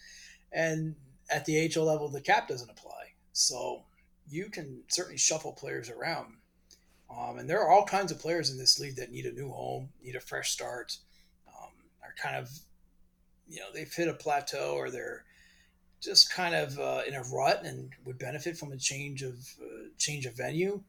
and 0.51 0.95
at 1.29 1.45
the 1.45 1.71
AHL 1.75 1.85
level, 1.85 2.09
the 2.09 2.21
cap 2.21 2.47
doesn't 2.47 2.69
apply. 2.69 3.13
So 3.33 3.83
you 4.29 4.49
can 4.49 4.83
certainly 4.87 5.17
shuffle 5.17 5.53
players 5.53 5.89
around. 5.89 6.35
Um, 7.09 7.39
and 7.39 7.49
there 7.49 7.61
are 7.61 7.69
all 7.69 7.85
kinds 7.85 8.11
of 8.11 8.19
players 8.19 8.51
in 8.51 8.57
this 8.57 8.79
league 8.79 8.97
that 8.97 9.11
need 9.11 9.25
a 9.25 9.31
new 9.31 9.49
home, 9.49 9.89
need 10.03 10.15
a 10.15 10.19
fresh 10.19 10.51
start, 10.51 10.97
um, 11.47 11.71
are 12.03 12.13
kind 12.21 12.35
of, 12.35 12.49
you 13.47 13.59
know, 13.59 13.67
they've 13.73 13.91
hit 13.91 14.07
a 14.07 14.13
plateau 14.13 14.73
or 14.75 14.91
they're 14.91 15.25
just 16.01 16.31
kind 16.31 16.53
of 16.53 16.77
uh, 16.79 17.01
in 17.07 17.15
a 17.15 17.23
rut 17.23 17.65
and 17.65 17.91
would 18.05 18.19
benefit 18.19 18.57
from 18.57 18.71
a 18.71 18.77
change 18.77 19.23
of 19.23 19.35
uh, 19.61 19.87
change 19.97 20.25
of 20.25 20.37
venue. 20.37 20.81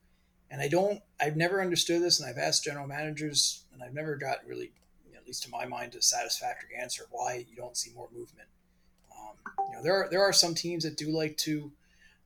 And 0.50 0.60
I 0.60 0.68
don't, 0.68 1.00
I've 1.20 1.36
never 1.36 1.62
understood 1.62 2.02
this, 2.02 2.20
and 2.20 2.28
I've 2.28 2.38
asked 2.38 2.64
general 2.64 2.86
managers, 2.86 3.62
and 3.72 3.82
I've 3.82 3.94
never 3.94 4.16
got 4.16 4.38
really, 4.46 4.72
you 5.06 5.12
know, 5.12 5.18
at 5.18 5.26
least 5.26 5.44
to 5.44 5.50
my 5.50 5.64
mind, 5.64 5.94
a 5.94 6.02
satisfactory 6.02 6.70
answer 6.76 7.04
why 7.10 7.44
you 7.48 7.56
don't 7.56 7.76
see 7.76 7.92
more 7.94 8.08
movement. 8.12 8.48
Um, 9.16 9.36
you 9.68 9.76
know, 9.76 9.82
there 9.82 9.94
are 9.94 10.08
there 10.10 10.22
are 10.22 10.32
some 10.32 10.54
teams 10.54 10.82
that 10.82 10.96
do 10.96 11.10
like 11.10 11.36
to 11.38 11.70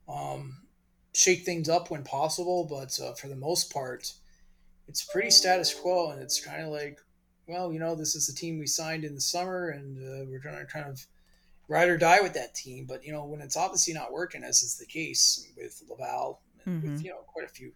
um, 0.09 0.57
shake 1.15 1.45
things 1.45 1.69
up 1.69 1.91
when 1.91 2.03
possible, 2.03 2.65
but 2.65 2.99
uh, 3.01 3.13
for 3.13 3.29
the 3.29 3.37
most 3.37 3.73
part, 3.73 4.13
it's 4.89 5.05
pretty 5.05 5.31
status 5.31 5.75
quo, 5.75 6.11
and 6.11 6.23
it's 6.23 6.45
kind 6.45 6.63
of 6.63 6.71
like, 6.71 7.01
well, 7.47 7.73
you 7.73 7.79
know, 7.79 7.95
this 7.95 8.15
is 8.15 8.27
the 8.27 8.33
team 8.33 8.59
we 8.59 8.67
signed 8.67 9.05
in 9.05 9.15
the 9.15 9.21
summer, 9.21 9.69
and 9.69 9.99
uh, 9.99 10.25
we're 10.31 10.41
trying 10.41 10.65
to 10.65 10.73
kind 10.73 10.89
of 10.89 11.05
ride 11.69 11.89
or 11.89 11.97
die 11.97 12.21
with 12.21 12.35
that 12.35 12.55
team. 12.55 12.87
But 12.87 13.05
you 13.05 13.13
know, 13.13 13.25
when 13.25 13.41
it's 13.41 13.57
obviously 13.57 13.95
not 13.95 14.13
working, 14.13 14.45
as 14.45 14.63
is 14.63 14.77
the 14.77 14.87
case 14.87 15.47
with 15.57 15.83
Laval, 15.89 16.41
and 16.65 16.83
mm-hmm. 16.83 16.93
with 16.93 17.03
you 17.03 17.11
know 17.11 17.21
quite 17.27 17.45
a 17.45 17.49
few 17.49 17.73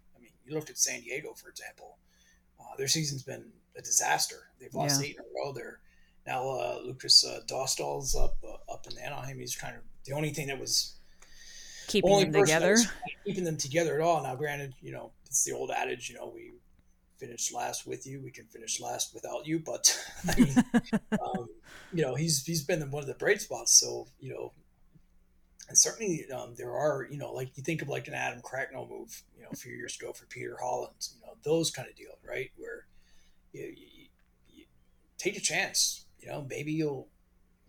you 0.48 0.54
looked 0.54 0.70
at 0.70 0.78
San 0.78 1.00
Diego, 1.00 1.34
for 1.34 1.48
example. 1.48 1.98
Uh, 2.60 2.76
their 2.76 2.88
season's 2.88 3.22
been 3.22 3.44
a 3.76 3.82
disaster. 3.82 4.48
They've 4.60 4.74
lost 4.74 5.00
yeah. 5.00 5.08
eight 5.08 5.16
in 5.16 5.20
a 5.20 5.28
row. 5.36 5.52
They're 5.52 5.80
now 6.26 6.48
uh, 6.48 6.80
Lukas 6.84 7.24
uh, 7.24 7.40
Dostal's 7.46 8.14
up 8.14 8.36
uh, 8.44 8.72
up 8.72 8.86
in 8.90 8.98
Anaheim. 8.98 9.38
He's 9.38 9.56
kind 9.56 9.76
of 9.76 9.82
the 10.04 10.12
only 10.12 10.30
thing 10.30 10.48
that 10.48 10.58
was 10.58 10.96
keeping 11.86 12.18
them 12.18 12.32
together, 12.32 12.76
keeping 13.24 13.44
them 13.44 13.56
together 13.56 13.94
at 13.94 14.00
all. 14.00 14.22
Now, 14.22 14.34
granted, 14.34 14.74
you 14.80 14.92
know 14.92 15.12
it's 15.26 15.44
the 15.44 15.52
old 15.52 15.70
adage. 15.70 16.08
You 16.08 16.16
know, 16.16 16.32
we 16.34 16.52
finished 17.18 17.52
last 17.52 17.86
with 17.86 18.06
you, 18.06 18.20
we 18.22 18.30
can 18.30 18.46
finish 18.46 18.80
last 18.80 19.14
without 19.14 19.46
you. 19.46 19.58
But 19.58 19.96
I 20.28 20.40
mean, 20.40 20.54
um, 21.12 21.48
you 21.92 22.02
know, 22.02 22.14
he's 22.14 22.44
he's 22.44 22.64
been 22.64 22.90
one 22.90 23.02
of 23.02 23.08
the 23.08 23.14
bright 23.14 23.40
spots. 23.40 23.72
So 23.78 24.06
you 24.20 24.30
know, 24.30 24.52
and 25.68 25.76
certainly 25.76 26.24
um, 26.34 26.54
there 26.56 26.72
are 26.72 27.06
you 27.10 27.18
know 27.18 27.32
like 27.32 27.56
you 27.56 27.62
think 27.62 27.82
of 27.82 27.88
like 27.88 28.08
an 28.08 28.14
Adam 28.14 28.40
Cracknell 28.42 28.88
move 28.88 29.22
you 29.36 29.42
know 29.42 29.50
a 29.52 29.56
few 29.56 29.72
years 29.72 29.96
ago 30.00 30.12
for 30.12 30.26
Peter 30.26 30.56
Holland 30.60 31.08
you 31.14 31.26
know 31.26 31.34
those 31.42 31.70
kind 31.70 31.88
of 31.88 31.96
deals 31.96 32.18
right? 32.26 32.50
Where 32.56 32.86
you, 33.52 33.62
you, 33.76 34.06
you, 34.54 34.64
take 35.18 35.36
a 35.36 35.40
chance 35.40 36.06
you 36.20 36.28
know 36.28 36.46
maybe 36.48 36.72
you'll 36.72 37.08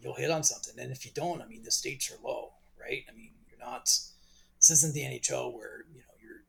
you'll 0.02 0.16
hit 0.16 0.32
on 0.32 0.44
something. 0.44 0.74
And 0.80 0.92
if 0.92 1.06
you 1.06 1.12
don't 1.14 1.42
I 1.42 1.46
mean 1.46 1.64
the 1.64 1.72
stakes 1.72 2.12
are 2.12 2.28
low 2.28 2.54
right? 2.80 3.04
I 3.10 3.16
mean 3.16 3.32
you're 3.50 3.60
not 3.60 3.84
this 3.86 4.70
isn't 4.72 4.94
the 4.94 5.02
NHL 5.02 5.54
where 5.54 5.84
you 5.94 6.00
know 6.00 6.16
you're 6.22 6.44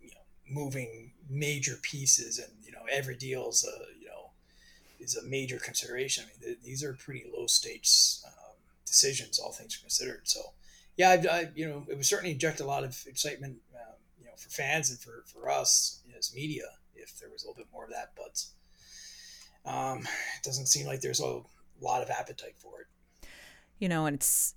you 0.00 0.10
know 0.10 0.60
moving 0.62 1.12
major 1.30 1.78
pieces 1.82 2.38
and 2.38 2.52
you 2.64 2.72
know 2.72 2.82
every 2.90 3.14
deal 3.14 3.50
is 3.50 3.64
a 3.64 4.00
you 4.00 4.08
know 4.08 4.30
is 4.98 5.16
a 5.16 5.24
major 5.24 5.58
consideration. 5.58 6.24
I 6.26 6.46
mean 6.46 6.56
these 6.64 6.82
are 6.82 6.92
pretty 6.94 7.24
low 7.32 7.46
stakes 7.46 8.24
um, 8.26 8.56
decisions 8.84 9.38
all 9.38 9.52
things 9.52 9.76
considered. 9.76 10.22
So 10.24 10.40
yeah, 10.96 11.10
I, 11.10 11.34
I, 11.34 11.48
you 11.54 11.68
know, 11.68 11.84
it 11.88 11.96
would 11.96 12.06
certainly 12.06 12.32
inject 12.32 12.60
a 12.60 12.66
lot 12.66 12.84
of 12.84 13.02
excitement, 13.06 13.56
um, 13.74 13.94
you 14.18 14.24
know, 14.26 14.32
for 14.36 14.50
fans 14.50 14.90
and 14.90 14.98
for, 14.98 15.24
for 15.26 15.50
us 15.50 16.02
as 16.18 16.34
media 16.34 16.64
if 16.94 17.18
there 17.18 17.30
was 17.30 17.42
a 17.42 17.48
little 17.48 17.62
bit 17.62 17.68
more 17.72 17.84
of 17.84 17.90
that. 17.90 18.12
But 18.16 19.70
um, 19.70 20.00
it 20.00 20.42
doesn't 20.42 20.66
seem 20.66 20.86
like 20.86 21.00
there's 21.00 21.20
a 21.20 21.40
lot 21.80 22.02
of 22.02 22.10
appetite 22.10 22.54
for 22.58 22.80
it. 22.80 22.86
You 23.78 23.88
know, 23.88 24.06
and 24.06 24.16
it's 24.16 24.54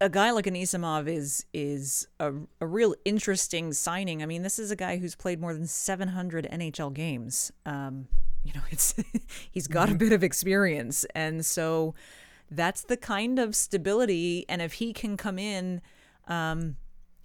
a 0.00 0.08
guy 0.08 0.30
like 0.30 0.46
Anisimov 0.46 1.08
is 1.08 1.44
is 1.54 2.08
a, 2.18 2.32
a 2.60 2.66
real 2.66 2.94
interesting 3.04 3.72
signing. 3.72 4.22
I 4.22 4.26
mean, 4.26 4.42
this 4.42 4.58
is 4.58 4.70
a 4.70 4.76
guy 4.76 4.96
who's 4.96 5.14
played 5.14 5.40
more 5.40 5.54
than 5.54 5.66
700 5.66 6.48
NHL 6.50 6.92
games. 6.92 7.52
Um, 7.64 8.08
you 8.42 8.52
know, 8.54 8.62
it's 8.70 8.94
he's 9.50 9.68
got 9.68 9.88
a 9.88 9.92
mm-hmm. 9.92 9.98
bit 9.98 10.12
of 10.12 10.24
experience, 10.24 11.04
and 11.14 11.44
so 11.44 11.94
that's 12.50 12.82
the 12.82 12.96
kind 12.96 13.38
of 13.38 13.54
stability. 13.56 14.44
And 14.48 14.62
if 14.62 14.74
he 14.74 14.92
can 14.92 15.16
come 15.16 15.38
in, 15.38 15.80
um, 16.28 16.76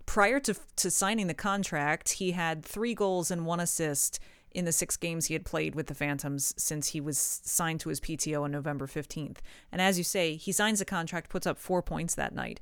prior 0.06 0.40
to 0.42 0.56
to 0.76 0.92
signing 0.92 1.28
the 1.28 1.34
contract, 1.34 2.14
he 2.14 2.32
had 2.32 2.66
three 2.66 2.94
goals 2.94 3.32
and 3.32 3.46
one 3.46 3.60
assist 3.60 4.20
in 4.54 4.66
the 4.66 4.72
six 4.72 4.98
games 4.98 5.28
he 5.28 5.34
had 5.34 5.46
played 5.46 5.76
with 5.76 5.88
the 5.88 5.96
Phantoms 5.96 6.54
since 6.58 6.90
he 6.90 7.00
was 7.00 7.18
signed 7.18 7.80
to 7.80 7.90
his 7.90 8.02
PTO 8.02 8.44
on 8.44 8.52
November 8.52 8.86
15th. 8.86 9.38
And 9.72 9.82
as 9.82 9.98
you 9.98 10.04
say, 10.04 10.36
he 10.36 10.52
signs 10.52 10.80
the 10.80 10.86
contract, 10.86 11.30
puts 11.30 11.48
up 11.48 11.58
four 11.58 11.82
points 11.82 12.16
that 12.16 12.36
night. 12.36 12.60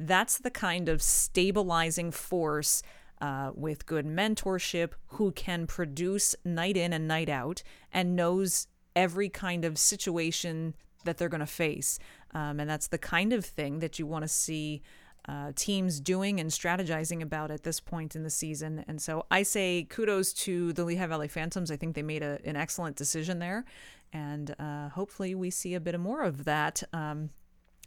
That's 0.00 0.38
the 0.38 0.50
kind 0.50 0.88
of 0.88 1.00
stabilizing 1.00 2.10
force 2.10 2.82
uh, 3.20 3.50
with 3.54 3.86
good 3.86 4.06
mentorship 4.06 4.92
who 5.08 5.32
can 5.32 5.66
produce 5.66 6.34
night 6.44 6.76
in 6.76 6.92
and 6.92 7.06
night 7.06 7.28
out 7.28 7.62
and 7.92 8.16
knows 8.16 8.66
every 8.94 9.28
kind 9.28 9.64
of 9.64 9.78
situation 9.78 10.74
that 11.04 11.18
they're 11.18 11.28
going 11.28 11.40
to 11.40 11.46
face. 11.46 11.98
Um, 12.34 12.60
and 12.60 12.68
that's 12.68 12.88
the 12.88 12.98
kind 12.98 13.32
of 13.32 13.44
thing 13.44 13.78
that 13.80 13.98
you 13.98 14.06
want 14.06 14.24
to 14.24 14.28
see 14.28 14.82
uh, 15.28 15.52
teams 15.54 16.00
doing 16.00 16.40
and 16.40 16.50
strategizing 16.50 17.22
about 17.22 17.50
at 17.50 17.62
this 17.62 17.80
point 17.80 18.16
in 18.16 18.22
the 18.22 18.30
season. 18.30 18.84
And 18.88 19.00
so 19.00 19.26
I 19.30 19.42
say 19.42 19.86
kudos 19.88 20.32
to 20.34 20.72
the 20.72 20.84
Lehigh 20.84 21.06
Valley 21.06 21.28
Phantoms. 21.28 21.70
I 21.70 21.76
think 21.76 21.94
they 21.94 22.02
made 22.02 22.22
a, 22.22 22.38
an 22.44 22.56
excellent 22.56 22.96
decision 22.96 23.38
there. 23.38 23.64
And 24.12 24.54
uh, 24.58 24.88
hopefully 24.88 25.34
we 25.34 25.50
see 25.50 25.74
a 25.74 25.80
bit 25.80 25.98
more 26.00 26.22
of 26.22 26.44
that 26.44 26.82
um, 26.94 27.30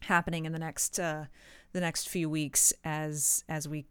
happening 0.01 0.45
in 0.45 0.51
the 0.51 0.59
next 0.59 0.99
uh, 0.99 1.25
the 1.73 1.79
next 1.79 2.09
few 2.09 2.29
weeks 2.29 2.73
as 2.83 3.43
as 3.49 3.67
we 3.67 3.85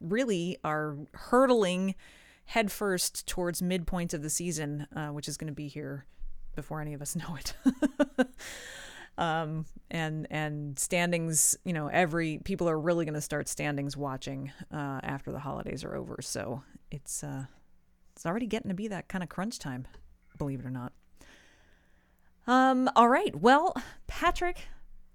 really 0.00 0.56
are 0.64 0.96
hurtling 1.14 1.94
headfirst 2.46 3.28
towards 3.28 3.62
midpoint 3.62 4.12
of 4.12 4.22
the 4.22 4.30
season, 4.30 4.88
uh, 4.96 5.08
which 5.08 5.28
is 5.28 5.36
going 5.36 5.46
to 5.46 5.54
be 5.54 5.68
here 5.68 6.06
before 6.54 6.80
any 6.80 6.94
of 6.94 7.02
us 7.02 7.16
know 7.16 7.36
it. 7.36 7.54
um, 9.18 9.66
and 9.90 10.26
and 10.30 10.78
standings, 10.78 11.56
you 11.64 11.72
know, 11.72 11.88
every 11.88 12.38
people 12.44 12.68
are 12.68 12.78
really 12.78 13.04
going 13.04 13.14
to 13.14 13.20
start 13.20 13.48
standings 13.48 13.96
watching 13.96 14.52
uh, 14.72 15.00
after 15.02 15.32
the 15.32 15.40
holidays 15.40 15.84
are 15.84 15.94
over. 15.94 16.18
So 16.20 16.62
it's 16.90 17.22
uh, 17.24 17.44
it's 18.14 18.26
already 18.26 18.46
getting 18.46 18.68
to 18.68 18.74
be 18.74 18.88
that 18.88 19.08
kind 19.08 19.22
of 19.22 19.28
crunch 19.28 19.58
time, 19.58 19.86
believe 20.38 20.60
it 20.60 20.66
or 20.66 20.70
not. 20.70 20.92
Um, 22.46 22.90
all 22.96 23.08
right. 23.08 23.34
Well, 23.34 23.74
Patrick, 24.06 24.62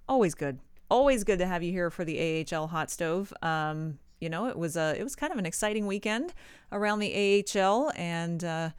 always 0.07 0.36
good. 0.36 0.59
Always 0.89 1.23
good 1.23 1.39
to 1.39 1.47
have 1.47 1.63
you 1.63 1.71
here 1.71 1.89
for 1.89 2.05
the 2.05 2.45
AHL 2.51 2.67
hot 2.67 2.91
stove. 2.91 3.33
Um, 3.41 3.99
you 4.21 4.29
know, 4.29 4.47
it 4.47 4.57
was 4.57 4.77
a 4.77 4.95
it 4.97 5.03
was 5.03 5.15
kind 5.15 5.33
of 5.33 5.39
an 5.39 5.45
exciting 5.45 5.88
weekend 5.88 6.33
around 6.71 6.99
the 6.99 7.43
AHL, 7.55 7.91
and 7.95 8.43
uh, 8.43 8.69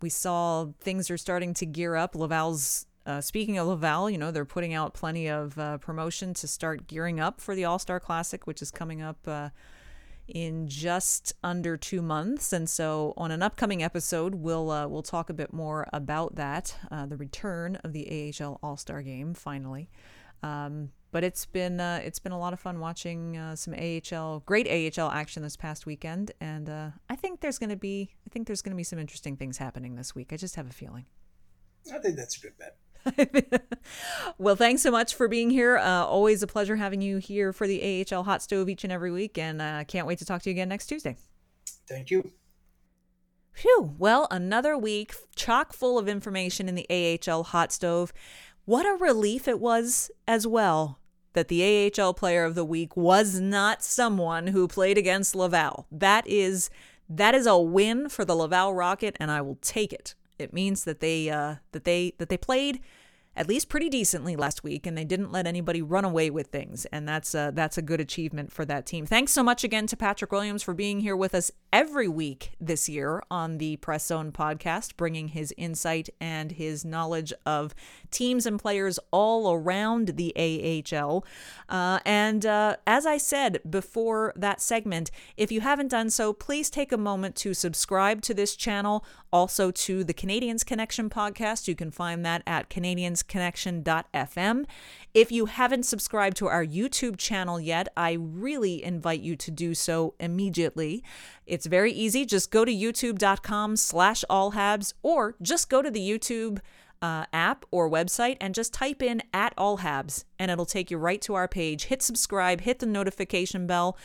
we 0.00 0.08
saw 0.08 0.68
things 0.80 1.10
are 1.10 1.18
starting 1.18 1.54
to 1.54 1.66
gear 1.66 1.96
up. 1.96 2.14
Laval's 2.14 2.86
uh, 3.06 3.20
speaking 3.20 3.58
of 3.58 3.66
Laval, 3.66 4.08
you 4.08 4.16
know, 4.16 4.30
they're 4.30 4.44
putting 4.44 4.72
out 4.72 4.94
plenty 4.94 5.28
of 5.28 5.58
uh, 5.58 5.78
promotion 5.78 6.32
to 6.34 6.48
start 6.48 6.86
gearing 6.86 7.20
up 7.20 7.40
for 7.40 7.54
the 7.54 7.64
All 7.64 7.78
Star 7.78 8.00
Classic, 8.00 8.46
which 8.46 8.62
is 8.62 8.70
coming 8.70 9.02
up 9.02 9.18
uh, 9.26 9.50
in 10.26 10.66
just 10.68 11.34
under 11.42 11.76
two 11.76 12.00
months. 12.00 12.52
And 12.52 12.68
so, 12.68 13.12
on 13.16 13.30
an 13.30 13.42
upcoming 13.42 13.82
episode, 13.82 14.36
we'll 14.36 14.70
uh, 14.70 14.88
we'll 14.88 15.02
talk 15.02 15.28
a 15.28 15.34
bit 15.34 15.52
more 15.52 15.86
about 15.92 16.36
that, 16.36 16.76
uh, 16.90 17.04
the 17.04 17.16
return 17.16 17.76
of 17.84 17.92
the 17.92 18.32
AHL 18.40 18.58
All 18.62 18.78
Star 18.78 19.02
Game 19.02 19.34
finally. 19.34 19.90
Um, 20.42 20.90
but 21.14 21.22
it's 21.22 21.46
been 21.46 21.78
uh, 21.78 22.00
it's 22.02 22.18
been 22.18 22.32
a 22.32 22.38
lot 22.38 22.52
of 22.52 22.58
fun 22.58 22.80
watching 22.80 23.40
some 23.54 23.72
AHL, 23.72 24.40
great 24.40 24.66
AHL 24.98 25.12
action 25.12 25.44
this 25.44 25.56
past 25.56 25.86
weekend, 25.86 26.32
and 26.40 26.68
I 26.68 27.14
think 27.14 27.40
there's 27.40 27.58
going 27.58 27.70
to 27.70 27.76
be 27.76 28.10
I 28.26 28.30
think 28.30 28.48
there's 28.48 28.62
going 28.62 28.72
to 28.72 28.76
be 28.76 28.82
some 28.82 28.98
interesting 28.98 29.36
things 29.36 29.58
happening 29.58 29.94
this 29.94 30.16
week. 30.16 30.32
I 30.32 30.36
just 30.36 30.56
have 30.56 30.66
a 30.66 30.72
feeling. 30.72 31.06
I 31.94 31.98
think 31.98 32.16
that's 32.16 32.36
a 32.36 32.40
good 32.40 32.58
bet. 32.58 32.76
well, 34.38 34.56
thanks 34.56 34.82
so 34.82 34.90
much 34.90 35.14
for 35.14 35.28
being 35.28 35.50
here. 35.50 35.76
Uh, 35.76 36.04
always 36.04 36.42
a 36.42 36.48
pleasure 36.48 36.74
having 36.74 37.00
you 37.00 37.18
here 37.18 37.52
for 37.52 37.68
the 37.68 38.04
AHL 38.10 38.24
Hot 38.24 38.42
Stove 38.42 38.68
each 38.68 38.82
and 38.82 38.92
every 38.92 39.12
week, 39.12 39.38
and 39.38 39.62
uh, 39.62 39.84
can't 39.84 40.08
wait 40.08 40.18
to 40.18 40.24
talk 40.24 40.42
to 40.42 40.50
you 40.50 40.54
again 40.54 40.68
next 40.68 40.86
Tuesday. 40.86 41.16
Thank 41.86 42.10
you. 42.10 42.32
Phew. 43.52 43.94
Well, 43.98 44.26
another 44.32 44.76
week 44.76 45.14
chock 45.36 45.72
full 45.74 45.96
of 45.96 46.08
information 46.08 46.68
in 46.68 46.74
the 46.74 47.20
AHL 47.30 47.44
Hot 47.44 47.70
Stove. 47.70 48.12
What 48.64 48.84
a 48.84 48.96
relief 48.96 49.46
it 49.46 49.60
was 49.60 50.10
as 50.26 50.44
well 50.46 50.98
that 51.34 51.48
the 51.48 51.92
AHL 52.00 52.14
Player 52.14 52.44
of 52.44 52.54
the 52.54 52.64
Week 52.64 52.96
was 52.96 53.38
not 53.38 53.82
someone 53.82 54.48
who 54.48 54.66
played 54.66 54.98
against 54.98 55.34
Laval. 55.34 55.86
That 55.92 56.26
is 56.26 56.70
that 57.08 57.34
is 57.34 57.46
a 57.46 57.58
win 57.58 58.08
for 58.08 58.24
the 58.24 58.34
Laval 58.34 58.72
Rocket, 58.72 59.16
and 59.20 59.30
I 59.30 59.42
will 59.42 59.58
take 59.60 59.92
it. 59.92 60.14
It 60.38 60.52
means 60.52 60.84
that 60.84 61.00
they 61.00 61.28
uh, 61.28 61.56
that 61.72 61.84
they 61.84 62.14
that 62.18 62.28
they 62.28 62.38
played 62.38 62.80
at 63.36 63.48
least 63.48 63.68
pretty 63.68 63.88
decently 63.88 64.36
last 64.36 64.62
week, 64.62 64.86
and 64.86 64.96
they 64.96 65.04
didn't 65.04 65.32
let 65.32 65.46
anybody 65.46 65.82
run 65.82 66.04
away 66.04 66.30
with 66.30 66.48
things, 66.48 66.84
and 66.86 67.08
that's 67.08 67.34
a, 67.34 67.52
that's 67.54 67.78
a 67.78 67.82
good 67.82 68.00
achievement 68.00 68.52
for 68.52 68.64
that 68.64 68.86
team. 68.86 69.06
Thanks 69.06 69.32
so 69.32 69.42
much 69.42 69.64
again 69.64 69.86
to 69.88 69.96
Patrick 69.96 70.32
Williams 70.32 70.62
for 70.62 70.74
being 70.74 71.00
here 71.00 71.16
with 71.16 71.34
us 71.34 71.50
every 71.72 72.08
week 72.08 72.52
this 72.60 72.88
year 72.88 73.22
on 73.30 73.58
the 73.58 73.76
Press 73.78 74.06
Zone 74.06 74.30
podcast, 74.30 74.96
bringing 74.96 75.28
his 75.28 75.52
insight 75.56 76.08
and 76.20 76.52
his 76.52 76.84
knowledge 76.84 77.32
of 77.44 77.74
teams 78.10 78.46
and 78.46 78.60
players 78.60 78.98
all 79.10 79.52
around 79.52 80.16
the 80.16 80.32
AHL. 80.36 81.24
Uh, 81.68 81.98
and 82.04 82.46
uh, 82.46 82.76
as 82.86 83.06
I 83.06 83.16
said 83.16 83.60
before 83.68 84.32
that 84.36 84.60
segment, 84.60 85.10
if 85.36 85.50
you 85.50 85.60
haven't 85.62 85.88
done 85.88 86.10
so, 86.10 86.32
please 86.32 86.70
take 86.70 86.92
a 86.92 86.96
moment 86.96 87.34
to 87.36 87.54
subscribe 87.54 88.22
to 88.22 88.34
this 88.34 88.54
channel, 88.54 89.04
also 89.32 89.70
to 89.72 90.04
the 90.04 90.14
Canadiens 90.14 90.64
Connection 90.64 91.10
podcast. 91.10 91.66
You 91.66 91.74
can 91.74 91.90
find 91.90 92.24
that 92.24 92.42
at 92.46 92.70
CanadiensConnection.fm. 93.28 94.64
If 95.12 95.30
you 95.30 95.46
haven't 95.46 95.84
subscribed 95.84 96.36
to 96.38 96.48
our 96.48 96.64
YouTube 96.64 97.16
channel 97.16 97.60
yet, 97.60 97.88
I 97.96 98.12
really 98.12 98.82
invite 98.82 99.20
you 99.20 99.36
to 99.36 99.50
do 99.50 99.74
so 99.74 100.14
immediately. 100.18 101.02
It's 101.46 101.66
very 101.66 101.92
easy. 101.92 102.24
Just 102.24 102.50
go 102.50 102.64
to 102.64 102.72
youtube.com 102.72 103.76
slash 103.76 104.24
allhabs 104.28 104.94
or 105.02 105.36
just 105.40 105.68
go 105.68 105.82
to 105.82 105.90
the 105.90 106.00
YouTube 106.00 106.58
uh, 107.02 107.26
app 107.32 107.64
or 107.70 107.90
website 107.90 108.38
and 108.40 108.54
just 108.54 108.72
type 108.72 109.02
in 109.02 109.22
at 109.32 109.54
allhabs 109.56 110.24
and 110.38 110.50
it'll 110.50 110.64
take 110.64 110.90
you 110.90 110.96
right 110.96 111.20
to 111.20 111.34
our 111.34 111.46
page. 111.46 111.84
Hit 111.84 112.02
subscribe, 112.02 112.62
hit 112.62 112.78
the 112.78 112.86
notification 112.86 113.66
bell. 113.66 113.98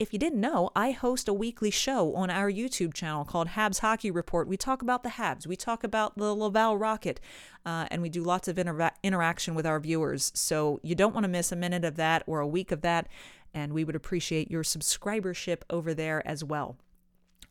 If 0.00 0.12
you 0.12 0.18
didn't 0.18 0.40
know, 0.40 0.70
I 0.74 0.90
host 0.90 1.28
a 1.28 1.32
weekly 1.32 1.70
show 1.70 2.16
on 2.16 2.28
our 2.28 2.50
YouTube 2.50 2.94
channel 2.94 3.24
called 3.24 3.48
Habs 3.48 3.78
Hockey 3.78 4.10
Report. 4.10 4.48
We 4.48 4.56
talk 4.56 4.82
about 4.82 5.04
the 5.04 5.10
Habs, 5.10 5.46
we 5.46 5.54
talk 5.54 5.84
about 5.84 6.18
the 6.18 6.34
Laval 6.34 6.76
Rocket, 6.76 7.20
uh, 7.64 7.86
and 7.92 8.02
we 8.02 8.08
do 8.08 8.24
lots 8.24 8.48
of 8.48 8.58
inter- 8.58 8.90
interaction 9.04 9.54
with 9.54 9.64
our 9.64 9.78
viewers. 9.78 10.32
So 10.34 10.80
you 10.82 10.96
don't 10.96 11.14
want 11.14 11.24
to 11.24 11.28
miss 11.28 11.52
a 11.52 11.56
minute 11.56 11.84
of 11.84 11.94
that 11.94 12.24
or 12.26 12.40
a 12.40 12.46
week 12.46 12.72
of 12.72 12.80
that, 12.80 13.06
and 13.54 13.72
we 13.72 13.84
would 13.84 13.94
appreciate 13.94 14.50
your 14.50 14.64
subscribership 14.64 15.62
over 15.70 15.94
there 15.94 16.26
as 16.26 16.42
well. 16.42 16.76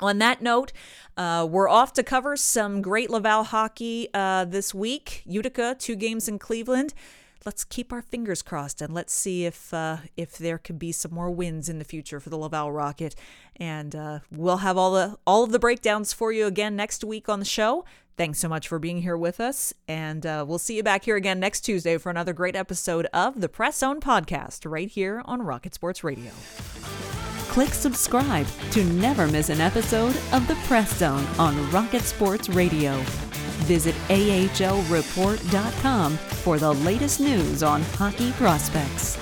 On 0.02 0.18
that 0.18 0.42
note, 0.42 0.74
uh, 1.16 1.48
we're 1.50 1.70
off 1.70 1.94
to 1.94 2.04
cover 2.04 2.36
some 2.36 2.82
great 2.82 3.10
Laval 3.10 3.46
hockey 3.46 4.10
uh, 4.14 4.44
this 4.44 4.74
week. 4.74 5.24
Utica, 5.26 5.78
two 5.80 5.96
games 5.96 6.28
in 6.28 6.40
Cleveland. 6.40 6.94
Let's 7.46 7.64
keep 7.64 7.92
our 7.92 8.02
fingers 8.02 8.42
crossed 8.42 8.82
and 8.82 8.94
let's 8.94 9.14
see 9.14 9.46
if 9.46 9.74
uh, 9.74 9.98
if 10.16 10.38
there 10.38 10.58
could 10.58 10.80
be 10.80 10.92
some 10.92 11.14
more 11.14 11.30
wins 11.30 11.70
in 11.70 11.80
the 11.80 11.86
future 11.86 12.20
for 12.20 12.30
the 12.30 12.38
Laval 12.38 12.72
Rocket. 12.72 13.16
And 13.58 13.96
uh, 13.96 14.20
we'll 14.32 14.58
have 14.58 14.78
all 14.78 14.94
the 14.94 15.18
all 15.28 15.44
of 15.44 15.52
the 15.52 15.60
breakdowns 15.60 16.14
for 16.14 16.32
you 16.32 16.46
again 16.46 16.76
next 16.76 17.04
week 17.04 17.28
on 17.30 17.40
the 17.40 17.46
show. 17.46 17.86
Thanks 18.16 18.38
so 18.38 18.48
much 18.48 18.68
for 18.68 18.78
being 18.78 19.02
here 19.02 19.18
with 19.18 19.40
us, 19.40 19.74
and 19.88 20.24
uh, 20.24 20.46
we'll 20.48 20.60
see 20.60 20.76
you 20.76 20.84
back 20.84 21.04
here 21.04 21.16
again 21.16 21.40
next 21.40 21.62
Tuesday 21.62 21.98
for 21.98 22.12
another 22.12 22.32
great 22.32 22.56
episode 22.56 23.08
of 23.08 23.42
the 23.42 23.50
Press 23.50 23.80
Zone 23.80 24.00
podcast 24.00 24.70
right 24.70 24.88
here 24.88 25.24
on 25.26 25.42
Rocket 25.42 25.74
Sports 25.74 26.04
Radio. 26.04 26.32
Click 27.50 27.70
subscribe 27.70 28.46
to 28.72 28.84
never 28.84 29.28
miss 29.28 29.50
an 29.50 29.62
episode 29.62 30.16
of 30.32 30.48
The 30.48 30.56
Press 30.68 30.98
Zone 30.98 31.26
on 31.40 31.72
Rocket 31.72 32.02
Sports 32.02 32.50
Radio. 32.50 33.04
Visit 33.64 33.96
AHLReport.com 34.10 36.18
for 36.18 36.60
the 36.60 36.74
latest 36.74 37.20
news 37.20 37.64
on 37.64 37.82
hockey 37.82 38.32
prospects. 38.34 39.18